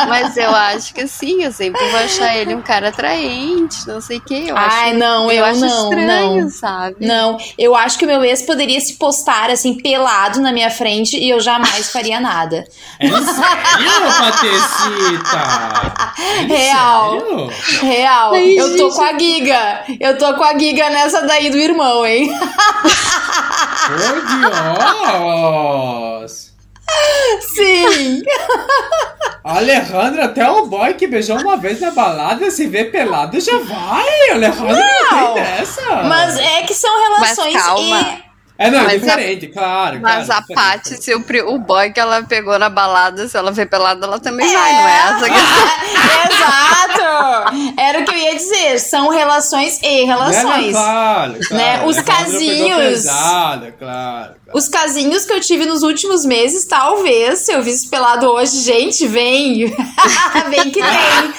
Mas 0.08 0.38
eu 0.38 0.50
acho 0.50 0.94
que 0.94 1.02
assim, 1.02 1.44
eu 1.44 1.52
sempre 1.52 1.84
vou 1.90 2.00
achar 2.00 2.36
ele 2.38 2.56
um 2.56 2.62
cara 2.62 2.90
atraente, 2.90 3.86
não 3.88 4.00
sei 4.00 4.18
o 4.18 4.22
quê. 4.22 4.46
Eu 4.48 4.58
Ai, 4.58 4.92
acho, 4.92 5.00
não, 5.00 5.32
eu, 5.32 5.40
eu 5.40 5.46
acho 5.46 5.60
não, 5.60 5.84
estranho, 5.84 6.42
não. 6.44 6.50
sabe? 6.50 6.96
Não, 7.06 7.38
eu 7.58 7.76
acho 7.76 8.00
que 8.00 8.06
o 8.06 8.08
meu 8.08 8.24
ex 8.24 8.42
poderia 8.44 8.80
se 8.80 8.94
postar 8.94 9.50
assim, 9.50 9.74
pelado 9.76 10.40
na 10.40 10.54
minha 10.54 10.72
frente 10.72 11.18
e 11.18 11.30
eu 11.30 11.40
jamais 11.42 11.90
faria 11.92 12.22
nada. 12.22 12.64
É 13.00 13.10
sério, 13.10 14.02
Patecita? 14.20 15.42
É 16.22 16.44
Real. 16.44 17.20
sério? 17.20 17.52
Real. 17.82 18.34
Ai, 18.34 18.60
eu 18.60 18.78
tô 18.78 18.90
gente. 18.90 18.96
com 18.96 19.02
a 19.02 19.20
Giga. 19.20 19.84
Eu 20.00 20.18
tô 20.18 20.34
com 20.36 20.44
a 20.44 20.58
Giga 20.58 20.90
nessa 20.90 21.22
daí 21.22 21.50
do 21.50 21.58
irmão, 21.58 22.06
hein? 22.06 22.32
Por 23.88 24.22
Deus! 26.22 26.52
Sim. 27.56 28.22
Alejandro, 29.44 30.24
até 30.24 30.50
o 30.50 30.68
boy 30.68 30.94
que 30.94 31.08
beijou 31.08 31.40
uma 31.40 31.58
vez 31.58 31.80
na 31.80 31.92
balada, 31.92 32.52
se 32.52 32.68
vê 32.68 32.86
pelado, 32.86 33.40
já 33.40 33.58
vai! 33.58 34.32
Alejandro 34.32 34.76
não, 34.76 35.12
Não, 35.12 35.34
tem 35.34 35.44
dessa! 35.44 36.04
Mas 36.04 36.38
é 36.38 36.62
que 36.62 36.74
são 36.74 36.92
relações 37.02 37.54
Mas 37.54 37.64
calma. 37.64 38.21
É, 38.62 38.70
não, 38.70 38.80
é 38.80 38.84
Mas 38.84 39.02
diferente, 39.02 39.48
claro. 39.48 40.00
Mas 40.02 40.26
claro, 40.28 40.42
a 40.42 40.46
diferente. 40.48 40.90
Paty, 40.90 41.04
se 41.04 41.16
o, 41.16 41.26
o 41.54 41.58
boy 41.60 41.92
que 41.92 42.00
ela 42.00 42.22
pegou 42.24 42.58
na 42.60 42.70
balada, 42.70 43.28
se 43.28 43.36
ela 43.38 43.52
vê 43.52 43.66
pelada, 43.66 44.06
ela 44.06 44.20
também 44.20 44.48
É. 44.48 44.58
vai, 44.58 44.72
não 44.74 44.88
é 44.88 44.98
essa? 44.98 45.30
que- 45.30 46.32
Exato! 46.34 47.02
Era 47.78 48.00
o 48.00 48.06
que 48.06 48.12
eu 48.12 48.18
ia 48.18 48.36
dizer. 48.36 48.80
São 48.80 49.10
relações 49.10 49.80
e 49.82 50.06
Não, 50.06 50.08
não, 50.08 50.30
relações. 50.30 50.72
claro, 50.72 51.34
claro. 51.34 51.56
Né, 51.56 51.84
os 51.86 51.98
Alejandro 51.98 52.04
pegou 52.04 52.16
casinhos. 52.16 52.80
Pesada, 53.02 53.76
claro. 53.78 54.36
claro. 54.36 54.36
Os 54.54 54.68
casinhos 54.68 55.26
que 55.26 55.32
eu 55.34 55.40
tive 55.40 55.66
nos 55.66 55.82
últimos 55.82 56.26
meses, 56.26 56.66
talvez, 56.66 57.40
se 57.40 57.54
eu 57.54 57.64
visse 57.64 57.90
pelado 57.90 58.28
hoje, 58.28 58.60
gente, 58.62 59.08
vem. 59.08 59.68
vem 60.50 60.70
que 60.72 60.82
vem. 60.82 61.34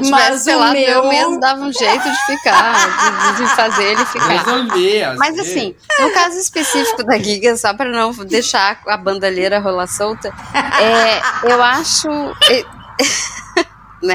não 0.00 0.10
Mas 0.10 0.42
o 0.42 0.44
pelado, 0.44 0.76
eu 0.76 1.02
meu- 1.02 1.08
mesmo 1.08 1.40
dava 1.40 1.60
um 1.62 1.72
jeito 1.72 2.02
de 2.10 2.26
ficar, 2.26 3.32
de, 3.36 3.42
de 3.44 3.48
fazer 3.54 3.84
ele 3.84 4.04
ficar. 4.06 4.28
Resolvi, 4.28 5.02
Mas 5.20 5.38
assim, 5.38 5.74
no 6.00 6.10
caso 6.12 6.38
específico 6.38 7.04
da 7.04 7.18
Giga, 7.18 7.54
só 7.54 7.74
pra 7.74 7.90
não 7.90 8.10
deixar 8.24 8.80
a 8.86 8.96
bandalheira 8.96 9.58
rolar 9.58 9.86
solta, 9.86 10.32
é, 10.54 11.52
eu 11.52 11.62
acho. 11.62 12.08
né? 14.02 14.14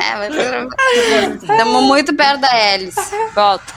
Estamos 1.40 1.84
muito 1.84 2.16
perto 2.16 2.42
da 2.42 2.58
hélice. 2.58 3.00
Volta. 3.36 3.72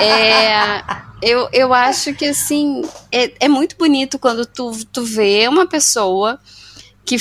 É, 0.00 0.82
eu, 1.20 1.50
eu 1.52 1.74
acho 1.74 2.14
que 2.14 2.24
assim 2.24 2.80
é, 3.12 3.30
é 3.40 3.48
muito 3.48 3.76
bonito 3.76 4.18
quando 4.18 4.46
tu, 4.46 4.72
tu 4.90 5.04
vê 5.04 5.46
uma 5.46 5.66
pessoa 5.66 6.40
que 7.04 7.16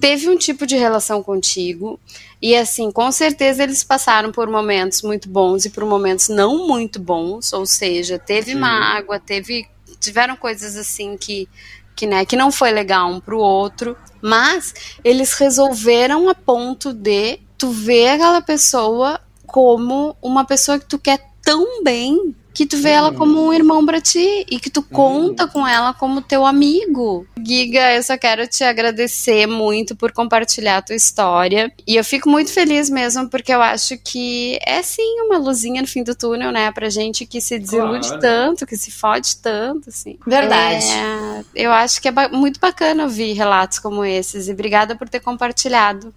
teve 0.00 0.30
um 0.30 0.38
tipo 0.38 0.66
de 0.66 0.74
relação 0.76 1.22
contigo 1.22 2.00
e 2.40 2.54
assim, 2.54 2.90
com 2.90 3.10
certeza 3.10 3.62
eles 3.62 3.82
passaram 3.82 4.30
por 4.30 4.48
momentos 4.48 5.02
muito 5.02 5.28
bons 5.28 5.64
e 5.64 5.70
por 5.70 5.84
momentos 5.84 6.28
não 6.28 6.66
muito 6.66 7.00
bons, 7.00 7.52
ou 7.52 7.64
seja, 7.64 8.18
teve 8.18 8.52
Sim. 8.52 8.58
mágoa, 8.58 9.18
teve 9.18 9.68
tiveram 9.98 10.36
coisas 10.36 10.76
assim 10.76 11.16
que 11.16 11.48
que, 11.96 12.06
né, 12.06 12.26
que 12.26 12.36
não 12.36 12.52
foi 12.52 12.70
legal 12.72 13.10
um 13.10 13.18
pro 13.18 13.38
outro, 13.38 13.96
mas 14.20 14.74
eles 15.02 15.32
resolveram 15.32 16.28
a 16.28 16.34
ponto 16.34 16.92
de 16.92 17.40
tu 17.56 17.70
ver 17.70 18.10
aquela 18.10 18.42
pessoa 18.42 19.18
como 19.46 20.14
uma 20.20 20.44
pessoa 20.44 20.78
que 20.78 20.84
tu 20.84 20.98
quer 20.98 21.24
tão 21.42 21.82
bem 21.82 22.34
que 22.56 22.64
tu 22.64 22.78
vê 22.78 22.88
ela 22.88 23.12
como 23.12 23.46
um 23.46 23.52
irmão 23.52 23.84
pra 23.84 24.00
ti 24.00 24.46
e 24.50 24.58
que 24.58 24.70
tu 24.70 24.82
conta 24.82 25.46
com 25.46 25.68
ela 25.68 25.92
como 25.92 26.22
teu 26.22 26.46
amigo. 26.46 27.26
Giga, 27.46 27.94
eu 27.94 28.02
só 28.02 28.16
quero 28.16 28.46
te 28.48 28.64
agradecer 28.64 29.46
muito 29.46 29.94
por 29.94 30.10
compartilhar 30.10 30.78
a 30.78 30.82
tua 30.82 30.96
história. 30.96 31.70
E 31.86 31.96
eu 31.96 32.02
fico 32.02 32.30
muito 32.30 32.50
feliz 32.50 32.88
mesmo, 32.88 33.28
porque 33.28 33.52
eu 33.52 33.60
acho 33.60 33.98
que 33.98 34.58
é 34.64 34.80
sim 34.82 35.20
uma 35.26 35.36
luzinha 35.36 35.82
no 35.82 35.86
fim 35.86 36.02
do 36.02 36.14
túnel, 36.14 36.50
né? 36.50 36.72
Pra 36.72 36.88
gente 36.88 37.26
que 37.26 37.42
se 37.42 37.58
desilude 37.58 38.06
Claro. 38.08 38.22
tanto, 38.22 38.66
que 38.66 38.74
se 38.78 38.90
fode 38.90 39.36
tanto, 39.36 39.90
assim. 39.90 40.16
Verdade. 40.26 40.86
É, 40.86 41.44
eu 41.54 41.70
acho 41.72 42.00
que 42.00 42.08
é 42.08 42.10
ba- 42.10 42.30
muito 42.30 42.58
bacana 42.58 43.02
ouvir 43.02 43.34
relatos 43.34 43.78
como 43.78 44.02
esses. 44.02 44.48
E 44.48 44.52
obrigada 44.52 44.96
por 44.96 45.10
ter 45.10 45.20
compartilhado. 45.20 46.10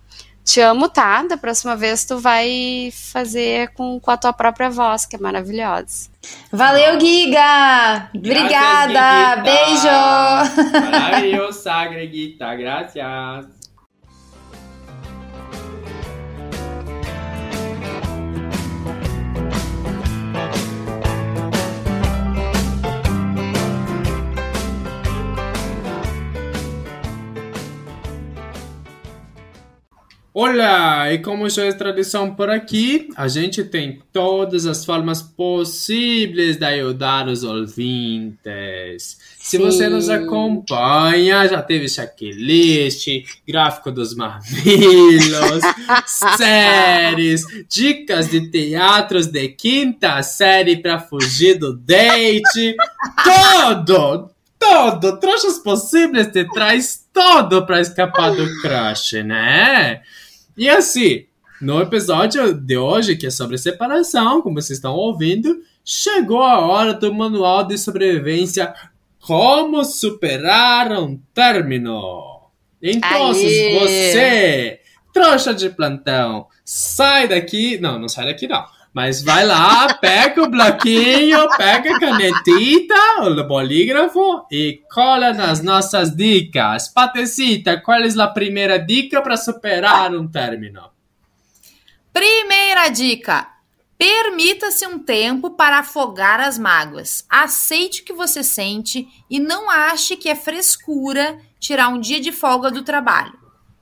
Te 0.49 0.61
amo, 0.61 0.89
tá? 0.89 1.21
Da 1.21 1.37
próxima 1.37 1.75
vez 1.75 2.03
tu 2.05 2.17
vai 2.17 2.89
fazer 2.91 3.69
com, 3.75 3.99
com 3.99 4.09
a 4.09 4.17
tua 4.17 4.33
própria 4.33 4.67
voz, 4.67 5.05
que 5.05 5.15
é 5.15 5.19
maravilhosa. 5.19 6.09
Valeu, 6.51 6.99
Giga! 6.99 8.09
Obrigada! 8.15 9.43
Beijo! 9.43 10.89
Maravilhosa, 10.89 11.85
Greguita, 11.93 12.55
gracias. 12.55 13.58
Olá, 30.41 31.11
e 31.11 31.17
como 31.17 31.49
já 31.49 31.65
é 31.65 31.73
tradição 31.73 32.33
por 32.33 32.49
aqui, 32.49 33.09
a 33.17 33.27
gente 33.27 33.61
tem 33.61 34.01
todas 34.13 34.65
as 34.65 34.85
formas 34.85 35.21
possíveis 35.21 36.55
de 36.55 36.63
ajudar 36.63 37.27
os 37.27 37.43
ouvintes. 37.43 39.19
Se 39.37 39.57
você 39.57 39.83
Sim. 39.83 39.89
nos 39.89 40.07
acompanha, 40.07 41.45
já 41.45 41.61
teve 41.61 41.89
checklist, 41.89 43.05
gráfico 43.45 43.91
dos 43.91 44.15
mamilos, 44.15 45.61
séries, 46.37 47.43
dicas 47.67 48.29
de 48.29 48.49
teatros 48.49 49.27
de 49.27 49.49
quinta 49.49 50.23
série 50.23 50.77
para 50.77 50.99
fugir 50.99 51.59
do 51.59 51.75
date, 51.75 52.77
tudo! 53.25 54.29
Todo, 54.57 55.17
trouxas 55.19 55.57
possíveis 55.57 56.27
te 56.27 56.43
traz 56.45 57.05
todo 57.13 57.65
para 57.65 57.79
escapar 57.79 58.35
do 58.35 58.45
crush, 58.61 59.23
né? 59.23 60.01
E 60.59 60.67
assim, 60.67 61.25
no 61.61 61.81
episódio 61.81 62.53
de 62.53 62.75
hoje, 62.77 63.15
que 63.15 63.27
é 63.27 63.29
sobre 63.29 63.57
separação, 63.57 64.41
como 64.41 64.61
vocês 64.61 64.77
estão 64.77 64.93
ouvindo, 64.93 65.61
chegou 65.85 66.43
a 66.43 66.59
hora 66.59 66.93
do 66.93 67.13
manual 67.13 67.65
de 67.65 67.77
sobrevivência 67.77 68.73
Como 69.21 69.85
Superar 69.85 70.91
um 70.91 71.17
Término. 71.33 72.41
Então, 72.81 73.29
você, 73.29 74.81
trouxa 75.13 75.53
de 75.53 75.69
plantão, 75.69 76.47
sai 76.65 77.29
daqui. 77.29 77.77
Não, 77.77 77.97
não 77.97 78.09
sai 78.09 78.25
daqui 78.25 78.45
não. 78.45 78.65
Mas 78.91 79.21
vai 79.21 79.45
lá, 79.45 79.93
pega 79.93 80.41
o 80.41 80.49
bloquinho, 80.49 81.47
pega 81.55 81.95
a 81.95 81.99
canetita, 81.99 82.95
o 83.21 83.47
bolígrafo 83.47 84.45
e 84.51 84.81
cola 84.91 85.31
nas 85.31 85.61
nossas 85.61 86.15
dicas. 86.15 86.87
Patecita, 86.87 87.79
qual 87.79 87.99
é 87.99 88.21
a 88.21 88.27
primeira 88.27 88.77
dica 88.79 89.21
para 89.21 89.37
superar 89.37 90.13
um 90.15 90.27
término? 90.27 90.89
Primeira 92.11 92.89
dica: 92.89 93.47
permita-se 93.95 94.87
um 94.87 94.97
tempo 94.97 95.51
para 95.51 95.79
afogar 95.79 96.39
as 96.39 96.57
mágoas. 96.57 97.25
Aceite 97.29 98.01
o 98.01 98.05
que 98.05 98.13
você 98.13 98.43
sente 98.43 99.07
e 99.29 99.39
não 99.39 99.69
ache 99.69 100.17
que 100.17 100.29
é 100.29 100.35
frescura 100.35 101.39
tirar 101.59 101.89
um 101.89 101.99
dia 101.99 102.19
de 102.19 102.31
folga 102.31 102.71
do 102.71 102.81
trabalho. 102.81 103.37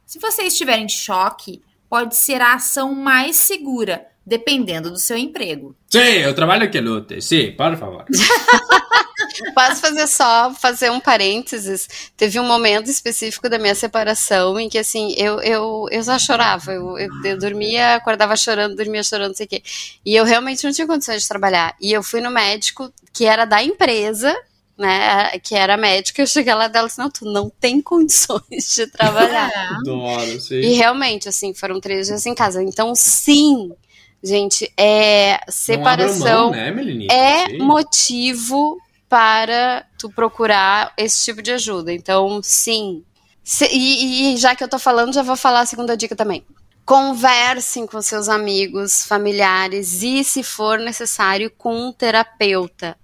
Se 0.06 0.20
você 0.20 0.44
estiver 0.44 0.80
em 0.80 0.90
choque, 0.90 1.62
pode 1.90 2.16
ser 2.16 2.42
a 2.42 2.56
ação 2.56 2.94
mais 2.94 3.36
segura, 3.36 4.08
dependendo 4.28 4.92
do 4.92 5.00
seu 5.00 5.18
emprego. 5.18 5.74
Sim, 5.90 6.00
eu 6.00 6.36
trabalho 6.36 6.66
aqui, 6.66 6.82
Lute. 6.82 7.22
Sim, 7.22 7.54
por 7.54 7.78
favor. 7.78 8.04
Posso 9.56 9.80
fazer 9.80 10.06
só, 10.06 10.54
fazer 10.54 10.92
um 10.92 11.00
parênteses. 11.00 12.12
Teve 12.18 12.38
um 12.38 12.46
momento 12.46 12.90
específico 12.90 13.48
da 13.48 13.58
minha 13.58 13.74
separação 13.74 14.60
em 14.60 14.68
que, 14.68 14.78
assim, 14.78 15.14
eu, 15.18 15.40
eu, 15.40 15.86
eu 15.90 16.04
só 16.04 16.20
chorava. 16.20 16.74
Eu, 16.74 16.98
eu, 16.98 17.10
eu 17.24 17.40
dormia, 17.40 17.96
acordava 17.96 18.36
chorando, 18.36 18.76
dormia 18.76 19.02
chorando, 19.02 19.30
não 19.30 19.36
sei 19.36 19.46
o 19.46 19.50
quê. 19.50 19.64
E 20.06 20.14
eu 20.14 20.26
realmente 20.26 20.66
não 20.66 20.74
tinha 20.74 20.86
condições 20.86 21.22
de 21.22 21.28
trabalhar. 21.30 21.74
E 21.80 21.94
eu 21.94 22.04
fui 22.04 22.20
no 22.20 22.30
médico, 22.30 22.92
que 23.14 23.26
era 23.26 23.46
da 23.46 23.64
empresa, 23.64 24.36
né, 24.78 25.40
que 25.40 25.56
era 25.56 25.78
médica. 25.78 26.22
Eu 26.22 26.28
cheguei 26.28 26.54
lá 26.54 26.68
dela 26.68 26.88
e 26.88 26.90
disse, 26.90 27.00
não, 27.00 27.10
tu 27.10 27.24
não 27.24 27.50
tem 27.50 27.82
condições 27.82 28.76
de 28.76 28.88
trabalhar. 28.88 29.50
Adoro, 29.80 30.42
sim. 30.42 30.56
E 30.56 30.74
realmente, 30.74 31.30
assim, 31.30 31.54
foram 31.54 31.80
três 31.80 32.08
dias 32.08 32.26
em 32.26 32.36
casa. 32.36 32.62
Então, 32.62 32.94
sim, 32.94 33.72
gente, 34.24 34.72
é 34.78 35.40
separação 35.50 36.50
mão, 36.50 36.52
né, 36.52 36.72
é 37.10 37.58
motivo 37.60 38.78
para 39.10 39.86
tu 39.98 40.10
procurar 40.10 40.92
esse 40.98 41.24
tipo 41.26 41.42
de 41.42 41.52
ajuda. 41.52 41.94
Então, 41.94 42.42
sim. 42.44 43.04
Se- 43.44 43.70
e, 43.72 44.34
e 44.34 44.38
já 44.38 44.56
que 44.56 44.64
eu 44.64 44.68
tô 44.68 44.78
falando, 44.78 45.14
já 45.14 45.22
vou 45.24 45.36
falar 45.38 45.62
a 45.62 45.66
segunda 45.66 45.96
dica 45.96 46.16
também. 46.16 46.44
Conversem 46.86 47.86
com 47.86 48.02
seus 48.02 48.28
amigos, 48.30 49.06
familiares 49.06 50.02
e, 50.04 50.24
se 50.24 50.42
for 50.44 50.80
necessário, 50.80 51.52
com 51.58 51.88
um 51.88 51.92
terapeuta. 51.94 52.98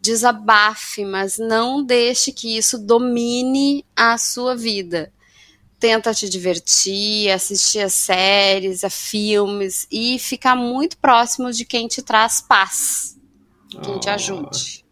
desabafe, 0.00 1.04
mas 1.04 1.38
não 1.38 1.82
deixe 1.82 2.30
que 2.32 2.56
isso 2.56 2.78
domine 2.78 3.84
a 3.96 4.16
sua 4.16 4.54
vida. 4.56 5.12
Tenta 5.78 6.12
te 6.12 6.28
divertir, 6.28 7.30
assistir 7.30 7.80
a 7.80 7.88
séries, 7.88 8.82
a 8.82 8.90
filmes 8.90 9.86
e 9.92 10.18
ficar 10.18 10.56
muito 10.56 10.96
próximo 10.98 11.52
de 11.52 11.64
quem 11.64 11.86
te 11.86 12.02
traz 12.02 12.40
paz, 12.40 13.16
quem 13.82 13.94
Ah. 13.94 13.98
te 14.00 14.10
ajude. 14.10 14.84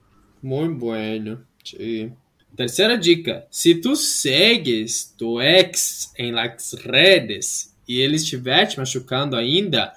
Muito 0.43 0.77
bueno. 0.79 1.45
Sí. 1.65 2.13
Terceira 2.57 2.97
dica: 2.97 3.47
se 3.51 3.75
tu 3.75 3.97
segues 3.97 5.13
tu 5.19 5.41
ex 5.41 6.13
em 6.17 6.31
las 6.33 6.73
redes 6.75 7.75
e 7.89 8.01
ele 8.01 8.17
estiver 8.17 8.67
te 8.67 8.79
machucando 8.79 9.35
ainda, 9.37 9.93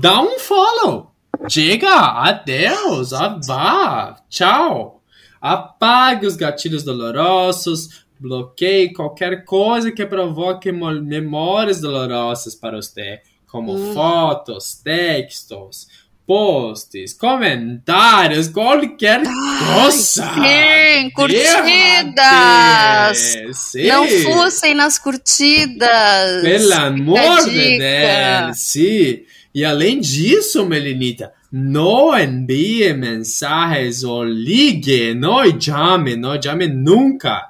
dá 0.00 0.20
um 0.20 0.38
follow. 0.38 1.12
Chega, 1.48 1.88
adeus, 2.22 3.12
ah, 3.12 3.40
vá, 3.46 4.22
tchau. 4.28 5.02
Apague 5.40 6.26
os 6.26 6.34
gatilhos 6.36 6.82
dolorosos, 6.82 8.05
bloqueie 8.18 8.92
qualquer 8.92 9.44
coisa 9.44 9.92
que 9.92 10.04
provoque 10.06 10.72
memórias 10.72 11.80
dolorosas 11.80 12.54
para 12.54 12.76
você, 12.76 13.20
como 13.46 13.74
Hum. 13.74 13.94
fotos, 13.94 14.80
textos, 14.82 15.86
posts, 16.26 17.12
comentários, 17.12 18.48
qualquer 18.48 19.22
coisa. 19.22 20.24
Sim, 20.34 21.10
curtidas! 21.14 21.56
Sí. 23.52 23.86
Não 23.86 24.06
fussem 24.08 24.74
nas 24.74 24.98
curtidas. 24.98 26.42
Pelo 26.42 26.74
amor 26.74 27.44
de. 27.44 27.78
Deus, 27.78 28.58
sim. 28.58 29.20
E 29.54 29.64
além 29.64 30.00
disso, 30.00 30.66
Melinita, 30.66 31.32
não 31.50 32.16
envie 32.18 32.92
mensagens 32.92 34.04
ou 34.04 34.24
ligue, 34.24 35.14
não 35.14 35.38
chame, 35.60 36.16
não 36.16 36.40
chame 36.40 36.66
nunca. 36.66 37.46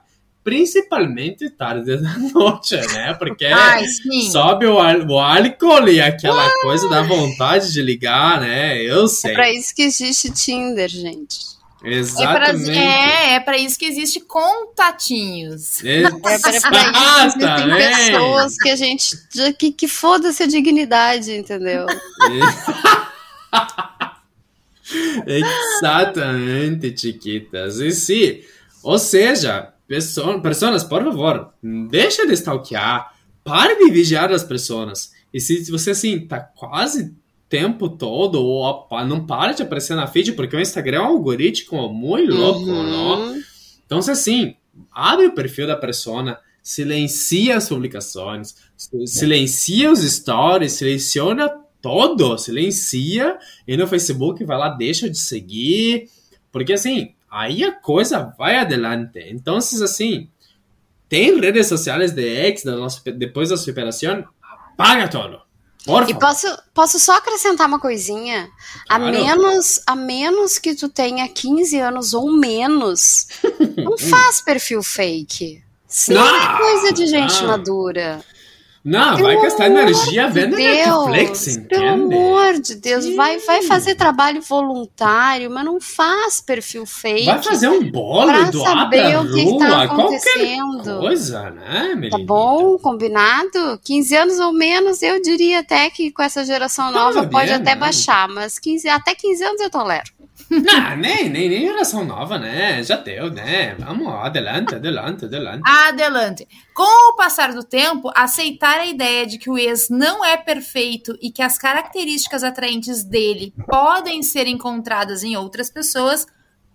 Principalmente 0.46 1.50
tarde 1.50 1.96
da 1.96 2.16
noite, 2.32 2.76
né? 2.76 3.14
Porque 3.14 3.46
Ai, 3.46 3.84
sobe 4.30 4.64
o, 4.64 4.76
o 4.76 5.18
álcool 5.18 5.88
e 5.88 6.00
aquela 6.00 6.48
coisa 6.62 6.88
dá 6.88 7.02
vontade 7.02 7.72
de 7.72 7.82
ligar, 7.82 8.40
né? 8.40 8.80
Eu 8.80 9.06
É 9.06 9.08
sei. 9.08 9.34
pra 9.34 9.52
isso 9.52 9.74
que 9.74 9.82
existe 9.82 10.30
Tinder, 10.30 10.88
gente. 10.88 11.56
É 11.82 11.94
Exatamente. 11.94 12.70
é, 12.70 13.34
é 13.34 13.40
pra 13.40 13.58
isso 13.58 13.76
que 13.76 13.86
existe 13.86 14.20
contatinhos. 14.20 15.82
É 15.84 16.02
pra, 16.02 16.16
pra 16.20 16.34
isso 16.36 16.42
que 16.44 16.48
existem 16.50 17.42
Exatamente. 17.42 18.06
pessoas 18.12 18.56
que 18.56 18.70
a 18.70 18.76
gente. 18.76 19.16
que, 19.58 19.72
que 19.72 19.88
foda-se 19.88 20.44
a 20.44 20.46
dignidade, 20.46 21.32
entendeu? 21.32 21.86
Exatamente, 25.26 26.96
chiquitas. 26.96 27.80
E 27.80 27.90
sim, 27.90 28.40
ou 28.82 28.96
seja, 28.96 29.72
pessoa, 29.86 30.40
pessoas, 30.40 30.84
por 30.84 31.02
favor, 31.02 31.52
deixa 31.88 32.26
de 32.26 32.32
stalkear, 32.34 33.12
pare 33.44 33.76
de 33.76 33.90
vigiar 33.90 34.32
as 34.32 34.44
pessoas. 34.44 35.12
E 35.32 35.40
se 35.40 35.70
você, 35.70 35.90
assim, 35.90 36.26
tá 36.26 36.40
quase 36.40 37.14
tempo 37.48 37.88
todo, 37.88 38.42
ou 38.42 38.88
não 39.06 39.24
para 39.24 39.52
de 39.52 39.62
aparecer 39.62 39.94
na 39.94 40.06
feed, 40.06 40.32
porque 40.32 40.56
o 40.56 40.60
Instagram 40.60 40.98
é 40.98 41.02
um 41.02 41.06
algoritmo 41.06 41.88
muito 41.92 42.34
louco, 42.34 42.66
não? 42.66 43.28
Uhum. 43.28 43.42
Então, 43.84 43.98
assim, 43.98 44.56
abre 44.90 45.26
o 45.26 45.34
perfil 45.34 45.66
da 45.66 45.76
persona, 45.76 46.38
silencia 46.62 47.56
as 47.56 47.68
publicações, 47.68 48.56
silencia 49.06 49.92
os 49.92 50.00
stories, 50.00 50.72
seleciona 50.72 51.48
todo, 51.80 52.36
silencia, 52.36 53.38
e 53.68 53.76
no 53.76 53.86
Facebook 53.86 54.44
vai 54.44 54.58
lá, 54.58 54.70
deixa 54.70 55.08
de 55.08 55.18
seguir, 55.18 56.08
porque 56.50 56.72
assim, 56.72 57.14
aí 57.30 57.64
a 57.64 57.72
coisa 57.72 58.34
vai 58.38 58.56
adelante. 58.56 59.18
Então, 59.30 59.56
assim, 59.56 60.28
tem 61.08 61.38
redes 61.40 61.66
sociais 61.66 62.12
de 62.12 62.22
ex 62.22 62.62
da 62.64 62.76
nossa, 62.76 63.00
depois 63.12 63.48
da 63.50 63.56
superação, 63.56 64.24
apaga 64.72 65.08
todo. 65.08 65.40
Por 65.84 66.02
E 66.02 66.06
favor. 66.06 66.18
posso, 66.18 66.46
posso 66.74 66.98
só 66.98 67.16
acrescentar 67.16 67.68
uma 67.68 67.78
coisinha? 67.78 68.50
A 68.88 68.98
Claro. 68.98 69.12
menos, 69.12 69.80
a 69.86 69.94
menos 69.94 70.58
que 70.58 70.74
tu 70.74 70.88
tenha 70.88 71.28
15 71.28 71.78
anos 71.78 72.12
ou 72.12 72.32
menos, 72.32 73.28
não 73.78 73.96
faz 73.96 74.40
perfil 74.40 74.82
fake. 74.82 75.62
Isso 75.88 76.12
não 76.12 76.26
é 76.26 76.48
Não, 76.48 76.58
coisa 76.58 76.92
de 76.92 77.06
gente 77.06 77.40
não. 77.40 77.46
madura. 77.48 78.20
Não, 78.86 79.16
vai 79.16 79.42
gastar 79.42 79.66
energia 79.66 80.28
vendo 80.28 80.56
Netflix, 80.56 81.44
Deus, 81.44 81.56
entende? 81.56 81.68
Pelo 81.68 81.88
amor 81.88 82.60
de 82.60 82.76
Deus, 82.76 83.04
Sim. 83.04 83.16
vai, 83.16 83.38
vai 83.40 83.62
fazer 83.64 83.96
trabalho 83.96 84.40
voluntário, 84.40 85.50
mas 85.50 85.64
não 85.64 85.80
faz 85.80 86.40
perfil 86.40 86.86
fake. 86.86 87.26
Vai 87.26 87.42
fazer 87.42 87.68
um 87.68 87.90
saber 88.64 89.10
pra 89.10 89.20
o 89.22 89.26
que 89.26 89.34
que 89.34 89.44
rua, 89.44 89.58
tá 89.58 89.88
qualquer 89.88 89.92
acontecendo. 89.92 90.98
coisa, 91.00 91.50
né, 91.50 91.88
Tá 91.90 91.96
Melinda? 91.96 92.18
bom, 92.18 92.78
combinado? 92.78 93.80
15 93.84 94.16
anos 94.16 94.38
ou 94.38 94.52
menos, 94.52 95.02
eu 95.02 95.20
diria 95.20 95.58
até 95.60 95.90
que 95.90 96.12
com 96.12 96.22
essa 96.22 96.44
geração 96.44 96.92
Tá 96.92 96.98
nova 96.98 97.26
pode 97.26 97.50
até 97.50 97.74
né? 97.74 97.76
baixar, 97.76 98.28
mas 98.28 98.56
15, 98.58 98.88
até 98.88 99.16
15 99.16 99.42
anos 99.42 99.60
eu 99.60 99.68
tolero. 99.70 100.04
Não, 100.50 100.96
nem, 100.98 101.28
nem, 101.28 101.48
nem 101.48 101.66
geração 101.66 102.04
nova, 102.04 102.38
né? 102.38 102.82
Já 102.82 102.96
deu, 102.96 103.30
né? 103.30 103.74
Vamos, 103.74 104.08
adelante, 104.08 104.74
adelante, 104.74 105.24
adelante. 105.24 105.62
Adelante. 105.64 106.48
Com 106.74 107.12
o 107.12 107.16
passar 107.16 107.52
do 107.52 107.64
tempo, 107.64 108.10
aceitar 108.14 108.80
a 108.80 108.86
ideia 108.86 109.26
de 109.26 109.38
que 109.38 109.50
o 109.50 109.58
ex 109.58 109.88
não 109.88 110.24
é 110.24 110.36
perfeito 110.36 111.16
e 111.20 111.30
que 111.30 111.42
as 111.42 111.58
características 111.58 112.44
atraentes 112.44 113.02
dele 113.02 113.52
podem 113.66 114.22
ser 114.22 114.46
encontradas 114.46 115.22
em 115.22 115.36
outras 115.36 115.70
pessoas 115.70 116.26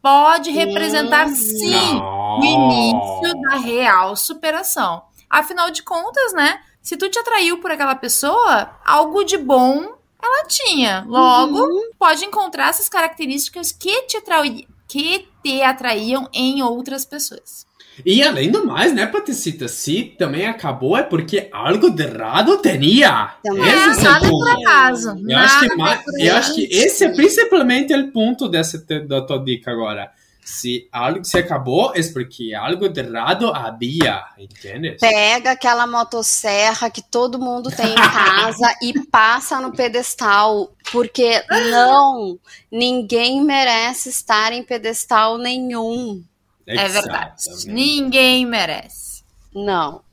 pode 0.01 0.49
representar, 0.49 1.27
sim, 1.29 1.99
o 2.39 2.43
início 2.43 3.41
da 3.41 3.57
real 3.57 4.15
superação. 4.15 5.03
Afinal 5.29 5.69
de 5.69 5.83
contas, 5.83 6.33
né? 6.33 6.59
Se 6.81 6.97
tu 6.97 7.07
te 7.07 7.19
atraiu 7.19 7.59
por 7.59 7.71
aquela 7.71 7.95
pessoa, 7.95 8.71
algo 8.83 9.23
de 9.23 9.37
bom 9.37 10.00
ela 10.21 10.45
tinha. 10.47 11.03
Logo, 11.07 11.67
pode 11.97 12.23
encontrar 12.25 12.69
essas 12.69 12.87
características 12.89 13.71
que 13.71 14.03
te, 14.03 14.17
atrai- 14.17 14.65
que 14.87 15.27
te 15.43 15.61
atraíam 15.61 16.29
em 16.33 16.61
outras 16.61 17.05
pessoas. 17.05 17.65
E 18.05 18.23
além 18.23 18.49
do 18.49 18.65
mais, 18.65 18.93
né, 18.93 19.05
Paticita? 19.05 19.67
Se 19.67 20.03
também 20.17 20.47
acabou 20.47 20.95
é 20.97 21.03
porque 21.03 21.49
algo 21.51 21.89
de 21.89 22.03
errado 22.03 22.57
tinha. 22.57 23.35
Também. 23.43 23.63
Esse 23.67 23.77
É, 23.77 23.83
é 23.83 23.91
o 23.91 24.03
nada 24.13 24.29
ponto. 24.29 24.39
por 24.39 24.49
acaso. 24.49 25.17
Eu 25.27 25.37
acho, 25.37 25.59
que 25.59 25.75
mais, 25.75 26.01
eu 26.19 26.35
acho 26.35 26.55
que 26.55 26.63
esse 26.71 27.03
é 27.03 27.09
principalmente 27.13 27.93
o 27.93 28.11
ponto 28.11 28.47
dessa 28.47 28.77
da 29.07 29.21
tua 29.21 29.37
dica 29.43 29.71
agora. 29.71 30.09
Se 30.51 30.89
algo 30.91 31.23
se 31.23 31.37
acabou, 31.37 31.93
é 31.95 32.03
porque 32.11 32.53
algo 32.53 32.89
de 32.89 32.99
errado 32.99 33.53
havia, 33.53 34.21
entende? 34.37 34.97
Pega 34.99 35.51
aquela 35.51 35.87
motosserra 35.87 36.89
que 36.89 37.01
todo 37.01 37.39
mundo 37.39 37.71
tem 37.71 37.91
em 37.91 37.95
casa 37.95 38.75
e 38.81 38.99
passa 39.07 39.61
no 39.61 39.71
pedestal, 39.71 40.73
porque 40.91 41.41
não, 41.71 42.37
ninguém 42.69 43.41
merece 43.41 44.09
estar 44.09 44.51
em 44.51 44.61
pedestal 44.61 45.37
nenhum. 45.37 46.21
É 46.67 46.87
verdade. 46.87 47.43
Ninguém 47.65 48.45
merece. 48.45 49.23
Não. 49.53 50.03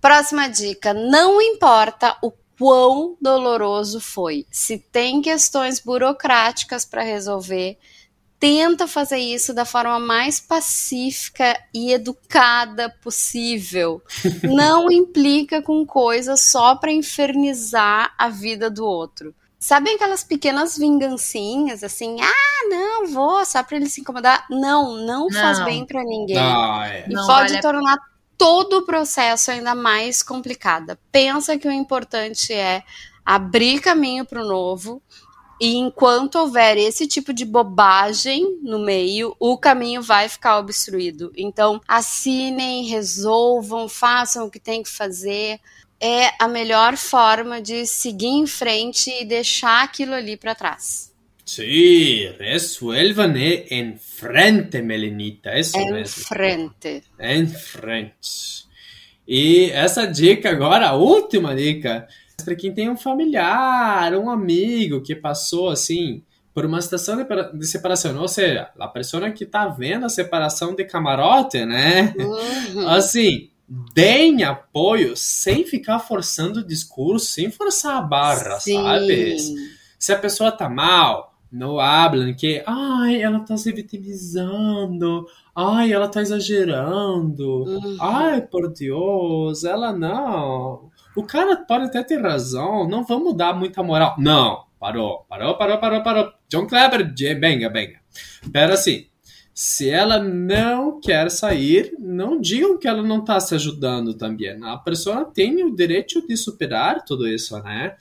Próxima 0.00 0.48
dica: 0.48 0.92
não 0.92 1.40
importa 1.40 2.16
o 2.20 2.32
quão 2.58 3.16
doloroso 3.20 4.00
foi. 4.00 4.46
Se 4.50 4.78
tem 4.78 5.20
questões 5.20 5.80
burocráticas 5.80 6.84
para 6.84 7.02
resolver, 7.02 7.78
tenta 8.38 8.86
fazer 8.86 9.18
isso 9.18 9.54
da 9.54 9.64
forma 9.64 9.98
mais 9.98 10.38
pacífica 10.38 11.58
e 11.72 11.92
educada 11.92 12.90
possível. 13.02 14.02
Não 14.42 14.90
implica 14.90 15.62
com 15.62 15.84
coisas 15.86 16.42
só 16.42 16.76
para 16.76 16.92
infernizar 16.92 18.14
a 18.18 18.28
vida 18.28 18.70
do 18.70 18.84
outro. 18.84 19.34
Sabem 19.58 19.94
aquelas 19.94 20.22
pequenas 20.22 20.76
vingancinhas 20.76 21.82
assim? 21.82 22.18
Ah, 22.20 22.68
não, 22.68 23.06
vou 23.06 23.44
só 23.44 23.62
para 23.62 23.78
ele 23.78 23.88
se 23.88 24.00
incomodar. 24.00 24.46
Não, 24.50 24.96
não, 24.96 25.30
faz 25.32 25.58
Não. 25.58 25.64
bem 25.64 25.84
para 25.84 26.04
ninguém. 26.04 26.38
Ah, 26.38 26.86
é. 26.86 27.06
E 27.08 27.12
Não 27.12 27.26
pode 27.26 27.48
vale 27.48 27.56
a 27.56 27.62
tornar 27.62 27.98
todo 28.36 28.78
o 28.78 28.86
processo 28.86 29.50
ainda 29.50 29.74
mais 29.74 30.22
complicado. 30.22 30.96
Pensa 31.10 31.58
que 31.58 31.66
o 31.66 31.72
importante 31.72 32.52
é 32.52 32.82
abrir 33.24 33.80
caminho 33.80 34.24
para 34.24 34.42
o 34.42 34.46
novo. 34.46 35.02
E 35.60 35.76
enquanto 35.76 36.36
houver 36.36 36.76
esse 36.76 37.06
tipo 37.06 37.32
de 37.32 37.44
bobagem 37.44 38.58
no 38.62 38.78
meio, 38.78 39.34
o 39.40 39.56
caminho 39.56 40.02
vai 40.02 40.28
ficar 40.28 40.58
obstruído. 40.58 41.32
Então, 41.36 41.80
assinem, 41.88 42.84
resolvam, 42.86 43.88
façam 43.88 44.46
o 44.46 44.50
que 44.50 44.60
tem 44.60 44.82
que 44.82 44.90
fazer. 44.90 45.58
É 45.98 46.30
a 46.38 46.46
melhor 46.46 46.96
forma 46.96 47.60
de 47.60 47.86
seguir 47.86 48.26
em 48.26 48.46
frente 48.46 49.10
e 49.10 49.24
deixar 49.24 49.82
aquilo 49.82 50.12
ali 50.12 50.36
para 50.36 50.54
trás. 50.54 51.14
Sí, 51.46 52.28
resuelvan 52.38 53.34
en 53.70 53.96
frente, 53.98 54.82
Melinita. 54.82 55.56
Isso 55.58 55.78
Em 55.78 55.92
mesmo. 55.92 56.24
frente. 56.24 57.02
Em 57.20 57.46
frente. 57.46 58.66
E 59.26 59.70
essa 59.70 60.06
dica 60.06 60.50
agora, 60.50 60.88
a 60.88 60.94
última 60.94 61.54
dica, 61.54 62.06
para 62.44 62.54
quem 62.54 62.72
tem 62.72 62.90
um 62.90 62.96
familiar, 62.96 64.14
um 64.14 64.30
amigo 64.30 65.00
que 65.00 65.14
passou 65.14 65.70
assim 65.70 66.22
por 66.54 66.64
uma 66.64 66.80
situação 66.80 67.16
de, 67.54 67.66
separação. 67.66 68.18
Ou 68.18 68.28
seja, 68.28 68.70
a 68.78 68.88
pessoa 68.88 69.30
que 69.30 69.44
está 69.44 69.68
vendo 69.68 70.06
a 70.06 70.08
separação 70.08 70.74
de 70.74 70.84
camarote, 70.84 71.64
né? 71.66 72.14
Uhum. 72.16 72.88
Assim, 72.88 73.50
deem 73.94 74.42
apoio 74.42 75.14
sem 75.16 75.64
ficar 75.64 75.98
forçando 75.98 76.60
o 76.60 76.66
discurso, 76.66 77.26
sem 77.26 77.50
forçar 77.50 77.98
a 77.98 78.02
barra, 78.02 78.58
Sim. 78.58 78.82
sabe? 78.82 79.36
Se 79.98 80.12
a 80.12 80.18
pessoa 80.18 80.50
tá 80.50 80.68
mal, 80.68 81.34
não 81.52 81.78
hablam 81.78 82.32
que, 82.34 82.62
ai, 82.66 83.20
ela 83.20 83.40
tá 83.40 83.56
se 83.56 83.70
vitimizando, 83.72 85.26
ai, 85.54 85.92
ela 85.92 86.08
tá 86.08 86.22
exagerando, 86.22 87.64
Uhum. 87.64 87.96
ai, 88.00 88.40
por 88.40 88.72
Deus, 88.72 89.64
ela 89.64 89.92
não. 89.92 90.90
O 91.16 91.22
cara 91.22 91.56
pode 91.56 91.86
até 91.86 92.02
ter 92.02 92.20
razão, 92.20 92.86
não 92.86 93.02
vamos 93.02 93.34
dar 93.34 93.54
muita 93.54 93.82
moral. 93.82 94.14
Não, 94.18 94.64
parou, 94.78 95.24
parou, 95.28 95.56
parou, 95.56 95.78
parou, 95.78 96.02
parou. 96.02 96.32
John 96.46 96.66
Kleber, 96.66 97.10
venga, 97.40 97.70
venga. 97.70 98.00
Pera 98.52 98.74
assim, 98.74 99.06
se 99.54 99.88
ela 99.88 100.22
não 100.22 101.00
quer 101.00 101.30
sair, 101.30 101.94
não 101.98 102.38
digam 102.38 102.76
que 102.76 102.86
ela 102.86 103.02
não 103.02 103.20
está 103.20 103.40
se 103.40 103.54
ajudando 103.54 104.12
também. 104.12 104.62
A 104.62 104.76
pessoa 104.76 105.24
tem 105.24 105.64
o 105.64 105.74
direito 105.74 106.26
de 106.28 106.36
superar 106.36 107.02
tudo 107.02 107.26
isso, 107.26 107.58
né? 107.62 107.96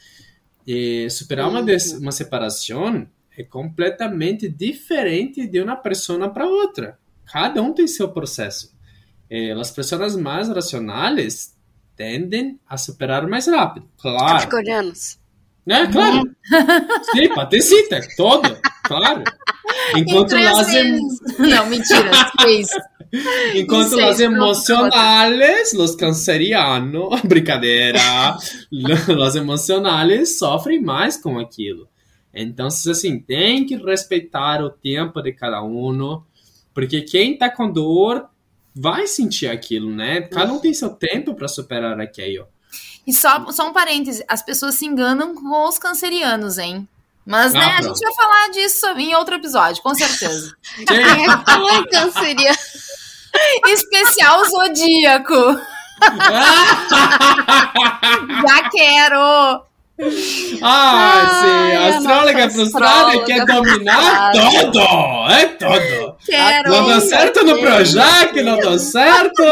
E 0.68 1.10
superar 1.10 1.48
uma, 1.48 1.62
uma 1.62 2.12
separação 2.12 3.08
é 3.38 3.44
completamente 3.44 4.50
diferente 4.50 5.48
de 5.48 5.62
uma 5.62 5.78
pessoa 5.78 6.28
para 6.30 6.46
outra. 6.46 7.00
Cada 7.32 7.62
um 7.62 7.74
tem 7.74 7.88
seu 7.88 8.10
processo. 8.10 8.76
Eh, 9.30 9.54
as 9.54 9.72
pessoas 9.72 10.18
mais 10.18 10.50
racionais 10.50 11.55
tendem 11.96 12.60
a 12.68 12.78
superar 12.78 13.28
mais 13.28 13.48
rápido, 13.48 13.88
claro. 13.98 14.34
Capricornianos. 14.34 15.18
É, 15.68 15.88
claro. 15.88 16.22
Sim, 17.12 17.30
patecita, 17.34 18.00
todo, 18.16 18.56
claro. 18.84 19.24
Enquanto 19.96 20.36
as, 20.36 20.74
em-. 20.74 21.00
Não, 21.40 21.66
mentira. 21.68 22.12
Seis. 22.40 22.68
enquanto 23.56 24.00
as 24.00 24.18
pronto, 24.18 24.22
emocionales, 24.22 25.74
los 25.74 25.96
cancerianos, 25.96 27.20
brincadeira, 27.26 28.38
los 28.72 29.36
emocionales 29.36 30.38
sofrem 30.38 30.82
mais 30.82 31.18
com 31.18 31.40
aquilo. 31.40 31.88
Então, 32.34 32.68
assim, 32.68 33.20
tem 33.20 33.66
que 33.66 33.76
respeitar 33.78 34.62
o 34.62 34.70
tempo 34.70 35.22
de 35.22 35.32
cada 35.32 35.64
um, 35.64 36.22
porque 36.74 37.02
quem 37.02 37.38
tá 37.38 37.50
com 37.50 37.72
dor 37.72 38.28
vai 38.76 39.08
sentir 39.08 39.48
aquilo, 39.48 39.90
né? 39.90 40.22
Cada 40.22 40.52
um 40.52 40.60
tem 40.60 40.74
seu 40.74 40.90
tempo 40.90 41.34
para 41.34 41.48
superar 41.48 42.00
aquilo. 42.00 42.48
E 43.08 43.14
só, 43.14 43.50
só 43.52 43.70
um 43.70 43.74
parêntese, 43.74 44.24
as 44.28 44.44
pessoas 44.44 44.76
se 44.76 44.86
enganam 44.86 45.36
com 45.36 45.68
os 45.68 45.78
cancerianos, 45.78 46.58
hein? 46.58 46.88
Mas, 47.26 47.54
né, 47.54 47.60
Ah, 47.60 47.80
a 47.80 47.82
gente 47.82 48.00
vai 48.00 48.14
falar 48.14 48.50
disso 48.52 48.86
em 48.98 49.16
outro 49.16 49.36
episódio, 49.36 49.82
com 49.82 49.96
certeza. 49.96 50.56
Quem 50.88 50.98
é 50.98 51.90
canceriano? 51.90 52.56
Especial 53.68 54.46
Zodíaco. 54.46 55.60
Já 58.48 58.70
quero! 58.70 59.64
Ai, 59.98 60.60
Ai, 60.62 61.28
sim, 61.40 61.78
a 61.78 61.80
a 61.80 61.88
astróloga 61.98 62.50
frustrada 62.50 63.24
quer 63.24 63.46
dominar 63.46 64.32
tudo, 64.32 64.80
é 65.32 65.46
tudo. 65.46 66.15
Quero! 66.26 66.70
Não 66.72 66.88
deu 66.88 67.02
certo 67.02 67.44
no. 67.46 67.56
Projac, 67.60 68.42
não 68.42 68.58
deu 68.58 68.78
certo 68.80 69.44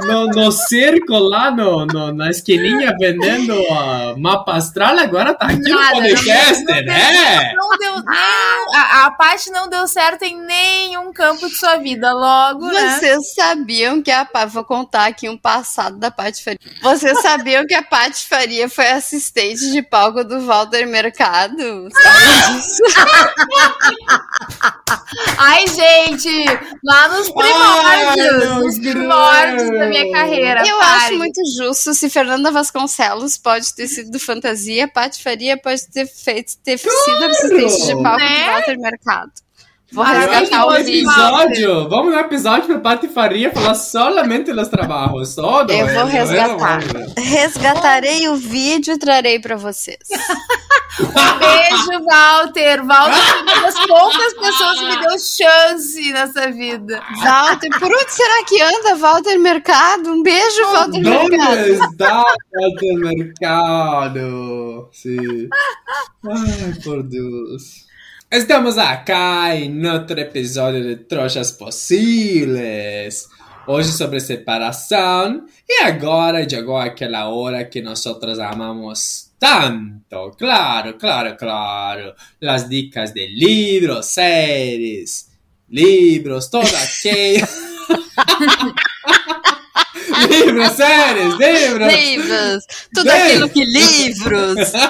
no, 0.00 0.26
no 0.28 0.50
circo 0.52 1.18
lá 1.18 1.50
no, 1.50 1.84
no- 1.86 2.12
na 2.12 2.30
esquininha 2.30 2.94
vendendo 2.98 3.54
a 3.70 4.14
mapa 4.16 4.52
astral, 4.54 4.98
agora 4.98 5.34
tá 5.34 5.46
aqui 5.46 5.68
no 5.68 5.78
Nada, 5.78 5.94
podcast, 5.94 6.64
não 6.64 6.74
né? 6.82 7.52
Não 7.54 7.68
deu 7.78 7.94
nem, 7.94 8.71
a, 8.74 9.06
a 9.06 9.10
Paty 9.12 9.50
não 9.50 9.68
deu 9.68 9.86
certo 9.86 10.22
em 10.22 10.36
nenhum 10.40 11.12
campo 11.12 11.48
de 11.48 11.54
sua 11.56 11.76
vida, 11.76 12.12
logo, 12.12 12.66
né? 12.66 12.98
Vocês 12.98 13.34
sabiam 13.34 14.02
que 14.02 14.10
a 14.10 14.24
Paty, 14.24 14.52
vou 14.52 14.64
contar 14.64 15.06
aqui 15.06 15.28
um 15.28 15.36
passado 15.36 15.96
da 15.98 16.10
Paty 16.10 16.42
Faria. 16.42 16.58
Vocês 16.82 17.20
sabiam 17.20 17.66
que 17.66 17.74
a 17.74 17.82
Paty 17.82 18.26
Faria 18.26 18.68
foi 18.68 18.88
assistente 18.88 19.70
de 19.70 19.82
palco 19.82 20.24
do 20.24 20.40
Walter 20.46 20.86
Mercado? 20.86 21.88
Sabe 21.92 22.52
disso? 22.58 22.82
Ai, 25.38 25.66
gente, 25.68 26.44
lá 26.84 27.08
nos 27.08 27.28
primórdios, 27.30 28.48
nos 28.58 28.78
primórdios 28.78 29.70
da 29.78 29.86
minha 29.86 30.10
carreira. 30.12 30.62
Eu 30.66 30.78
pare. 30.78 31.04
acho 31.04 31.18
muito 31.18 31.40
justo 31.56 31.94
se 31.94 32.08
Fernanda 32.08 32.50
Vasconcelos 32.50 33.36
pode 33.36 33.74
ter 33.74 33.88
sido 33.88 34.10
do 34.10 34.18
fantasia, 34.20 34.88
Paty 34.88 35.22
Faria 35.22 35.56
pode 35.56 35.86
ter 35.88 36.06
feito 36.06 36.56
ter 36.64 36.78
sido 36.78 37.24
assistente 37.24 37.86
de 37.86 38.02
palco 38.02 38.18
Né? 38.18 38.44
do 38.46 38.50
Walter 38.52 38.61
Mercado. 38.78 39.32
Vou 39.92 40.04
resgatar 40.04 40.66
o 40.66 40.74
episódio, 40.74 41.88
vamos 41.90 42.14
no 42.14 42.18
episódio 42.18 42.66
para 42.66 42.80
Pati 42.80 43.08
Faria 43.08 43.52
falar 43.52 43.74
solamente 43.74 44.50
dos 44.50 44.68
trabalhos, 44.68 45.34
todo. 45.34 45.70
Eu 45.70 45.86
vou 45.86 46.06
resgatar. 46.06 46.80
Resgatarei 47.18 48.26
o 48.28 48.36
vídeo 48.36 48.94
e 48.94 48.98
trarei 48.98 49.38
pra 49.38 49.56
vocês. 49.56 49.98
Beijo, 50.98 52.04
Walter. 52.04 52.84
Walter 52.84 53.22
foi 53.22 53.42
uma 53.42 53.60
das 53.60 53.86
poucas 53.86 54.34
pessoas 54.34 54.78
que 54.78 54.84
me 54.84 54.96
deu 55.00 55.18
chance 55.18 56.12
nessa 56.12 56.50
vida. 56.50 57.02
Walter, 57.22 57.70
por 57.78 57.92
onde 57.92 58.12
será 58.12 58.44
que 58.44 58.62
anda 58.62 58.96
Walter 58.96 59.38
Mercado? 59.38 60.10
Um 60.10 60.22
beijo, 60.22 60.62
Walter 60.72 61.02
Mercado. 61.02 61.56
¿Dónde 61.56 61.72
está 61.72 62.24
el 62.82 62.98
mercado? 62.98 64.90
Sí. 64.92 65.48
Ay, 66.24 66.80
por 66.82 67.02
Dios. 67.08 67.91
Estamos 68.32 68.78
acá 68.78 69.54
en 69.54 69.84
otro 69.84 70.18
episodio 70.18 70.82
de 70.82 70.96
Trouxas 70.96 71.52
Possíveis. 71.52 73.28
Hoje 73.66 73.92
sobre 73.92 74.20
separação. 74.20 75.44
E 75.68 75.82
agora 75.82 76.48
chegou 76.48 76.78
aquela 76.78 77.28
hora 77.28 77.66
que 77.66 77.82
nós 77.82 78.02
amamos 78.40 79.32
tanto. 79.38 80.30
Claro, 80.38 80.96
claro, 80.96 81.36
claro. 81.36 82.14
Las 82.40 82.70
dicas 82.70 83.12
de 83.12 83.28
livros, 83.28 84.06
séries, 84.06 85.28
livros, 85.68 86.48
todo 86.48 86.74
aquello. 86.74 87.46
livros, 90.30 90.72
séries, 90.72 91.34
livros. 91.34 91.94
Livros, 91.94 92.64
tudo 92.94 93.10
aquilo 93.10 93.50
que 93.50 93.66
livros. 93.66 94.72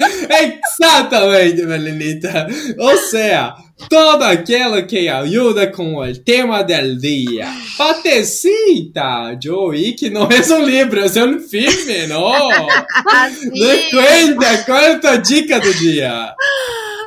Exatamente, 0.80 1.62
Melinita. 1.66 2.46
Ou 2.78 2.96
seja, 2.96 3.54
todo 3.88 4.22
aquilo 4.22 4.86
que 4.86 5.08
ajuda 5.08 5.66
com 5.68 5.96
o 5.96 6.14
tema 6.18 6.62
del 6.62 6.96
dia. 6.98 7.46
Patecita, 7.76 9.38
Joey, 9.42 9.92
que 9.92 10.10
não 10.10 10.28
é 10.30 10.54
um 10.54 10.64
livro, 10.64 11.00
é 11.00 11.24
um 11.24 11.40
filme, 11.40 12.06
não? 12.06 12.32
Me 13.52 13.90
conta, 13.90 14.64
qual 14.64 14.78
é 14.78 14.92
a 14.92 14.98
tua 14.98 15.16
dica 15.16 15.60
do 15.60 15.72
dia? 15.74 16.34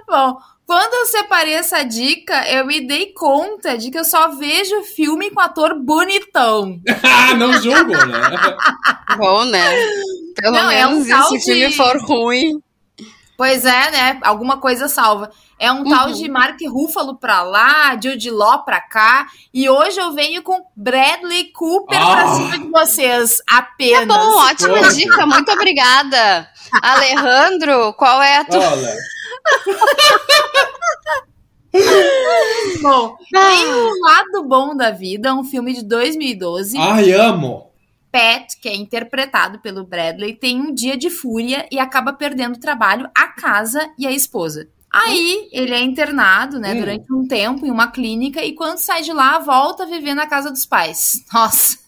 Bom, 0.07 0.37
quando 0.65 0.93
eu 0.93 1.05
separei 1.05 1.53
essa 1.53 1.83
dica, 1.83 2.47
eu 2.49 2.65
me 2.65 2.85
dei 2.87 3.07
conta 3.13 3.77
de 3.77 3.91
que 3.91 3.97
eu 3.99 4.05
só 4.05 4.29
vejo 4.29 4.81
filme 4.83 5.29
com 5.29 5.39
ator 5.41 5.77
bonitão. 5.79 6.79
Ah, 7.03 7.33
não 7.37 7.53
julgo, 7.61 7.91
né? 7.91 8.55
Bom, 9.17 9.45
né? 9.45 9.61
Pelo 10.35 10.55
Não, 10.55 10.71
é 10.71 10.87
um 10.87 10.99
menos 11.01 11.07
tal 11.09 11.29
se 11.29 11.37
o 11.37 11.41
filme 11.41 11.67
de- 11.67 11.75
for 11.75 11.97
ruim. 12.01 12.59
Pois 13.43 13.65
é, 13.65 13.91
né? 13.91 14.19
Alguma 14.23 14.55
coisa 14.55 14.87
salva. 14.87 15.29
É 15.59 15.69
um 15.69 15.83
tal 15.83 16.13
de 16.13 16.29
Mark 16.31 16.57
Ruffalo 16.65 17.17
pra 17.17 17.41
lá, 17.43 17.91
Jude 18.01 18.29
Law 18.31 18.63
pra 18.63 18.79
cá. 18.79 19.27
E 19.53 19.69
hoje 19.69 19.99
eu 19.99 20.13
venho 20.13 20.41
com 20.41 20.65
Bradley 20.77 21.51
Cooper 21.51 21.99
pra 21.99 22.23
Ah. 22.23 22.35
cima 22.35 22.57
de 22.57 22.69
vocês. 22.69 23.41
Tá 23.45 23.57
Apenas. 23.57 24.07
bom, 24.07 24.37
ótima 24.37 24.77
Poxa. 24.77 24.93
dica, 24.93 25.25
muito 25.25 25.51
obrigada. 25.51 26.47
Alejandro, 26.81 27.91
qual 27.95 28.21
é 28.21 28.37
a 28.37 28.45
tua. 28.45 28.59
Olha, 28.65 28.95
Bom, 32.81 33.17
tem 33.29 33.65
o 33.73 33.99
Lado 34.05 34.43
Bom 34.47 34.73
da 34.73 34.89
Vida, 34.91 35.33
um 35.35 35.43
filme 35.43 35.73
de 35.73 35.83
2012. 35.83 36.77
ai, 36.77 37.11
amo. 37.11 37.72
Pat, 38.14 38.55
que 38.61 38.70
é 38.70 38.76
interpretado 38.76 39.57
pelo 39.57 39.84
Bradley, 39.84 40.36
tem 40.36 40.61
um 40.61 40.72
dia 40.72 40.95
de 40.95 41.09
fúria 41.09 41.68
e 41.72 41.80
acaba 41.80 42.14
perdendo 42.14 42.55
o 42.55 42.59
trabalho, 42.59 43.09
a 43.16 43.28
casa 43.30 43.89
e 43.97 44.05
a 44.05 44.11
esposa. 44.11 44.68
Aí 44.91 45.49
ele 45.51 45.74
é 45.74 45.82
internado, 45.82 46.59
né, 46.59 46.76
Hum. 46.76 46.80
durante 46.80 47.11
um 47.11 47.28
tempo 47.28 47.66
em 47.66 47.72
uma 47.72 47.88
clínica 47.88 48.45
e 48.45 48.53
quando 48.53 48.78
sai 48.78 49.01
de 49.01 49.11
lá, 49.11 49.39
volta 49.39 49.82
a 49.82 49.88
viver 49.88 50.14
na 50.14 50.28
casa 50.28 50.51
dos 50.51 50.64
pais. 50.64 51.26
Nossa. 51.34 51.80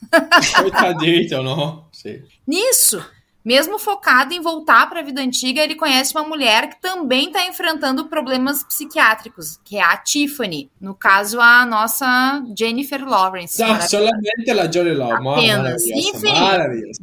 Coitadito, 0.57 1.43
não? 1.43 1.85
Sim. 1.91 2.23
Nisso, 2.47 3.05
mesmo 3.45 3.77
focado 3.77 4.33
em 4.33 4.41
voltar 4.41 4.89
para 4.89 5.01
a 5.01 5.03
vida 5.03 5.21
antiga, 5.21 5.61
ele 5.61 5.75
conhece 5.75 6.15
uma 6.15 6.23
mulher 6.23 6.67
que 6.67 6.81
também 6.81 7.27
está 7.27 7.45
enfrentando 7.45 8.05
problemas 8.05 8.63
psiquiátricos, 8.63 9.59
que 9.63 9.77
é 9.77 9.83
a 9.83 9.95
Tiffany. 9.97 10.71
No 10.81 10.95
caso, 10.95 11.39
a 11.39 11.63
nossa 11.63 12.43
Jennifer 12.57 13.07
Lawrence. 13.07 13.61
Ah, 13.61 13.67
Maravilhosa. 13.67 13.89
solamente 13.89 14.53
la 14.53 14.71
Jolie 14.71 14.95
Law. 14.95 15.13
Apenas. 15.13 15.85
Maravilhosa, 15.85 16.17
Enfim. 16.17 16.41
maravilhosa. 16.41 16.99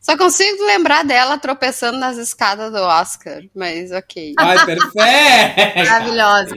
Só 0.00 0.16
consigo 0.16 0.64
lembrar 0.64 1.04
dela 1.04 1.36
tropeçando 1.36 1.98
nas 1.98 2.16
escadas 2.16 2.72
do 2.72 2.78
Oscar, 2.78 3.42
mas 3.54 3.90
ok. 3.90 4.34
Ai, 4.38 4.64
perfeito! 4.64 4.94
Maravilhosa. 5.76 6.56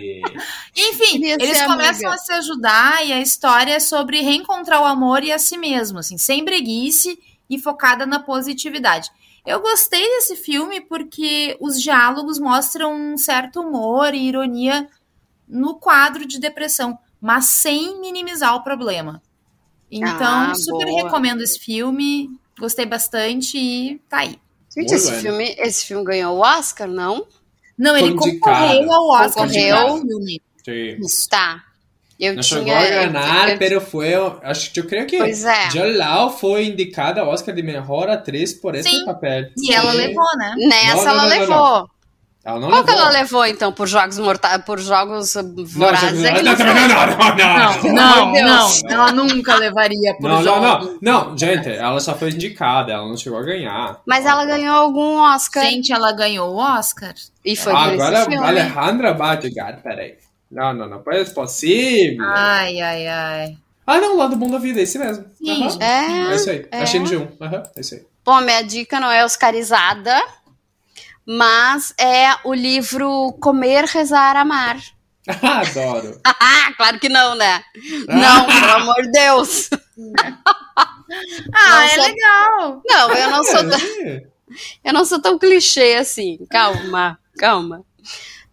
Enfim, 0.77 1.25
eles 1.25 1.61
começam 1.63 2.09
amiga. 2.09 2.13
a 2.13 2.17
se 2.17 2.31
ajudar 2.33 3.05
e 3.05 3.11
a 3.11 3.19
história 3.19 3.73
é 3.73 3.79
sobre 3.79 4.21
reencontrar 4.21 4.81
o 4.81 4.85
amor 4.85 5.23
e 5.23 5.31
a 5.31 5.39
si 5.39 5.57
mesmo, 5.57 5.97
assim, 5.99 6.17
sem 6.17 6.45
breguice 6.45 7.17
e 7.49 7.57
focada 7.57 8.05
na 8.05 8.19
positividade. 8.19 9.09
Eu 9.45 9.61
gostei 9.61 10.01
desse 10.01 10.35
filme 10.35 10.81
porque 10.81 11.57
os 11.59 11.81
diálogos 11.81 12.39
mostram 12.39 12.93
um 12.93 13.17
certo 13.17 13.61
humor 13.61 14.13
e 14.13 14.27
ironia 14.27 14.87
no 15.47 15.75
quadro 15.75 16.25
de 16.25 16.39
depressão, 16.39 16.99
mas 17.19 17.45
sem 17.45 17.99
minimizar 17.99 18.55
o 18.55 18.63
problema. 18.63 19.21
Então, 19.89 20.51
Ah, 20.51 20.53
super 20.53 20.85
boa. 20.85 21.03
recomendo 21.03 21.41
esse 21.41 21.57
filme, 21.57 22.29
gostei 22.59 22.85
bastante 22.85 23.57
e 23.57 23.99
tá 24.07 24.19
aí. 24.19 24.39
Gente, 24.75 24.93
esse 24.93 25.07
bueno. 25.07 25.21
filme, 25.21 25.55
esse 25.57 25.85
filme 25.85 26.05
ganhou 26.05 26.37
o 26.37 26.41
Oscar, 26.41 26.87
não? 26.87 27.25
Não, 27.75 27.97
ele 27.97 28.13
concorreu 28.13 28.91
ao 28.91 29.07
Oscar 29.09 29.47
Concorreu. 29.47 30.03
Isso. 30.99 31.27
Tá. 31.29 31.63
Eu 32.19 32.35
No 32.35 32.41
tinha. 32.41 32.59
llegó 32.61 32.75
a 32.77 32.89
ganar, 33.05 33.49
eu- 33.51 33.57
pero 33.57 33.79
fue. 33.79 34.13
acho- 34.43 34.71
Yo 34.75 34.85
creo 34.85 35.07
que 35.07 35.17
Pois 35.17 35.45
é. 35.45 35.69
Lau 35.97 36.29
fue 36.29 36.65
indicada 36.65 37.21
ao 37.21 37.29
Oscar 37.29 37.55
de 37.55 37.63
mejor 37.63 38.09
atriz 38.09 38.53
por 38.53 38.75
esse 38.75 38.89
Sim. 38.89 39.05
papel. 39.05 39.45
E 39.57 39.73
ela 39.73 39.91
Sí. 39.91 39.97
levou, 39.97 40.25
né? 40.37 40.53
Nessa 40.57 40.95
Não, 40.95 41.03
não, 41.05 41.11
ela 41.11 41.15
não, 41.15 41.23
não, 41.23 41.39
levou. 41.39 41.89
Ela 42.43 42.59
não 42.59 42.69
Qual 42.69 42.83
que 42.83 42.89
levou. 42.91 43.03
ela 43.05 43.11
levou, 43.19 43.45
então, 43.45 43.71
por 43.71 43.87
jogos 43.87 44.17
mortais, 44.17 44.61
por 44.65 44.79
jogos 44.79 45.35
uh, 45.35 45.43
Não, 45.43 45.65
vorazes? 45.65 46.23
é 46.23 46.33
que 46.33 46.41
não, 46.41 46.51
não 46.53 46.57
não, 46.57 46.57
foi. 46.57 46.65
não, 46.65 47.07
não, 47.07 47.35
não, 47.35 47.35
não. 47.35 47.93
Não, 47.93 48.33
não, 48.33 48.43
não. 48.43 48.69
Ela 48.89 49.11
nunca 49.11 49.55
levaria 49.55 50.13
por 50.15 50.29
Não, 50.29 50.41
não, 50.41 50.43
jogo. 50.43 50.61
não. 50.61 50.97
Não, 51.29 51.37
gente, 51.37 51.69
ela 51.69 51.99
só 51.99 52.15
foi 52.15 52.31
indicada, 52.31 52.93
ela 52.93 53.07
não 53.07 53.15
chegou 53.17 53.39
a 53.39 53.43
ganhar. 53.43 54.01
Mas 54.05 54.25
ela 54.25 54.43
ganhou 54.45 54.75
algum 54.75 55.19
Oscar. 55.19 55.63
Gente, 55.65 55.91
ela 55.93 56.11
ganhou 56.11 56.53
o 56.53 56.57
Oscar. 56.57 57.13
E 57.45 57.55
foi 57.55 57.71
por 57.73 57.79
Agora 57.93 58.19
esse 58.19 58.29
filme. 58.29 58.45
Alejandra 58.45 59.41
chegar, 59.41 59.81
peraí. 59.81 60.15
Não, 60.51 60.73
não, 60.73 60.89
não 60.89 61.01
pode 61.03 61.25
ser 61.27 61.33
possível. 61.33 62.25
Ai, 62.25 62.79
ai, 62.81 63.07
ai. 63.07 63.57
Ah, 63.85 63.99
não, 63.99 64.13
o 64.15 64.17
lado 64.17 64.35
bom 64.35 64.49
da 64.49 64.57
vida, 64.59 64.79
é 64.79 64.83
esse 64.83 64.97
mesmo. 64.99 65.25
Sim. 65.35 65.63
Aham. 65.65 65.77
É, 65.81 66.31
É 66.31 66.35
isso 66.35 66.49
aí. 66.49 66.67
é. 66.71 66.81
Achei 66.83 66.99
no 66.99 67.05
G1. 67.07 67.27
Aham, 67.41 67.63
é 67.75 67.81
isso 67.81 67.95
aí. 67.95 68.05
Bom, 68.25 68.41
minha 68.41 68.61
dica 68.61 68.99
não 68.99 69.11
é 69.11 69.23
oscarizada, 69.25 70.21
mas 71.25 71.93
é 71.99 72.35
o 72.43 72.53
livro 72.53 73.33
Comer, 73.39 73.85
Rezar, 73.85 74.35
Amar. 74.37 74.77
Adoro. 75.27 76.19
Ah, 76.25 76.73
claro 76.77 76.99
que 76.99 77.09
não, 77.09 77.35
né? 77.35 77.63
Não, 78.07 78.45
pelo 78.45 78.71
amor 78.73 79.01
de 79.03 79.11
Deus. 79.11 79.69
Ah, 81.51 81.69
Não 81.71 81.81
é 81.81 81.89
sou- 81.89 82.03
legal. 82.03 82.81
Não, 82.85 83.11
eu 83.15 83.31
não 83.31 83.43
sou 83.43 83.67
tão, 83.67 83.79
É. 84.05 84.23
eu 84.83 84.93
não 84.93 85.03
sou 85.05 85.19
tão 85.19 85.39
clichê 85.39 85.95
assim. 85.99 86.37
Calma, 86.51 87.17
calma. 87.35 87.83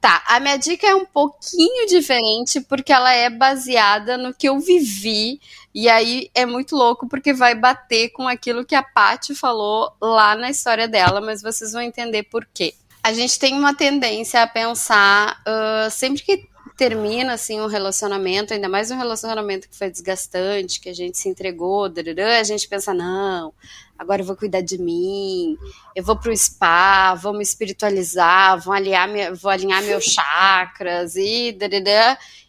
Tá, 0.06 0.22
a 0.28 0.38
minha 0.38 0.56
dica 0.56 0.86
é 0.86 0.94
um 0.94 1.04
pouquinho 1.04 1.84
diferente 1.88 2.60
porque 2.60 2.92
ela 2.92 3.12
é 3.12 3.28
baseada 3.28 4.16
no 4.16 4.32
que 4.32 4.48
eu 4.48 4.60
vivi 4.60 5.40
e 5.74 5.88
aí 5.88 6.30
é 6.32 6.46
muito 6.46 6.76
louco 6.76 7.08
porque 7.08 7.32
vai 7.32 7.56
bater 7.56 8.10
com 8.10 8.28
aquilo 8.28 8.64
que 8.64 8.76
a 8.76 8.84
Paty 8.84 9.34
falou 9.34 9.92
lá 10.00 10.36
na 10.36 10.48
história 10.48 10.86
dela, 10.86 11.20
mas 11.20 11.42
vocês 11.42 11.72
vão 11.72 11.82
entender 11.82 12.22
por 12.22 12.46
quê. 12.54 12.72
A 13.02 13.12
gente 13.12 13.36
tem 13.36 13.58
uma 13.58 13.74
tendência 13.74 14.40
a 14.40 14.46
pensar 14.46 15.42
ah, 15.44 15.88
sempre 15.90 16.22
que 16.22 16.48
termina 16.76 17.32
assim 17.34 17.60
um 17.60 17.66
relacionamento, 17.66 18.52
ainda 18.52 18.68
mais 18.68 18.90
um 18.90 18.96
relacionamento 18.96 19.68
que 19.68 19.76
foi 19.76 19.90
desgastante, 19.90 20.80
que 20.80 20.88
a 20.88 20.94
gente 20.94 21.16
se 21.16 21.28
entregou, 21.28 21.84
a 21.86 22.42
gente 22.44 22.68
pensa 22.68 22.92
não, 22.92 23.52
agora 23.98 24.20
eu 24.22 24.26
vou 24.26 24.36
cuidar 24.36 24.60
de 24.60 24.76
mim, 24.78 25.56
eu 25.94 26.04
vou 26.04 26.16
pro 26.18 26.36
spa, 26.36 27.14
vou 27.14 27.32
me 27.32 27.42
espiritualizar, 27.42 28.60
vou 28.62 28.74
alinhar, 28.74 29.08
minha- 29.08 29.34
vou 29.34 29.50
alinhar 29.50 29.82
meus 29.82 30.04
chakras 30.12 31.16
e 31.16 31.56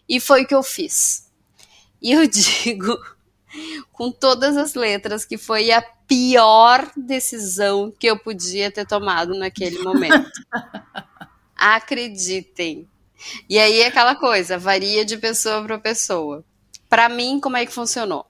e 0.10 0.20
foi 0.20 0.44
o 0.44 0.48
que 0.48 0.56
eu 0.56 0.64
fiz. 0.64 1.30
E 2.02 2.12
eu 2.12 2.28
digo 2.28 2.98
com 3.92 4.12
todas 4.12 4.58
as 4.58 4.74
letras 4.74 5.26
que 5.26 5.38
foi 5.38 5.72
a 5.72 5.82
pior 5.82 6.90
decisão 6.96 7.92
que 7.98 8.08
eu 8.08 8.18
podia 8.18 8.72
ter 8.72 8.86
tomado 8.86 9.34
naquele 9.38 9.80
momento. 9.80 10.30
Acreditem. 11.56 12.88
E 13.50 13.58
aí 13.60 13.82
é 13.82 13.88
aquela 13.88 14.16
coisa, 14.16 14.58
varia 14.58 15.04
de 15.06 15.18
pessoa 15.18 15.62
para 15.64 15.78
pessoa. 15.78 16.44
Para 16.90 17.10
mim, 17.10 17.40
como 17.40 17.58
é 17.58 17.66
que 17.66 17.72
funcionou? 17.74 18.26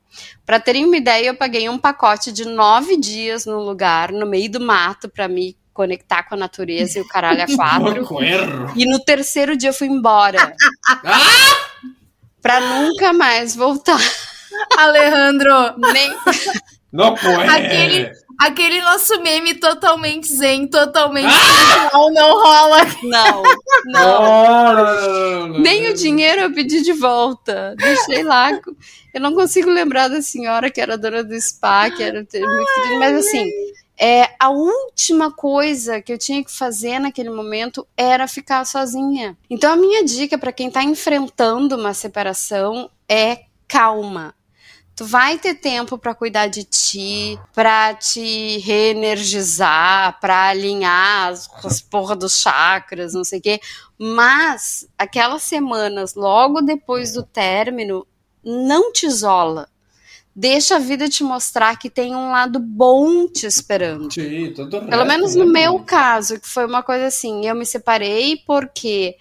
Para 0.45 0.59
terem 0.59 0.85
uma 0.85 0.97
ideia, 0.97 1.27
eu 1.27 1.35
paguei 1.35 1.69
um 1.69 1.77
pacote 1.77 2.31
de 2.31 2.45
nove 2.45 2.97
dias 2.97 3.45
num 3.45 3.59
lugar, 3.59 4.11
no 4.11 4.25
meio 4.25 4.49
do 4.49 4.59
mato, 4.59 5.07
para 5.09 5.27
me 5.27 5.55
conectar 5.73 6.23
com 6.23 6.33
a 6.33 6.37
natureza 6.37 6.97
e 6.97 7.01
o 7.03 7.07
caralho 7.07 7.43
a 7.43 7.45
quatro. 7.55 8.03
E 8.75 8.85
no 8.85 8.99
terceiro 8.99 9.55
dia 9.55 9.69
eu 9.69 9.73
fui 9.73 9.87
embora. 9.87 10.55
Pra 12.41 12.59
nunca 12.59 13.13
mais 13.13 13.55
voltar. 13.55 13.99
Alejandro, 14.77 15.77
Nem... 15.77 16.17
Não 16.91 17.13
pode. 17.15 17.49
Aquele- 17.49 18.11
aquele 18.39 18.81
nosso 18.81 19.21
meme 19.21 19.55
totalmente 19.55 20.31
zen, 20.31 20.67
totalmente 20.67 21.27
espiritual, 21.27 22.11
não 22.11 22.33
rola. 22.33 22.77
Não, 23.03 23.43
não. 23.85 24.23
Não, 24.23 24.73
não, 24.73 25.39
não, 25.39 25.47
não, 25.47 25.59
Nem 25.59 25.89
o 25.89 25.93
dinheiro 25.93 26.41
eu 26.41 26.53
pedi 26.53 26.81
de 26.81 26.93
volta. 26.93 27.75
Deixei 27.77 28.23
lá. 28.23 28.51
Eu 29.13 29.21
não 29.21 29.33
consigo 29.33 29.69
lembrar 29.69 30.07
da 30.07 30.21
senhora 30.21 30.69
que 30.69 30.79
era 30.79 30.97
dona 30.97 31.23
do 31.23 31.39
spa, 31.41 31.89
que 31.89 32.03
era 32.03 32.19
muito 32.19 32.29
querida, 32.29 32.99
mas 32.99 33.25
assim, 33.25 33.49
é, 33.99 34.29
a 34.39 34.49
última 34.49 35.31
coisa 35.31 35.99
que 36.01 36.13
eu 36.13 36.17
tinha 36.17 36.43
que 36.43 36.51
fazer 36.51 36.99
naquele 36.99 37.31
momento 37.31 37.87
era 37.97 38.27
ficar 38.27 38.63
sozinha. 38.65 39.35
Então 39.49 39.73
a 39.73 39.75
minha 39.75 40.03
dica 40.03 40.37
para 40.37 40.51
quem 40.51 40.69
tá 40.69 40.83
enfrentando 40.83 41.75
uma 41.75 41.93
separação 41.93 42.91
é 43.09 43.45
calma. 43.67 44.35
Tu 44.97 45.05
vai 45.05 45.37
ter 45.37 45.53
tempo 45.53 45.95
para 45.95 46.15
cuidar 46.15 46.47
de 46.47 46.63
ti, 46.63 47.39
para 47.53 47.93
te 47.93 48.57
reenergizar, 48.57 50.19
para 50.19 50.49
alinhar 50.49 51.29
as, 51.29 51.47
as 51.63 51.79
porra 51.79 52.15
dos 52.15 52.41
chakras, 52.41 53.13
não 53.13 53.23
sei 53.23 53.37
o 53.37 53.41
quê. 53.43 53.59
Mas 53.95 54.89
aquelas 54.97 55.43
semanas 55.43 56.15
logo 56.15 56.61
depois 56.61 57.13
do 57.13 57.21
término, 57.21 58.07
não 58.43 58.91
te 58.91 59.05
isola. 59.05 59.69
Deixa 60.35 60.77
a 60.77 60.79
vida 60.79 61.07
te 61.07 61.23
mostrar 61.23 61.77
que 61.77 61.91
tem 61.91 62.15
um 62.15 62.31
lado 62.31 62.59
bom 62.59 63.27
te 63.27 63.45
esperando. 63.45 64.11
Sim, 64.11 64.51
Pelo 64.51 64.79
resto, 64.79 65.05
menos 65.05 65.35
né? 65.35 65.45
no 65.45 65.51
meu 65.51 65.79
caso, 65.79 66.39
que 66.39 66.47
foi 66.47 66.65
uma 66.65 66.81
coisa 66.81 67.05
assim, 67.05 67.45
eu 67.45 67.53
me 67.53 67.67
separei 67.67 68.37
porque 68.47 69.15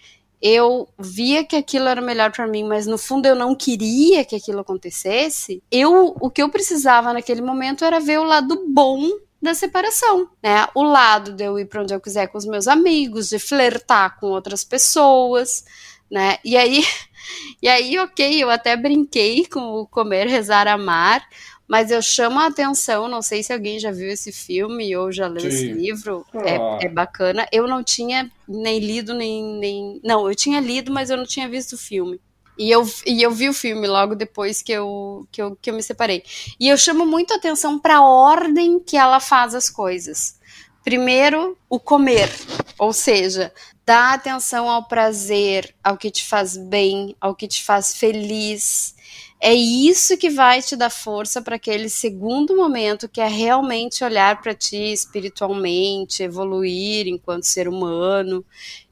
eu 0.46 0.88
via 0.96 1.44
que 1.44 1.56
aquilo 1.56 1.88
era 1.88 2.00
melhor 2.00 2.30
pra 2.30 2.46
mim, 2.46 2.62
mas 2.62 2.86
no 2.86 2.96
fundo 2.96 3.26
eu 3.26 3.34
não 3.34 3.52
queria 3.52 4.24
que 4.24 4.36
aquilo 4.36 4.60
acontecesse. 4.60 5.60
Eu, 5.70 6.14
o 6.20 6.30
que 6.30 6.40
eu 6.40 6.48
precisava 6.48 7.12
naquele 7.12 7.42
momento 7.42 7.84
era 7.84 7.98
ver 7.98 8.20
o 8.20 8.24
lado 8.24 8.64
bom 8.68 9.10
da 9.42 9.54
separação, 9.54 10.28
né? 10.40 10.68
O 10.72 10.84
lado 10.84 11.32
de 11.32 11.44
eu 11.44 11.58
ir 11.58 11.66
para 11.66 11.82
onde 11.82 11.92
eu 11.92 12.00
quiser 12.00 12.28
com 12.28 12.38
os 12.38 12.46
meus 12.46 12.68
amigos, 12.68 13.28
de 13.28 13.40
flertar 13.40 14.20
com 14.20 14.26
outras 14.28 14.62
pessoas, 14.62 15.64
né? 16.08 16.38
E 16.44 16.56
aí, 16.56 16.84
e 17.60 17.68
aí, 17.68 17.98
ok, 17.98 18.42
eu 18.42 18.48
até 18.48 18.76
brinquei 18.76 19.46
com 19.46 19.80
o 19.80 19.86
comer, 19.86 20.28
rezar, 20.28 20.68
amar, 20.68 21.26
mas 21.68 21.90
eu 21.90 22.00
chamo 22.00 22.38
a 22.38 22.46
atenção, 22.46 23.08
não 23.08 23.20
sei 23.20 23.42
se 23.42 23.52
alguém 23.52 23.78
já 23.78 23.90
viu 23.90 24.08
esse 24.08 24.30
filme 24.30 24.96
ou 24.96 25.10
já 25.10 25.26
leu 25.26 25.40
Sim. 25.40 25.48
esse 25.48 25.72
livro, 25.72 26.24
Ah. 26.34 26.80
é, 26.82 26.86
é 26.86 26.88
bacana. 26.88 27.46
Eu 27.50 27.66
não 27.66 27.82
tinha 27.82 28.30
nem 28.48 28.78
lido, 28.78 29.14
nem, 29.14 29.42
nem. 29.58 30.00
Não, 30.04 30.28
eu 30.28 30.34
tinha 30.34 30.60
lido, 30.60 30.92
mas 30.92 31.10
eu 31.10 31.16
não 31.16 31.26
tinha 31.26 31.48
visto 31.48 31.72
o 31.72 31.78
filme. 31.78 32.20
E 32.58 32.70
eu, 32.70 32.88
e 33.04 33.22
eu 33.22 33.30
vi 33.30 33.48
o 33.50 33.52
filme 33.54 33.86
logo 33.86 34.14
depois 34.14 34.62
que 34.62 34.72
eu, 34.72 35.26
que 35.30 35.42
eu, 35.42 35.56
que 35.60 35.68
eu 35.70 35.74
me 35.74 35.82
separei. 35.82 36.22
E 36.58 36.68
eu 36.68 36.76
chamo 36.78 37.04
muito 37.04 37.34
atenção 37.34 37.78
para 37.78 37.96
a 37.96 38.02
ordem 38.08 38.80
que 38.80 38.96
ela 38.96 39.20
faz 39.20 39.54
as 39.54 39.68
coisas. 39.68 40.36
Primeiro, 40.82 41.58
o 41.68 41.78
comer, 41.80 42.30
ou 42.78 42.92
seja, 42.92 43.52
dá 43.84 44.14
atenção 44.14 44.70
ao 44.70 44.86
prazer, 44.86 45.74
ao 45.82 45.96
que 45.98 46.10
te 46.10 46.24
faz 46.24 46.56
bem, 46.56 47.14
ao 47.20 47.34
que 47.34 47.48
te 47.48 47.62
faz 47.64 47.94
feliz. 47.94 48.94
É 49.38 49.52
isso 49.54 50.16
que 50.16 50.30
vai 50.30 50.62
te 50.62 50.74
dar 50.76 50.90
força 50.90 51.42
para 51.42 51.56
aquele 51.56 51.88
segundo 51.90 52.56
momento 52.56 53.08
que 53.08 53.20
é 53.20 53.28
realmente 53.28 54.02
olhar 54.02 54.40
para 54.40 54.54
ti 54.54 54.92
espiritualmente, 54.92 56.22
evoluir 56.22 57.06
enquanto 57.06 57.44
ser 57.44 57.68
humano 57.68 58.44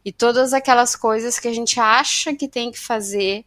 e 0.05 0.13
todas 0.13 0.53
aquelas 0.53 0.95
coisas 0.95 1.39
que 1.39 1.49
a 1.49 1.53
gente 1.53 1.81
acha 1.81 2.35
que 2.35 2.47
tem 2.47 2.71
que 2.71 2.79
fazer 2.79 3.45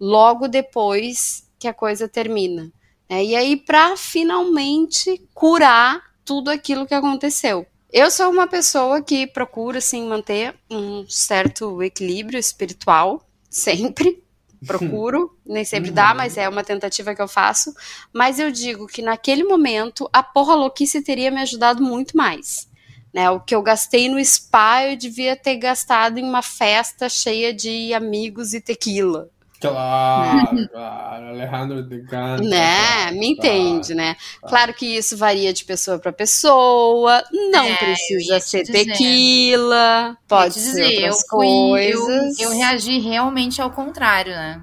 logo 0.00 0.48
depois 0.48 1.46
que 1.58 1.68
a 1.68 1.74
coisa 1.74 2.08
termina. 2.08 2.72
né? 3.08 3.24
E 3.24 3.36
aí, 3.36 3.56
para 3.56 3.96
finalmente 3.96 5.20
curar 5.34 6.02
tudo 6.24 6.50
aquilo 6.50 6.86
que 6.86 6.94
aconteceu. 6.94 7.66
Eu 7.90 8.10
sou 8.10 8.30
uma 8.30 8.46
pessoa 8.46 9.02
que 9.02 9.26
procura 9.26 9.78
assim, 9.78 10.06
manter 10.06 10.54
um 10.70 11.08
certo 11.08 11.82
equilíbrio 11.82 12.38
espiritual, 12.38 13.26
sempre, 13.50 14.22
procuro, 14.66 15.36
nem 15.46 15.64
sempre 15.64 15.90
dá, 15.90 16.14
mas 16.14 16.36
é 16.36 16.48
uma 16.48 16.64
tentativa 16.64 17.14
que 17.14 17.22
eu 17.22 17.28
faço. 17.28 17.74
Mas 18.12 18.38
eu 18.38 18.50
digo 18.50 18.86
que 18.86 19.02
naquele 19.02 19.44
momento 19.44 20.08
a 20.12 20.22
porra 20.22 20.54
louquice 20.54 21.02
teria 21.02 21.30
me 21.30 21.40
ajudado 21.40 21.82
muito 21.82 22.16
mais. 22.16 22.68
Né, 23.12 23.30
o 23.30 23.40
que 23.40 23.54
eu 23.54 23.62
gastei 23.62 24.06
no 24.06 24.22
spa, 24.22 24.84
eu 24.84 24.94
devia 24.94 25.34
ter 25.34 25.56
gastado 25.56 26.18
em 26.18 26.24
uma 26.24 26.42
festa 26.42 27.08
cheia 27.08 27.54
de 27.54 27.94
amigos 27.94 28.52
e 28.52 28.60
tequila. 28.60 29.30
Claro, 29.60 30.68
claro, 30.70 31.26
Alejandro 31.28 31.82
de 31.82 32.00
Ganta. 32.02 32.42
Né? 32.42 33.10
Me 33.12 33.28
entende, 33.32 33.94
né? 33.94 34.16
Claro 34.42 34.72
que 34.72 34.86
isso 34.96 35.16
varia 35.16 35.52
de 35.52 35.64
pessoa 35.64 35.98
para 35.98 36.12
pessoa, 36.12 37.22
não 37.52 37.64
É, 37.64 37.72
eu 37.72 37.76
precisa 37.76 38.38
te 38.38 38.44
ser 38.48 38.62
dizer. 38.62 38.84
tequila, 38.86 40.16
pode 40.28 40.54
ser 40.54 40.60
dizer, 40.60 40.84
outras 40.84 41.04
eu 41.22 41.28
fui, 41.28 41.46
eu, 41.48 42.00
coisas. 42.06 42.38
eu 42.38 42.50
reagi 42.50 42.98
realmente 43.00 43.60
ao 43.60 43.70
contrário, 43.70 44.32
né? 44.32 44.62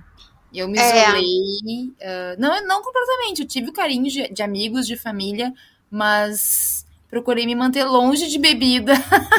Eu 0.53 0.67
me 0.69 0.79
É. 0.79 1.01
isolei. 1.09 1.93
ah, 2.01 2.35
não, 2.39 2.65
não 2.65 2.81
completamente. 2.81 3.41
Eu 3.41 3.47
tive 3.47 3.69
o 3.69 3.73
carinho 3.73 4.09
de, 4.09 4.29
de 4.29 4.41
amigos, 4.41 4.87
de 4.87 4.95
família, 4.95 5.53
mas 5.91 6.84
procurei 7.15 7.45
me 7.45 7.55
manter 7.55 7.85
longe 7.85 8.27
de 8.27 8.37
bebida, 8.37 8.93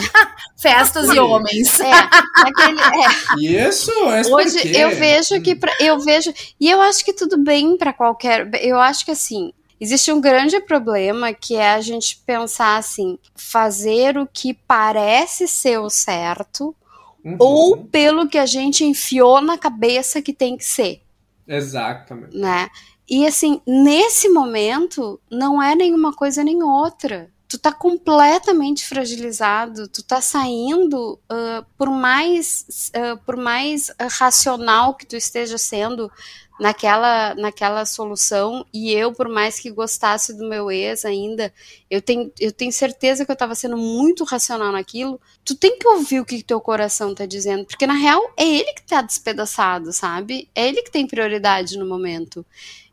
festas 0.57 1.11
e 1.11 1.19
homens. 1.19 1.79
É, 1.79 1.91
naquele- 1.91 2.81
é. 2.81 3.69
Isso, 3.69 3.91
é 4.09 4.23
Hoje 4.27 4.55
porque... 4.63 4.69
eu 4.77 4.91
vejo 4.97 5.41
que 5.43 5.55
pra, 5.55 5.71
eu 5.79 6.01
vejo 6.01 6.33
e 6.59 6.71
eu 6.71 6.81
acho 6.81 7.05
que 7.05 7.13
tudo 7.13 7.37
bem 7.37 7.77
para 7.77 7.93
qualquer. 7.93 8.49
Eu 8.65 8.81
acho 8.81 9.05
que 9.05 9.11
assim 9.11 9.53
existe 9.79 10.11
um 10.11 10.23
grande 10.23 10.59
problema 10.61 11.35
que 11.35 11.55
é 11.55 11.75
a 11.75 11.81
gente 11.83 12.17
pensar 12.25 12.79
assim, 12.79 13.19
fazer 13.35 14.17
o 14.17 14.27
que 14.27 14.55
parece 14.55 15.47
ser 15.47 15.79
o 15.79 15.91
certo 15.91 16.75
Uhum, 17.23 17.37
ou 17.41 17.77
pelo 17.85 18.27
que 18.29 18.39
a 18.39 18.47
gente 18.47 18.85
enfiou 18.85 19.43
na 19.43 19.59
cabeça 19.59 20.23
que 20.23 20.33
tem 20.33 20.57
que 20.57 20.65
ser, 20.65 21.03
Exatamente. 21.47 22.37
né? 22.37 22.69
E 23.09 23.27
assim, 23.27 23.61
nesse 23.67 24.29
momento, 24.29 25.21
não 25.31 25.61
é 25.61 25.75
nenhuma 25.75 26.13
coisa 26.13 26.45
nem 26.45 26.63
outra. 26.63 27.29
Tu 27.49 27.59
tá 27.59 27.73
completamente 27.73 28.85
fragilizado, 28.85 29.87
tu 29.89 30.03
tá 30.03 30.21
saindo, 30.21 31.19
ah, 31.29 31.65
por 31.79 31.91
mais, 31.91 32.91
ah, 32.95 33.17
por 33.25 33.37
mais 33.37 33.93
racional 34.19 34.95
que 34.95 35.07
tu 35.07 35.17
esteja 35.17 35.57
sendo 35.57 36.11
naquela, 36.59 37.35
naquela 37.35 37.85
solução, 37.85 38.65
e 38.73 38.93
eu, 38.93 39.13
por 39.13 39.29
mais 39.29 39.61
que 39.61 39.71
gostasse 39.71 40.35
do 40.35 40.49
meu 40.49 40.71
ex 40.71 41.05
ainda, 41.05 41.53
eu 41.91 42.01
tenho, 42.01 42.33
eu 42.41 42.51
tenho 42.51 42.73
certeza 42.73 43.25
que 43.25 43.31
eu 43.31 43.37
tava 43.37 43.55
sendo 43.55 43.77
muito 43.77 44.25
racional 44.25 44.73
naquilo, 44.73 45.21
tu 45.45 45.55
tem 45.55 45.79
que 45.79 45.87
ouvir 45.87 46.21
o 46.21 46.25
que 46.25 46.43
teu 46.43 46.61
coração 46.61 47.15
tá 47.15 47.27
dizendo, 47.27 47.65
porque 47.67 47.87
na 47.87 47.95
real 47.95 48.23
é 48.37 48.45
ele 48.45 48.73
que 48.73 48.83
tá 48.83 49.03
despedaçado, 49.03 49.93
sabe? 49.93 50.49
É 50.55 50.67
ele 50.67 50.83
que 50.83 50.91
tem 50.91 51.07
prioridade 51.07 51.79
no 51.79 51.87
momento. 51.87 52.45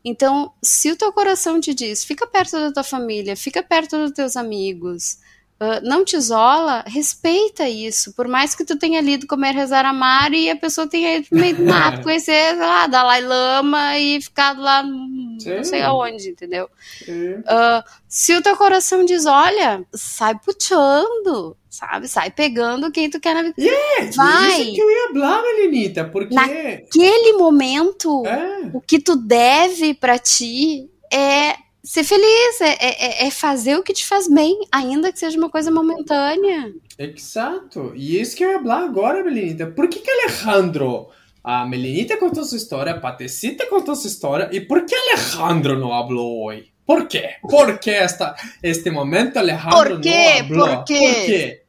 Então, 0.04 0.52
se 0.62 0.90
o 0.90 0.96
teu 0.96 1.12
coração 1.12 1.60
te 1.60 1.72
diz, 1.74 2.04
fica 2.04 2.26
perto 2.26 2.52
da 2.52 2.72
tua 2.72 2.84
família, 2.84 3.36
fica 3.36 3.62
perto 3.62 3.96
dos 3.96 4.12
teus 4.12 4.36
amigos, 4.36 5.18
ah, 5.60 5.80
não 5.82 6.04
te 6.04 6.16
isola, 6.16 6.84
respeita 6.86 7.68
isso. 7.68 8.12
Por 8.14 8.26
mais 8.26 8.54
que 8.54 8.64
tu 8.64 8.76
tenha 8.76 9.00
lido 9.00 9.26
Comer, 9.26 9.54
Rezar, 9.54 9.84
Amar 9.86 10.32
e 10.32 10.50
a 10.50 10.56
pessoa 10.56 10.86
tenha 10.86 11.16
ido 11.16 11.28
pro 11.28 11.38
meio 11.38 11.56
do 11.56 11.64
mato 11.64 12.02
conhecer, 12.04 12.50
sei 12.50 12.56
lá, 12.56 12.86
Dalai 12.86 13.20
Lama 13.20 13.98
e 13.98 14.20
ficado 14.20 14.60
lá 14.60 14.82
não 14.82 15.38
Sim. 15.38 15.64
sei 15.64 15.82
aonde, 15.82 16.30
entendeu? 16.30 16.68
É. 17.08 17.38
Ah, 17.46 17.84
se 18.08 18.34
o 18.34 18.42
teu 18.42 18.56
coração 18.56 19.04
diz, 19.04 19.26
olha, 19.26 19.84
sai 19.92 20.34
puxando, 20.38 21.56
sabe? 21.70 22.08
Sai 22.08 22.30
pegando 22.30 22.90
quem 22.90 23.08
tu 23.08 23.20
quer 23.20 23.34
na 23.34 23.42
vida. 23.42 23.54
É, 23.60 24.06
Vai. 24.10 24.60
Isso 24.62 24.74
que 24.74 24.80
eu 24.80 24.90
ia 24.90 25.12
falar, 25.12 25.42
Melinita, 25.42 26.04
porque... 26.04 26.34
Naquele 26.34 27.32
momento, 27.34 28.26
É, 28.26 28.70
o 28.72 28.80
que 28.80 28.98
tu 28.98 29.16
deve 29.16 29.94
pra 29.94 30.18
ti 30.18 30.90
é 31.12 31.63
ser 31.84 32.02
feliz, 32.04 32.60
é, 32.60 32.76
é- 32.80 33.26
é 33.26 33.30
fazer 33.30 33.76
o 33.76 33.82
que 33.82 33.92
te 33.92 34.04
faz 34.06 34.26
bem, 34.28 34.58
ainda 34.72 35.12
que 35.12 35.18
seja 35.18 35.36
uma 35.38 35.50
coisa 35.50 35.70
momentânea. 35.70 36.72
exato. 36.98 37.92
E 37.94 38.20
isso 38.20 38.34
que 38.36 38.44
eu 38.44 38.50
ia 38.52 38.58
falar 38.62 38.84
agora, 38.84 39.22
Melinita. 39.22 39.66
Por 39.66 39.88
que 39.88 40.00
que 40.00 40.10
Alejandro... 40.10 41.08
A 41.46 41.66
Melinita 41.66 42.16
contou 42.16 42.42
sua 42.42 42.56
história, 42.56 42.92
a 42.94 42.98
Patecita 42.98 43.66
contou 43.66 43.94
sua 43.94 44.08
história, 44.08 44.48
e 44.50 44.62
por 44.62 44.86
que 44.86 44.94
Alejandro 44.94 45.78
não 45.78 45.90
falou 45.90 46.46
hoje? 46.46 46.72
Por 46.86 47.06
quê? 47.06 47.32
Por 47.42 47.78
que 47.78 47.90
esta, 47.90 48.34
este 48.62 48.90
momento 48.90 49.36
Alejandro 49.36 49.76
Por 49.76 50.00
quê? 50.00 50.42
não 50.42 50.48
falou? 50.48 50.76
Por 50.76 50.84
quê? 50.86 50.98
Por 50.98 51.26
quê? 51.26 51.62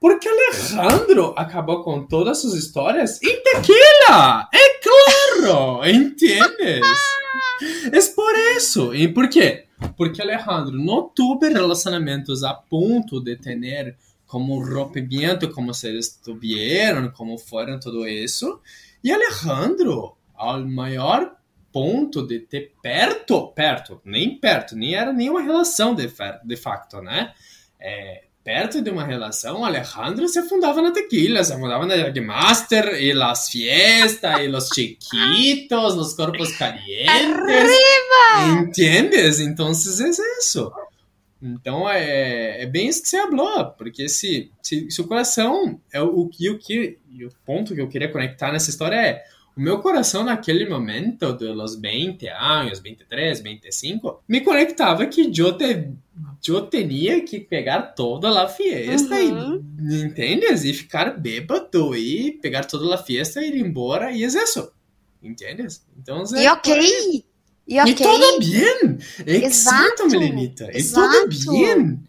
Porque 0.00 0.28
Alejandro 0.28 1.34
acabou 1.36 1.84
com 1.84 2.04
todas 2.04 2.40
suas 2.40 2.54
histórias 2.54 3.22
em 3.22 3.40
tequila! 3.44 4.48
É 4.52 4.80
claro! 4.82 5.84
¿Entiendes? 5.86 6.80
Es 7.92 8.10
por 8.10 8.32
eso. 8.56 8.94
¿Y 8.94 9.08
por 9.08 9.28
qué? 9.28 9.68
Porque 9.96 10.22
Alejandro 10.22 10.76
no 10.76 11.12
tuve 11.14 11.50
relacionamientos 11.50 12.44
a 12.44 12.60
punto 12.60 13.20
de 13.20 13.36
tener 13.36 13.96
como 14.26 14.54
un 14.54 14.66
rompimiento, 14.66 15.52
como 15.52 15.74
se 15.74 15.96
estuvieron, 15.98 17.10
como 17.10 17.36
fueron 17.36 17.78
todo 17.78 18.06
eso. 18.06 18.62
Y 19.02 19.10
Alejandro, 19.10 20.18
al 20.34 20.66
maior 20.66 21.36
ponto 21.70 22.24
de 22.24 22.40
ter 22.40 22.74
perto, 22.82 23.52
perto, 23.54 24.00
nem 24.04 24.38
perto, 24.38 24.76
nem 24.76 24.94
era 24.94 25.12
nenhuma 25.12 25.42
relação 25.42 25.94
de, 25.94 26.10
de 26.44 26.56
facto, 26.56 27.00
né? 27.00 27.32
É, 27.80 28.24
perto 28.44 28.82
de 28.82 28.90
uma 28.90 29.04
relação, 29.04 29.64
Alejandro 29.64 30.26
se 30.28 30.38
afundava 30.38 30.82
na 30.82 30.90
tequila, 30.90 31.44
se 31.44 31.52
afundava 31.52 31.86
na 31.86 31.96
Jagmaster, 31.96 33.00
e 33.00 33.12
las 33.12 33.48
fiestas, 33.48 34.40
e 34.40 34.48
los 34.48 34.68
chiquitos, 34.68 35.94
los 35.94 36.14
corpos 36.14 36.52
calientes. 36.56 37.70
¿Entiendes? 38.58 39.40
Entonces 39.40 40.00
es 40.00 40.18
eso. 40.18 40.72
Então 41.40 41.88
é, 41.88 42.62
é 42.62 42.66
bem 42.66 42.88
isso 42.88 43.02
que 43.02 43.08
você 43.08 43.20
falou, 43.20 43.70
porque 43.72 44.08
se, 44.08 44.50
se, 44.62 44.88
se 44.90 45.00
o 45.00 45.06
coração 45.06 45.80
é 45.92 46.00
o, 46.00 46.28
que 46.28 46.48
o 46.50 46.58
que 46.58 46.98
o 47.20 47.28
ponto 47.44 47.74
que 47.74 47.80
eu 47.80 47.88
queria 47.88 48.10
conectar 48.10 48.52
nessa 48.52 48.70
história 48.70 48.94
é 48.96 49.24
o 49.56 49.60
meu 49.60 49.78
coração 49.80 50.24
naquele 50.24 50.68
momento 50.68 51.32
dos 51.32 51.76
20 51.76 52.26
anos, 52.28 52.80
23, 52.80 53.40
25, 53.40 54.22
me 54.28 54.40
conectava 54.40 55.04
que 55.06 55.30
eu, 55.38 55.56
te, 55.56 55.90
eu 56.48 56.66
tinha 56.68 57.20
que 57.22 57.38
pegar 57.40 57.82
toda 57.94 58.42
a 58.42 58.48
fiesta 58.48 59.14
Uhum. 59.14 59.62
e, 59.90 60.02
entendes? 60.02 60.64
E 60.64 60.72
ficar 60.72 61.10
bêbado 61.18 61.94
e 61.96 62.32
pegar 62.40 62.64
toda 62.64 62.94
a 62.94 62.98
fiesta 62.98 63.42
e 63.42 63.48
ir 63.48 63.56
embora 63.58 64.10
e 64.10 64.24
é 64.24 64.26
isso. 64.26 64.72
Entendes? 65.22 65.84
Então, 65.98 66.22
E 66.34 66.48
ok, 66.48 67.24
e 67.68 67.80
ok. 67.80 67.92
e 67.92 67.94
todo 67.94 68.38
bem! 68.40 68.98
Exato, 69.44 70.08
Melenita. 70.08 70.68
E 70.72 70.82
todo 70.82 71.28
bem! 71.52 72.00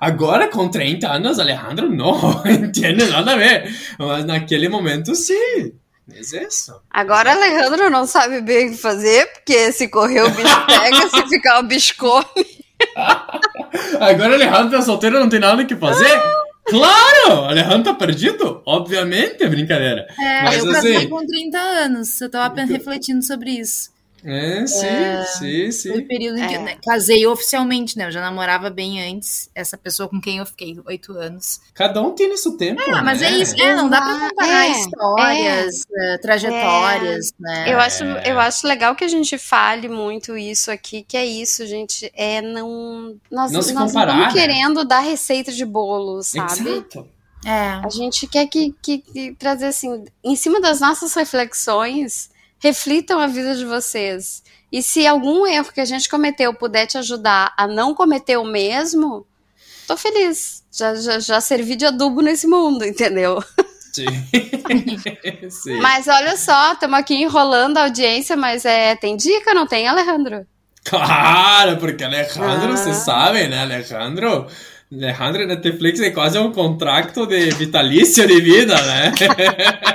Agora, 0.00 0.48
com 0.48 0.68
30 0.68 1.08
anos, 1.08 1.38
Alejandro, 1.38 1.88
não 1.88 2.14
entende 2.46 3.04
nada 3.06 3.32
a 3.32 3.36
ver. 3.36 3.72
Mas 3.98 4.24
naquele 4.24 4.68
momento, 4.68 5.14
sim. 5.14 5.72
É 6.10 6.20
isso. 6.20 6.74
Agora 6.90 7.32
Alejandro 7.32 7.88
não 7.90 8.06
sabe 8.06 8.40
bem 8.40 8.68
o 8.68 8.70
que 8.72 8.76
fazer, 8.76 9.26
porque 9.32 9.72
se 9.72 9.88
correr 9.88 10.22
o 10.22 10.30
bicho 10.30 10.66
pega, 10.66 11.08
se 11.08 11.28
ficar 11.28 11.60
o 11.60 11.62
bicho 11.62 11.94
come. 11.96 12.24
Agora, 14.00 14.34
Alejandro 14.34 14.70
tá 14.78 14.82
solteiro, 14.82 15.18
não 15.20 15.28
tem 15.28 15.38
nada 15.40 15.62
o 15.62 15.66
que 15.66 15.76
fazer? 15.76 16.20
Claro! 16.66 17.44
Alejandro 17.46 17.84
tá 17.84 17.94
perdido? 17.94 18.62
Obviamente, 18.66 19.42
é 19.42 19.48
brincadeira. 19.48 20.06
É, 20.20 20.42
Mas 20.42 20.64
eu 20.64 20.72
casei 20.72 20.96
assim- 20.96 21.08
com 21.08 21.26
30 21.26 21.58
anos. 21.58 22.20
Eu 22.20 22.30
tava 22.30 22.54
pen- 22.54 22.66
refletindo 22.66 23.22
sobre 23.24 23.50
isso. 23.50 23.90
É, 24.24 24.66
sim, 24.66 25.72
sim, 25.72 25.88
Foi 25.90 25.98
o 25.98 26.00
sim. 26.00 26.06
período 26.06 26.38
em 26.38 26.46
que 26.46 26.54
É. 26.54 26.58
né, 26.58 26.76
casei 26.84 27.26
oficialmente, 27.26 27.98
né? 27.98 28.06
Eu 28.06 28.10
já 28.12 28.20
namorava 28.20 28.70
bem 28.70 29.02
antes. 29.02 29.50
Essa 29.54 29.76
pessoa 29.76 30.08
com 30.08 30.20
quem 30.20 30.38
eu 30.38 30.46
fiquei 30.46 30.78
oito 30.86 31.12
anos. 31.18 31.60
Cada 31.74 32.00
um 32.00 32.12
tem 32.14 32.36
seu 32.36 32.56
tempo. 32.56 32.80
Ah, 32.88 33.02
mas 33.02 33.20
né? 33.20 33.28
é 33.28 33.30
isso. 33.38 33.60
É, 33.60 33.74
não 33.74 33.88
dá 33.88 34.00
pra 34.00 34.28
comparar 34.28 34.66
É, 34.66 34.70
histórias, 34.70 35.82
eh, 35.92 36.18
trajetórias, 36.18 37.32
né? 37.38 37.72
Eu 37.72 37.78
acho, 37.80 38.04
É. 38.04 38.30
eu 38.30 38.38
acho 38.40 38.66
legal 38.66 38.94
que 38.94 39.04
a 39.04 39.08
gente 39.08 39.36
fale 39.38 39.88
muito 39.88 40.36
isso 40.36 40.70
aqui, 40.70 41.02
que 41.02 41.16
é 41.16 41.24
isso, 41.26 41.66
gente. 41.66 42.10
É 42.14 42.40
não. 42.40 43.16
Nós 43.30 43.50
Não 43.52 43.62
se 43.62 43.72
nós 43.72 43.92
comparar, 43.92 44.12
estamos 44.12 44.34
né? 44.34 44.40
querendo 44.40 44.84
dar 44.84 45.00
receita 45.00 45.50
de 45.52 45.64
bolo, 45.64 46.22
sabe? 46.22 46.68
Exato. 46.70 47.08
É. 47.44 47.80
A 47.84 47.88
gente 47.90 48.26
quer 48.28 48.46
que, 48.46 48.72
que, 48.80 48.98
que 48.98 49.34
trazer 49.34 49.66
assim, 49.66 50.04
em 50.22 50.36
cima 50.36 50.60
das 50.60 50.80
nossas 50.80 51.12
reflexões, 51.14 52.30
reflitam 52.62 53.18
a 53.18 53.26
vida 53.26 53.56
de 53.56 53.64
vocês. 53.64 54.42
E 54.70 54.82
se 54.82 55.06
algum 55.06 55.46
erro 55.46 55.72
que 55.72 55.80
a 55.80 55.84
gente 55.84 56.08
cometeu 56.08 56.54
puder 56.54 56.86
te 56.86 56.96
ajudar 56.96 57.52
a 57.58 57.66
não 57.66 57.94
cometer 57.94 58.38
o 58.38 58.44
mesmo, 58.44 59.26
tô 59.86 59.96
feliz. 59.96 60.62
Já, 60.72 60.94
já, 60.94 61.18
já 61.18 61.40
servi 61.40 61.76
de 61.76 61.84
adubo 61.84 62.22
nesse 62.22 62.46
mundo, 62.46 62.84
entendeu? 62.84 63.42
Sim. 63.92 64.06
sim. 65.50 65.74
Mas 65.80 66.08
olha 66.08 66.36
só, 66.38 66.72
estamos 66.72 66.98
aqui 66.98 67.14
enrolando 67.16 67.76
a 67.76 67.82
audiência, 67.82 68.36
mas 68.36 68.64
é, 68.64 68.94
tem 68.96 69.16
dica, 69.16 69.52
não 69.52 69.66
tem, 69.66 69.86
Alejandro? 69.86 70.46
Claro, 70.84 71.76
porque 71.76 72.02
Alejandro, 72.02 72.72
Ah. 72.72 72.76
você 72.76 72.94
sabe, 72.94 73.46
né? 73.48 73.60
Alejandro, 73.62 74.46
Alejandro 74.92 75.46
Netflix 75.46 76.00
é 76.00 76.10
quase 76.10 76.38
um 76.38 76.52
contrato 76.52 77.26
de 77.26 77.50
vitalício 77.50 78.26
de 78.26 78.40
vida, 78.40 78.74
né? 78.82 79.12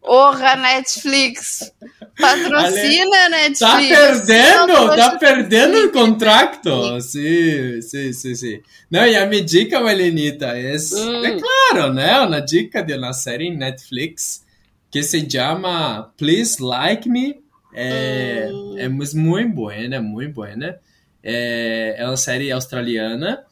Porra, 0.00 0.56
Netflix. 0.56 1.72
Patrocina, 2.20 3.28
Netflix. 3.30 3.58
Tá 3.58 3.78
perdendo, 3.78 4.66
Não, 4.66 4.96
tá 4.96 5.16
perdendo 5.16 5.86
o 5.86 5.90
contrato. 5.92 7.00
Sim, 7.00 7.80
sim, 7.80 8.12
sim, 8.12 8.34
sim. 8.34 8.60
Não, 8.90 9.06
e 9.06 9.16
a 9.16 9.24
minha 9.24 9.42
dica, 9.42 9.80
Malenita, 9.80 10.46
é, 10.48 10.76
Hum. 10.76 11.24
é 11.24 11.38
claro, 11.40 11.94
né? 11.94 12.20
Uma 12.20 12.40
dica 12.40 12.82
de 12.82 12.94
uma 12.94 13.14
série 13.14 13.46
em 13.46 13.56
Netflix 13.56 14.44
que 14.90 15.02
se 15.02 15.26
chama 15.30 16.12
Please 16.18 16.62
Like 16.62 17.08
Me. 17.08 17.40
É, 17.74 18.48
Hum. 18.52 18.74
é 18.78 18.88
muito 18.88 19.16
buena, 19.54 20.02
muito 20.02 20.34
buena. 20.34 20.76
É, 21.24 21.94
é 21.98 22.06
uma 22.06 22.16
série 22.18 22.52
australiana. 22.52 23.42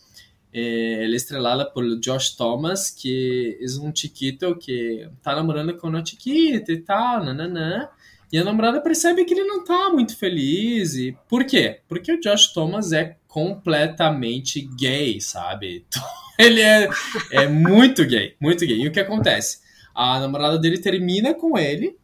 É, 0.53 1.05
ela 1.05 1.13
é 1.13 1.17
estrelada 1.17 1.65
por 1.65 1.85
Josh 2.01 2.31
Thomas, 2.31 2.91
que 2.91 3.59
é 3.61 3.81
um 3.81 3.95
chiquito 3.95 4.57
que 4.57 5.09
tá 5.23 5.35
namorando 5.35 5.77
com 5.77 5.89
uma 5.89 6.05
chiquita 6.05 6.73
e 6.73 6.79
tal, 6.79 7.25
nananã. 7.25 7.89
E 8.33 8.39
a 8.39 8.45
namorada 8.45 8.81
percebe 8.81 9.25
que 9.25 9.35
ele 9.35 9.45
não 9.45 9.65
tá 9.65 9.91
muito 9.91 10.17
feliz. 10.17 10.95
E 10.95 11.17
por 11.29 11.45
quê? 11.45 11.81
Porque 11.89 12.13
o 12.13 12.21
Josh 12.21 12.53
Thomas 12.53 12.93
é 12.93 13.17
completamente 13.27 14.61
gay, 14.61 15.21
sabe? 15.21 15.85
Então, 16.41 16.47
ele 16.47 16.63
é, 16.63 16.89
é 17.33 17.47
muito 17.47 18.03
gay, 18.07 18.35
muito 18.41 18.65
gay. 18.67 18.81
E 18.81 18.89
o 18.89 18.93
que 18.93 19.01
acontece? 19.01 19.59
A 19.95 20.19
namorada 20.19 20.59
dele 20.59 20.79
termina 20.79 21.35
com 21.35 21.59
ele, 21.59 21.99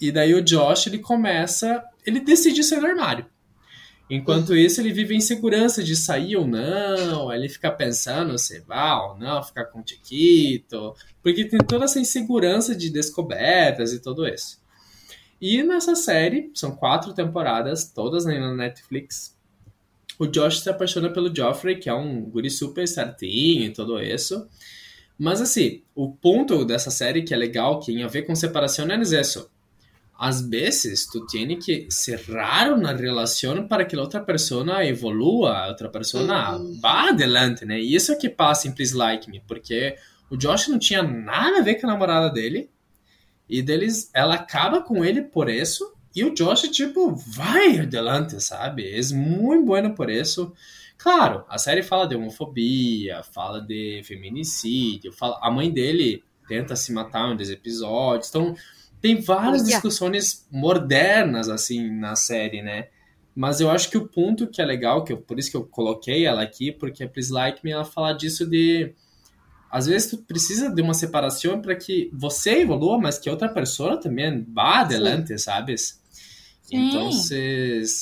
e 0.00 0.10
daí 0.10 0.32
o 0.32 0.40
Josh 0.42 0.86
ele 0.86 0.98
começa. 0.98 1.84
Ele 2.06 2.20
decide 2.20 2.64
sair 2.64 2.80
do 2.80 2.86
armário. 2.86 3.26
Enquanto 4.08 4.54
isso, 4.54 4.80
ele 4.80 4.92
vive 4.92 5.16
em 5.16 5.20
segurança 5.20 5.82
de 5.82 5.96
sair 5.96 6.36
ou 6.36 6.46
não, 6.46 7.32
ele 7.32 7.48
fica 7.48 7.70
pensando 7.72 8.38
se 8.38 8.60
vai 8.60 8.96
ou 9.00 9.18
não 9.18 9.42
ficar 9.42 9.64
com 9.64 9.80
o 9.80 9.84
Chiquito, 9.84 10.94
porque 11.20 11.44
tem 11.44 11.58
toda 11.58 11.86
essa 11.86 11.98
insegurança 11.98 12.74
de 12.74 12.88
descobertas 12.88 13.92
e 13.92 14.00
tudo 14.00 14.26
isso. 14.26 14.60
E 15.40 15.62
nessa 15.62 15.96
série, 15.96 16.50
são 16.54 16.74
quatro 16.74 17.12
temporadas, 17.12 17.90
todas 17.90 18.24
na 18.24 18.54
Netflix, 18.54 19.36
o 20.18 20.26
Josh 20.26 20.60
se 20.60 20.70
apaixona 20.70 21.10
pelo 21.10 21.34
Joffrey, 21.34 21.76
que 21.76 21.88
é 21.88 21.94
um 21.94 22.22
guri 22.22 22.50
super 22.50 22.86
certinho 22.88 23.64
e 23.64 23.72
tudo 23.72 24.00
isso. 24.00 24.48
Mas 25.18 25.40
assim, 25.40 25.82
o 25.94 26.12
ponto 26.12 26.64
dessa 26.64 26.90
série 26.90 27.22
que 27.22 27.34
é 27.34 27.36
legal, 27.36 27.80
que 27.80 27.86
tem 27.86 28.02
a 28.02 28.08
ver 28.08 28.22
com 28.22 28.34
separação, 28.34 28.86
é 28.90 28.96
isso. 29.00 29.50
Às 30.18 30.40
vezes, 30.40 31.06
tu 31.06 31.26
tienes 31.26 31.64
que 31.64 31.86
cerrar 31.90 32.72
uma 32.72 32.92
relação 32.92 33.68
para 33.68 33.84
que 33.84 33.94
a 33.94 34.00
outra 34.00 34.20
pessoa 34.20 34.84
evolua, 34.84 35.52
a 35.52 35.68
outra 35.68 35.88
pessoa 35.90 36.56
Uhum. 36.56 36.80
vá 36.80 37.10
adelante, 37.10 37.64
né? 37.64 37.78
E 37.78 37.94
isso 37.94 38.12
é 38.12 38.16
que 38.16 38.28
passa 38.28 38.66
em 38.66 38.72
Please 38.72 38.96
Like 38.96 39.30
Me, 39.30 39.42
porque 39.46 39.96
o 40.30 40.36
Josh 40.36 40.68
não 40.68 40.78
tinha 40.78 41.02
nada 41.02 41.58
a 41.58 41.62
ver 41.62 41.74
com 41.76 41.86
a 41.86 41.90
namorada 41.90 42.30
dele, 42.30 42.70
e 43.48 43.62
deles, 43.62 44.10
ela 44.14 44.34
acaba 44.36 44.80
com 44.80 45.04
ele 45.04 45.22
por 45.22 45.48
isso, 45.48 45.92
e 46.14 46.24
o 46.24 46.34
Josh, 46.34 46.62
tipo, 46.70 47.14
vai 47.14 47.78
adelante, 47.78 48.42
sabe? 48.42 48.90
É 48.90 49.14
muito 49.14 49.66
bueno 49.66 49.94
por 49.94 50.08
isso. 50.08 50.52
Claro, 50.96 51.44
a 51.46 51.58
série 51.58 51.82
fala 51.82 52.08
de 52.08 52.16
homofobia, 52.16 53.22
fala 53.22 53.60
de 53.60 54.00
feminicídio, 54.04 55.12
fala... 55.12 55.38
a 55.42 55.50
mãe 55.50 55.70
dele 55.70 56.24
tenta 56.48 56.74
se 56.74 56.90
matar 56.90 57.28
em 57.28 57.34
um 57.34 57.36
dos 57.36 57.50
episódios, 57.50 58.30
então 58.30 58.54
tem 59.06 59.20
várias 59.20 59.62
Olha. 59.62 59.70
discussões 59.70 60.44
modernas, 60.50 61.48
assim, 61.48 61.88
na 61.90 62.16
série, 62.16 62.60
né? 62.60 62.88
Mas 63.34 63.60
eu 63.60 63.70
acho 63.70 63.88
que 63.88 63.96
o 63.96 64.08
ponto 64.08 64.48
que 64.48 64.60
é 64.60 64.64
legal, 64.64 65.04
que 65.04 65.12
eu, 65.12 65.18
por 65.18 65.38
isso 65.38 65.48
que 65.48 65.56
eu 65.56 65.64
coloquei 65.64 66.26
ela 66.26 66.42
aqui, 66.42 66.72
porque 66.72 67.04
a 67.04 67.08
Please 67.08 67.32
Like 67.32 67.60
Me, 67.62 67.70
ela 67.70 67.84
fala 67.84 68.12
disso 68.12 68.44
de... 68.44 68.92
Às 69.70 69.86
vezes 69.86 70.10
tu 70.10 70.18
precisa 70.18 70.70
de 70.70 70.82
uma 70.82 70.94
separação 70.94 71.60
para 71.60 71.76
que 71.76 72.10
você 72.12 72.62
evolua, 72.62 72.98
mas 72.98 73.18
que 73.18 73.30
outra 73.30 73.48
pessoa 73.48 74.00
também 74.00 74.44
vá 74.52 74.80
adelante, 74.80 75.38
sabes? 75.38 76.00
Sim. 76.62 76.88
Então, 76.88 77.10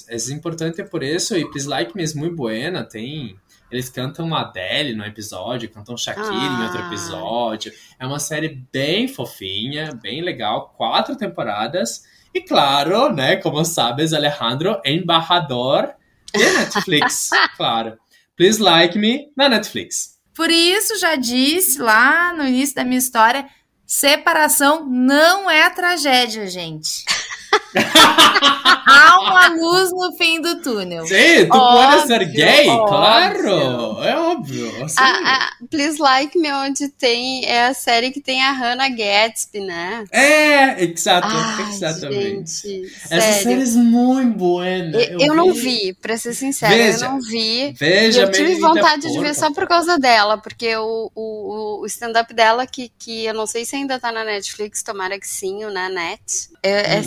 é 0.09 0.33
importante 0.33 0.83
por 0.85 1.03
isso, 1.03 1.37
e 1.37 1.51
Please 1.51 1.69
Like 1.69 1.95
Me 1.95 2.05
é 2.05 2.15
muito 2.15 2.37
buena, 2.37 2.83
tem... 2.83 3.37
Eles 3.75 3.89
cantam 3.89 4.33
Adele 4.35 4.95
no 4.95 5.05
episódio, 5.05 5.69
cantam 5.69 5.97
Shakira 5.97 6.29
em 6.33 6.63
outro 6.63 6.81
Ah. 6.81 6.87
episódio. 6.87 7.73
É 7.99 8.07
uma 8.07 8.21
série 8.21 8.65
bem 8.73 9.09
fofinha, 9.09 9.99
bem 10.01 10.23
legal, 10.23 10.73
quatro 10.77 11.17
temporadas. 11.17 12.05
E 12.33 12.41
claro, 12.41 13.13
né, 13.13 13.35
como 13.37 13.65
sabes, 13.65 14.13
Alejandro 14.13 14.81
é 14.85 14.93
embaixador 14.93 15.93
de 16.33 16.45
Netflix, 16.45 17.31
claro. 17.57 17.99
Please 18.37 18.63
Like 18.63 18.97
Me 18.97 19.29
na 19.37 19.49
Netflix. 19.49 20.19
Por 20.35 20.51
isso, 20.51 20.97
já 20.99 21.17
disse 21.17 21.81
lá 21.81 22.33
no 22.33 22.47
início 22.47 22.77
da 22.77 22.85
minha 22.85 22.99
história, 22.99 23.49
separação 23.85 24.85
não 24.89 25.51
é 25.51 25.69
tragédia, 25.71 26.47
gente. 26.47 27.05
Há 28.87 29.19
uma 29.21 29.49
luz 29.49 29.91
no 29.93 30.13
fim 30.17 30.41
do 30.41 30.61
túnel. 30.61 31.07
Sim, 31.07 31.49
tu 31.51 31.59
Óbvio, 31.59 31.99
pode 31.99 32.07
ser 32.07 32.25
gay, 32.27 32.69
óbvio. 32.69 32.87
claro, 32.87 34.03
é 34.05 34.17
óbvio. 34.19 34.89
sim. 34.89 34.95
A, 34.99 35.47
a 35.47 35.51
Please 35.71 36.01
Like 36.01 36.39
Me, 36.39 36.53
onde 36.53 36.89
tem. 36.91 37.45
É 37.47 37.67
a 37.67 37.75
série 37.75 38.11
que 38.11 38.21
tem 38.21 38.43
a 38.43 38.53
Hannah 38.53 38.89
Gatsby, 38.91 39.61
né? 39.61 40.05
É, 40.13 40.85
exato, 40.85 41.29
Ai, 41.31 41.69
exatamente. 41.71 42.69
gente, 42.69 42.93
Essa 43.11 43.21
sério. 43.21 43.67
série 43.67 43.79
é 43.79 43.83
muito 43.83 44.39
boa. 44.39 44.67
Eu, 44.67 45.21
eu 45.21 45.35
não 45.35 45.53
vi, 45.53 45.95
pra 45.95 46.17
ser 46.19 46.35
sincera, 46.35 46.75
Veja, 46.75 47.07
eu 47.07 47.11
não 47.13 47.21
vi. 47.21 47.73
Veja, 47.73 48.23
eu 48.23 48.31
tive 48.31 48.55
vontade 48.61 49.11
de 49.11 49.19
ver 49.19 49.35
só 49.35 49.53
por 49.53 49.67
causa 49.67 49.99
dela, 49.99 50.39
porque 50.39 50.77
o, 50.77 51.11
o, 51.15 51.81
o 51.83 51.87
stand-up 51.87 52.33
dela, 52.35 52.67
que, 52.67 52.91
que 52.99 53.25
eu 53.25 53.35
não 53.35 53.47
sei 53.47 53.65
se 53.65 53.77
ainda 53.77 53.99
tá 53.99 54.13
na 54.13 54.25
Netflix, 54.25 54.83
tomara 54.83 55.19
que 55.19 55.27
sim, 55.27 55.65
ou 55.65 55.71
na 55.71 55.89
net, 55.89 56.51
é, 56.63 56.97
é 56.97 57.01
Hum. 57.01 57.03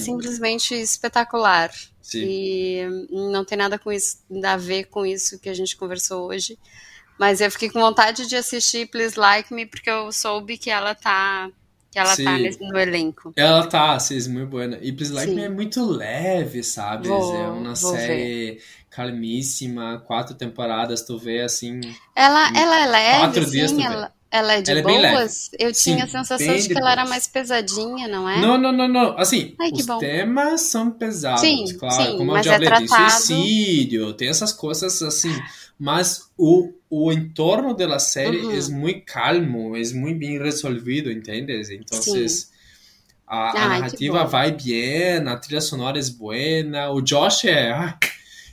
Simplesmente 0.60 0.74
espetacular. 0.82 1.72
Sim. 2.02 2.24
E 2.24 2.82
não 3.12 3.44
tem 3.44 3.58
nada 3.58 3.78
com 3.78 3.92
isso, 3.92 4.18
a 4.44 4.58
ver 4.58 4.86
com 4.86 5.06
isso 5.06 5.40
que 5.40 5.50
a 5.50 5.54
gente 5.54 5.76
conversou 5.76 6.28
hoje. 6.28 6.58
Mas 7.20 7.42
eu 7.42 7.52
fiquei 7.52 7.70
com 7.70 7.80
vontade 7.80 8.28
de 8.28 8.36
assistir 8.36 8.88
Please 8.88 9.20
Like 9.20 9.54
Me, 9.54 9.66
porque 9.66 9.90
eu 9.90 10.12
soube 10.12 10.58
que 10.58 10.70
ela 10.70 10.94
tá, 10.94 11.50
que 11.92 11.98
ela 12.00 12.10
tá 12.10 12.16
Sim. 12.16 12.42
nesse- 12.44 12.60
no 12.60 12.78
elenco. 12.78 13.34
Ela 13.36 13.66
tá, 13.68 13.98
é 14.00 14.28
muito 14.30 14.48
boa. 14.50 14.66
E 14.82 14.92
Please 14.92 15.12
Like 15.14 15.30
Sim. 15.30 15.36
Me 15.36 15.42
é 15.44 15.50
muito 15.50 15.84
leve, 15.84 16.64
sabe? 16.64 17.08
Vou- 17.08 17.36
é 17.36 17.50
uma 17.50 17.76
série 17.76 18.62
calmíssima, 18.90 20.02
quatro 20.06 20.36
temporadas, 20.36 21.02
tu 21.02 21.18
vê 21.18 21.42
assim. 21.42 21.82
Ela, 22.16 22.48
ela 22.58 22.80
é 22.84 22.86
leve, 22.88 23.20
Quatro 23.20 23.52
dias 23.52 23.72
assim, 23.72 23.84
tu 23.84 23.90
vê. 23.90 24.08
Ela, 24.38 24.53
é 24.53 24.61
de 24.61 24.73
Ela 24.73 24.80
é 24.80 24.84
boas? 24.84 25.49
Eu 25.59 25.73
tinha 25.73 26.05
a 26.05 26.07
Sim, 26.07 26.11
sensação 26.11 26.57
de 26.57 26.69
que 26.69 26.77
ela 26.77 26.91
era 26.91 27.05
mais 27.05 27.27
pesadinha, 27.27 28.07
não 28.07 28.30
é? 28.30 28.35
Não, 28.35 28.57
não, 28.57 28.72
não, 28.72 28.88
não. 28.88 29.18
Assim, 29.18 29.57
Ai, 29.59 29.72
os 29.72 29.85
temas 29.88 30.61
são 30.61 30.91
pesados, 30.91 31.39
Sim, 31.39 31.73
claro. 31.73 32.14
sim, 32.14 32.18
como 32.18 32.34
eu 32.34 32.35
mas 32.35 32.43
já 32.43 32.55
é 32.55 32.59
tratado. 32.59 32.88
suicídio, 32.88 34.14
tem 34.14 34.30
essas 34.30 34.53
coisas 34.53 35.01
assim. 35.01 35.43
Mas 35.80 36.30
o, 36.38 36.73
o 36.89 37.11
entorno 37.11 37.73
da 37.76 37.97
série 37.99 38.38
Uhum. 38.43 38.51
é 38.51 38.69
muito 38.69 39.05
calmo, 39.05 39.76
é 39.76 39.81
muito 39.93 40.19
bem 40.19 40.38
resolvido, 40.39 41.11
entendes? 41.11 41.69
Então, 41.72 41.99
a, 43.26 43.64
a 43.64 43.68
Ai, 43.68 43.68
narrativa 43.68 44.23
vai 44.26 44.51
bem, 44.51 45.18
a 45.27 45.38
trilha 45.38 45.61
sonora 45.61 45.99
é 45.99 46.09
buena. 46.11 46.89
O 46.91 47.01
Josh 47.01 47.45
é. 47.45 47.72
ah, 47.72 47.97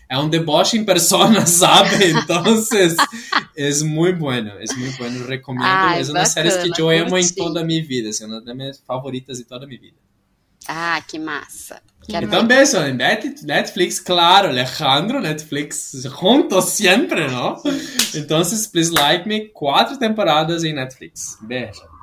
É 0.08 0.18
um 0.18 0.28
deboche 0.28 0.76
em 0.76 0.84
persona, 0.84 1.44
sabe? 1.46 2.10
Então, 2.10 2.42
é 3.56 3.84
muito 3.84 4.18
bueno, 4.18 4.50
é 4.58 4.74
muito 4.76 4.96
bueno, 4.98 5.26
recomendo. 5.26 5.64
Ai, 5.64 6.00
é 6.00 6.04
uma 6.04 6.12
das 6.14 6.28
séries 6.30 6.54
que 6.74 6.80
eu 6.80 6.88
amo 6.90 7.16
em 7.18 7.28
toda 7.34 7.60
a 7.60 7.64
minha 7.64 7.82
vida, 7.82 8.10
é 8.20 8.26
uma 8.26 8.40
das 8.40 8.56
minhas 8.56 8.82
favoritas 8.86 9.38
de 9.38 9.44
toda 9.44 9.64
a 9.64 9.68
minha 9.68 9.80
vida. 9.80 9.96
Ah, 10.66 11.00
que 11.06 11.18
massa. 11.18 11.82
Quero 12.08 12.26
Net- 12.94 13.42
Netflix, 13.44 14.00
claro, 14.00 14.48
Alejandro, 14.48 15.20
Netflix, 15.20 16.06
juntos 16.12 16.70
siempre, 16.70 17.28
¿no? 17.28 17.60
Entonces, 18.14 18.66
Please 18.66 18.90
Like 18.92 19.28
Me, 19.28 19.48
cuatro 19.52 19.98
temporadas 19.98 20.64
en 20.64 20.76
Netflix. 20.76 21.38
Beijo. 21.42 21.93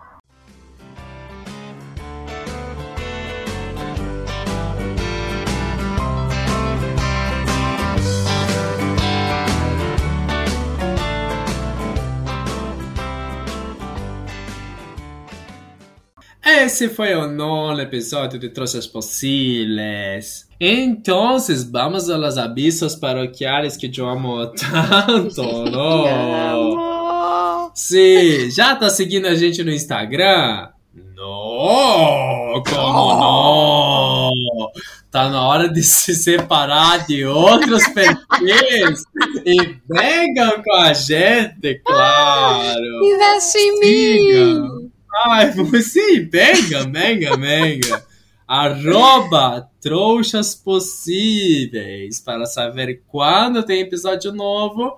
Esse 16.63 16.89
foi 16.89 17.15
o 17.15 17.27
nono 17.27 17.81
episódio 17.81 18.37
de 18.37 18.47
Troças 18.47 18.85
Possíveis. 18.85 20.47
Então, 20.59 21.37
vamos 21.71 22.07
aos 22.07 22.37
avisos 22.37 22.95
paroquiais 22.95 23.75
que 23.75 23.91
eu 23.97 24.07
amo 24.07 24.45
tanto, 24.45 25.41
não? 25.71 26.05
Amo. 26.05 27.71
Sim, 27.73 28.51
já 28.51 28.75
tá 28.75 28.91
seguindo 28.91 29.25
a 29.25 29.33
gente 29.33 29.63
no 29.63 29.71
Instagram? 29.71 30.69
Não, 31.15 32.61
como 32.69 33.15
não? 33.19 34.71
Tá 35.09 35.29
na 35.29 35.41
hora 35.47 35.67
de 35.67 35.81
se 35.81 36.13
separar 36.13 37.07
de 37.07 37.25
outros 37.25 37.87
perfis 37.89 39.03
e 39.43 39.77
venham 39.89 40.61
com 40.61 40.75
a 40.75 40.93
gente, 40.93 41.81
claro. 41.83 43.03
Investe 43.03 43.57
em 43.57 43.79
mim. 43.79 44.80
Ai, 45.13 45.51
sim, 45.81 46.27
venga, 46.29 46.85
venga, 46.87 47.37
venga. 47.37 48.05
arroba 48.47 49.69
trouxas 49.79 50.53
possíveis 50.55 52.19
para 52.19 52.45
saber 52.45 53.01
quando 53.07 53.63
tem 53.63 53.81
episódio 53.81 54.31
novo 54.31 54.97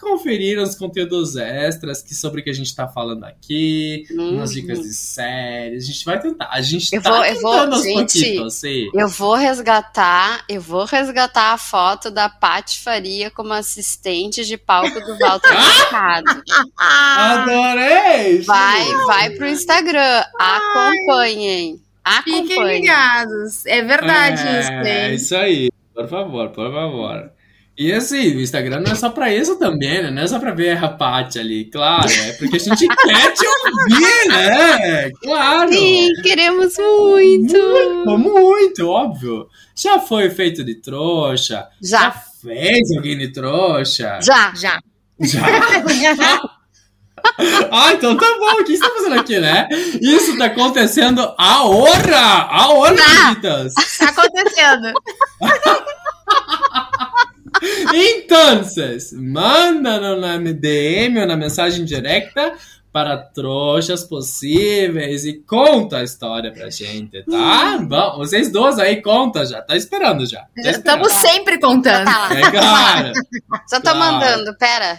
conferir 0.00 0.58
os 0.58 0.74
conteúdos 0.74 1.34
extras 1.36 2.02
que 2.02 2.14
sobre 2.14 2.40
o 2.40 2.44
que 2.44 2.50
a 2.50 2.54
gente 2.54 2.74
tá 2.74 2.86
falando 2.86 3.24
aqui, 3.24 4.04
Uhum. 4.10 4.36
umas 4.36 4.52
dicas 4.52 4.80
de 4.80 4.92
séries. 4.92 5.84
A 5.84 5.86
gente 5.86 6.04
vai 6.04 6.20
tentar. 6.20 6.48
A 6.50 6.60
gente 6.60 6.94
Eu 6.94 7.00
tá 7.02 7.10
vou- 7.10 7.24
eu 7.24 7.40
vou- 7.40 7.82
gente, 7.82 8.20
pouquitos, 8.20 8.54
sim. 8.54 8.88
Eu 8.94 9.08
vou 9.08 9.34
resgatar, 9.34 10.44
eu 10.48 10.60
vou 10.60 10.84
resgatar 10.84 11.52
a 11.52 11.58
foto 11.58 12.10
da 12.10 12.28
Paty 12.28 12.80
Faria 12.80 13.30
como 13.30 13.52
assistente 13.54 14.44
de 14.44 14.58
palco 14.58 15.00
do 15.00 15.18
Walter 15.18 15.48
Mercado. 15.92 16.42
Adorei! 16.78 18.40
Vai, 18.42 18.84
vai 19.06 19.30
pro 19.30 19.48
Instagram, 19.48 20.24
acompanhem. 20.38 21.80
Fiquem 22.22 22.52
Acompanhem. 22.52 22.80
ligados. 22.82 23.64
É 23.64 23.80
verdade 23.82 24.40
isso, 24.60 24.70
É, 24.70 25.08
hein? 25.08 25.14
isso 25.14 25.34
aí. 25.36 25.70
Por 25.94 26.06
favor, 26.08 26.50
por 26.50 26.70
favor. 26.72 27.30
E 27.76 27.92
assim, 27.92 28.36
o 28.36 28.40
Instagram 28.40 28.80
não 28.80 28.92
é 28.92 28.94
só 28.94 29.10
pra 29.10 29.34
isso 29.34 29.58
também, 29.58 30.00
né? 30.02 30.10
Não 30.10 30.22
é 30.22 30.26
só 30.28 30.38
pra 30.38 30.52
ver 30.52 30.76
a 30.82 30.88
Paty 30.88 31.40
ali, 31.40 31.64
claro. 31.64 32.08
É 32.08 32.32
porque 32.34 32.56
a 32.56 32.60
gente 32.60 32.86
quer 32.86 33.32
te 33.32 33.44
ouvir, 33.46 34.28
né? 34.28 35.10
Claro. 35.20 35.72
Sim, 35.72 36.12
queremos 36.22 36.74
muito. 36.78 37.56
Muito, 38.06 38.18
muito, 38.18 38.88
óbvio. 38.88 39.48
Já 39.74 39.98
foi 39.98 40.30
feito 40.30 40.62
de 40.62 40.76
trouxa? 40.76 41.66
Já, 41.82 42.12
fez 42.12 42.92
alguém 42.96 43.18
de 43.18 43.32
trouxa? 43.32 44.20
já. 44.22 44.52
Já. 44.54 44.78
Já. 45.20 45.42
ah, 47.72 47.92
então 47.92 48.16
tá 48.16 48.26
bom. 48.38 48.60
O 48.60 48.64
que 48.64 48.76
você 48.76 48.82
tá 48.82 48.90
fazendo 48.94 49.18
aqui, 49.18 49.38
né? 49.40 49.68
Isso 50.00 50.36
tá 50.38 50.44
acontecendo 50.46 51.34
a 51.38 51.64
hora! 51.64 52.18
A 52.18 52.68
hora, 52.72 52.96
Tá. 52.96 53.28
queridas! 53.30 53.74
Tá 53.98 54.08
acontecendo. 54.10 54.92
Então, 57.94 58.62
manda 59.14 60.00
no- 60.00 60.20
na 60.20 60.36
DM 60.52 61.20
ou 61.20 61.26
na 61.26 61.36
mensagem 61.36 61.84
direta 61.84 62.54
para 62.92 63.16
trouxas 63.16 64.04
possíveis 64.04 65.24
e 65.24 65.34
conta 65.34 65.98
a 65.98 66.04
história 66.04 66.52
pra 66.52 66.70
gente, 66.70 67.22
tá? 67.24 67.78
Bom, 67.78 68.18
vocês 68.18 68.50
dois 68.52 68.78
aí 68.78 69.02
conta 69.02 69.44
já, 69.44 69.60
tá 69.62 69.76
esperando 69.76 70.24
já. 70.26 70.40
Tá 70.40 70.46
esperando. 70.70 70.76
Estamos 70.76 71.12
sempre 71.12 71.58
contando. 71.58 72.04
Tá. 72.04 72.28
É 72.32 72.50
claro. 72.50 73.12
Só 73.68 73.76
tô 73.80 73.90
Claro. 73.90 73.98
mandando, 73.98 74.56
pera. 74.56 74.98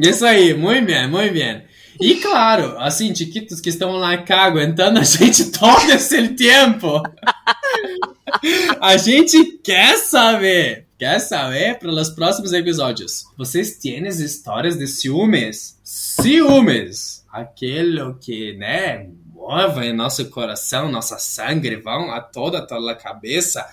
Isso 0.00 0.24
aí, 0.24 0.54
muito 0.54 0.86
bem, 0.86 1.08
muito 1.08 1.32
bem. 1.34 1.64
E 2.00 2.14
claro, 2.16 2.76
assim, 2.78 3.14
chiquitos 3.14 3.60
que 3.60 3.68
estão 3.68 3.92
lá 3.92 4.16
cá 4.18 4.44
aguentando 4.44 5.00
a 5.00 5.02
gente 5.04 5.50
todo 5.50 5.90
esse 5.90 6.28
tempo. 6.28 7.02
A 8.80 8.96
gente 8.96 9.58
quer 9.62 9.96
saber, 9.98 10.86
quer 11.00 11.18
saber 11.18 11.78
para 11.78 11.88
os 11.90 12.10
próximos 12.10 12.52
episódios. 12.52 13.24
Vocês 13.34 13.78
têm 13.78 14.06
histórias 14.06 14.76
de 14.76 14.86
ciúmes? 14.86 15.80
Ciúmes! 15.82 17.24
Aquilo 17.32 18.18
que, 18.20 18.52
né, 18.58 19.08
move 19.32 19.94
nosso 19.94 20.28
coração, 20.28 20.90
nossa 20.92 21.18
sangue, 21.18 21.76
vão 21.76 22.12
a 22.12 22.20
toda, 22.20 22.66
toda 22.66 22.92
a 22.92 22.94
cabeça. 22.94 23.66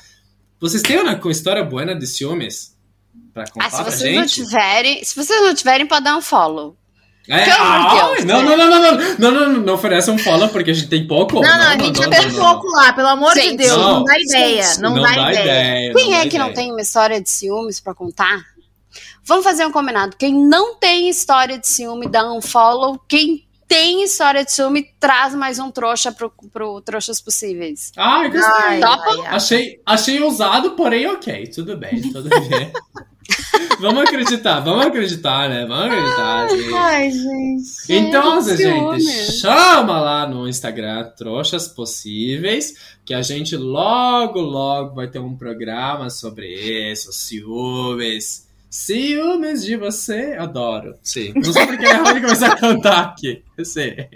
Vocês 0.57 0.81
têm 0.81 0.99
uma 1.01 1.19
história 1.29 1.65
boa 1.65 1.93
de 1.93 2.07
ciúmes? 2.07 2.77
Pra 3.33 3.43
contar 3.51 3.65
Ah, 3.65 3.71
se 3.71 3.83
vocês 3.83 4.15
não 4.15 4.21
gente? 4.21 4.35
tiverem, 4.45 5.03
se 5.03 5.13
vocês 5.13 5.41
não 5.41 5.53
tiverem, 5.53 5.85
pode 5.85 6.05
dar 6.05 6.15
um 6.15 6.21
follow. 6.21 6.77
É, 7.29 7.43
Pelo 7.43 7.57
amor 7.61 7.89
de 7.89 8.01
ai, 8.01 8.15
Deus, 8.15 8.25
não, 8.25 8.41
não, 8.43 8.57
não, 8.57 8.69
não, 8.69 8.79
não, 8.79 8.91
não, 8.97 9.31
não, 9.31 9.49
não, 9.49 9.61
não 9.61 9.73
oferece 9.73 10.09
um 10.09 10.17
follow 10.17 10.47
porque 10.49 10.71
a 10.71 10.73
gente 10.73 10.87
tem 10.87 11.05
pouco. 11.05 11.41
Não, 11.41 11.41
não, 11.41 11.67
a 11.67 11.77
gente 11.77 11.99
não, 11.99 12.09
tem 12.09 12.27
não, 12.27 12.33
não. 12.37 12.45
pouco 12.53 12.67
lá, 12.75 12.93
pelo 12.93 13.07
amor 13.09 13.33
de 13.33 13.41
Gente, 13.41 13.57
Deus. 13.57 13.77
Não, 13.77 13.93
não. 13.95 14.03
dá 14.05 14.19
ideia. 14.19 14.63
Não, 14.79 14.93
dá, 15.01 15.31
ideia. 15.31 15.93
Quem 15.93 16.05
não 16.11 16.13
é 16.17 16.23
dá 16.23 16.29
que 16.29 16.37
não 16.37 16.45
ideia. 16.49 16.55
tem 16.55 16.71
uma 16.71 16.81
história 16.81 17.21
de 17.21 17.29
ciúmes 17.29 17.79
pra 17.81 17.93
contar? 17.93 18.45
Vamos 19.25 19.43
fazer 19.43 19.65
um 19.65 19.71
combinado. 19.71 20.15
Quem 20.15 20.33
não 20.33 20.75
tem 20.75 21.09
história 21.09 21.57
de 21.57 21.67
ciúme, 21.67 22.07
dá 22.07 22.31
um 22.31 22.41
follow. 22.41 22.97
Quem 23.09 23.45
tem 23.67 24.01
história 24.03 24.45
de 24.45 24.51
ciúme, 24.53 24.89
traz 24.97 25.35
mais 25.35 25.59
um 25.59 25.69
trouxa 25.69 26.13
pro, 26.13 26.31
pro 26.53 26.79
Trouxas 26.79 27.19
Possíveis. 27.19 27.91
Ai, 27.97 28.29
gostei. 28.29 28.65
Ai, 28.65 28.79
Topa? 28.79 29.03
ai, 29.05 29.19
ai. 29.25 29.35
Achei, 29.35 29.81
achei 29.85 30.21
ousado, 30.21 30.71
porém 30.71 31.05
ok. 31.07 31.47
Tudo 31.47 31.75
bem, 31.75 32.01
tudo 32.01 32.29
bem. 32.29 32.71
vamos 33.79 34.03
acreditar, 34.03 34.59
vamos 34.59 34.85
acreditar, 34.85 35.49
né? 35.49 35.65
Vamos 35.65 35.85
acreditar. 35.85 36.49
sim. 36.49 36.73
Ai, 36.75 37.11
gente. 37.11 37.69
Então, 37.89 38.41
Gente, 38.41 38.57
gente, 38.57 39.01
ciúmes. 39.01 39.39
chama 39.39 39.99
lá 39.99 40.27
no 40.27 40.47
Instagram 40.47 41.03
Trouxas 41.17 41.67
Possíveis, 41.67 42.73
que 43.05 43.13
a 43.13 43.21
gente 43.21 43.55
logo, 43.55 44.39
logo 44.39 44.95
vai 44.95 45.07
ter 45.07 45.19
um 45.19 45.35
programa 45.35 46.09
sobre 46.09 46.47
isso, 46.91 47.11
ciúmes. 47.13 48.45
Ciúmes 48.69 49.63
de 49.63 49.77
você, 49.77 50.35
adoro. 50.37 50.95
Sim. 51.01 51.31
Não 51.35 51.51
sei 51.53 51.65
porque 51.65 51.85
é 51.85 51.93
ruim 51.93 52.21
começar 52.21 52.51
a 52.53 52.57
cantar 52.57 52.99
aqui. 53.05 53.41
Eu 53.57 53.63
sei. 53.65 54.07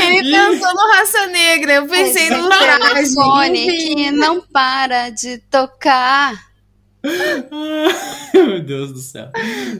Ele 0.00 0.30
pensou 0.30 0.74
no 0.74 0.92
Raça 0.94 1.26
Negra, 1.26 1.72
eu 1.74 1.86
pensei 1.86 2.30
no 2.30 2.48
traje. 2.48 2.78
telefone 2.88 3.66
que 3.66 4.10
não 4.12 4.40
para 4.40 5.10
de 5.10 5.38
tocar. 5.50 6.34
Meu 8.32 8.60
Deus 8.62 8.92
do 8.92 8.98
céu. 8.98 9.28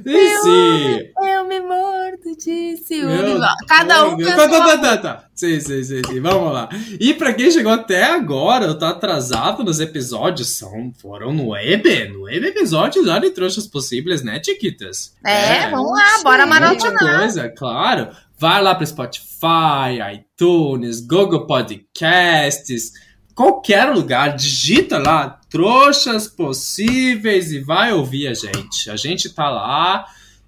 E 0.05 0.39
sim. 0.39 1.11
Eu 1.27 1.45
me 1.47 1.59
mordo 1.61 2.37
de 2.37 2.77
ciúme. 2.77 3.41
Cada 3.67 4.07
um 4.07 4.17
pensou 4.17 4.35
Tá, 4.37 4.49
tá, 4.49 4.61
tá, 4.67 4.79
tá, 4.79 4.97
tá. 4.99 5.25
Sim, 5.35 5.59
sim, 5.59 5.83
sim, 5.83 6.03
sim. 6.07 6.21
Vamos 6.21 6.53
lá. 6.53 6.69
E 7.01 7.15
pra 7.15 7.33
quem 7.33 7.51
chegou 7.51 7.73
até 7.73 8.05
agora, 8.05 8.75
tá 8.75 8.91
atrasado 8.91 9.65
nos 9.65 9.81
episódios, 9.81 10.49
são, 10.51 10.93
foram 11.01 11.33
nove, 11.33 12.09
nove 12.09 12.47
episódios 12.49 13.07
já 13.07 13.19
de 13.19 13.31
Trouxas 13.31 13.67
Possíveis, 13.67 14.23
né, 14.23 14.41
Chiquitas? 14.45 15.15
É, 15.25 15.69
vamos 15.71 15.91
lá, 15.93 16.23
bora 16.23 16.47
Muita 16.47 16.61
maratonar. 16.61 17.19
coisa, 17.21 17.49
claro. 17.49 18.09
Vai 18.39 18.63
lá 18.63 18.75
pro 18.75 18.87
Spotify, 18.87 19.99
iTunes, 20.13 21.01
Google 21.01 21.47
Podcasts, 21.47 22.93
qualquer 23.35 23.93
lugar, 23.93 24.36
digita 24.36 24.98
lá 24.98 25.40
Trouxas 25.51 26.27
Possíveis 26.27 27.52
e 27.52 27.61
vai 27.61 27.93
ouvir 27.93 28.28
a 28.28 28.35
gente. 28.35 28.90
A 28.90 28.97
gente 28.97 29.31
tá 29.31 29.48
lá. 29.51 30.06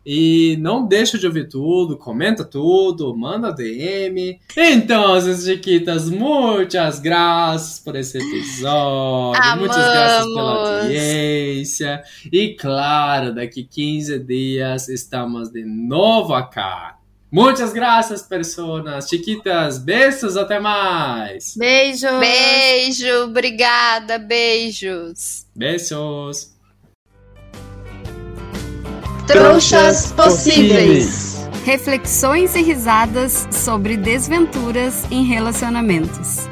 E 0.09 0.57
não 0.61 0.87
deixa 0.87 1.19
de 1.19 1.27
ouvir 1.27 1.49
tudo, 1.49 1.97
comenta 1.97 2.45
tudo, 2.45 3.17
manda 3.17 3.53
DM. 3.53 4.39
Então, 4.57 5.21
chiquitas, 5.21 6.09
muitas 6.09 7.01
graças 7.01 7.81
por 7.81 7.97
esse 7.97 8.17
episódio. 8.17 9.59
Muitas 9.59 9.77
graças 9.77 10.27
pela 10.33 10.53
Amamos. 10.53 10.83
audiência. 10.85 12.05
E 12.33 12.55
claro, 12.55 13.35
daqui 13.35 13.65
15 13.65 14.21
dias 14.21 14.89
estamos 14.89 15.51
de 15.51 15.65
novo 15.65 16.35
acá. 16.35 16.96
Muitas 17.37 17.71
graças, 17.75 18.23
personas. 18.23 19.11
Chiquitas, 19.11 19.77
beijos, 19.77 20.39
até 20.39 20.59
mais. 20.59 21.55
Beijo. 21.55 22.07
Beijo, 22.19 23.25
obrigada, 23.25 24.19
beijos. 24.19 25.45
Beijos. 25.55 26.51
Trouxas 29.27 30.13
possíveis. 30.13 31.47
Reflexões 31.67 32.55
e 32.55 32.63
risadas 32.63 33.47
sobre 33.53 33.99
desventuras 33.99 35.05
em 35.11 35.23
relacionamentos. 35.27 36.49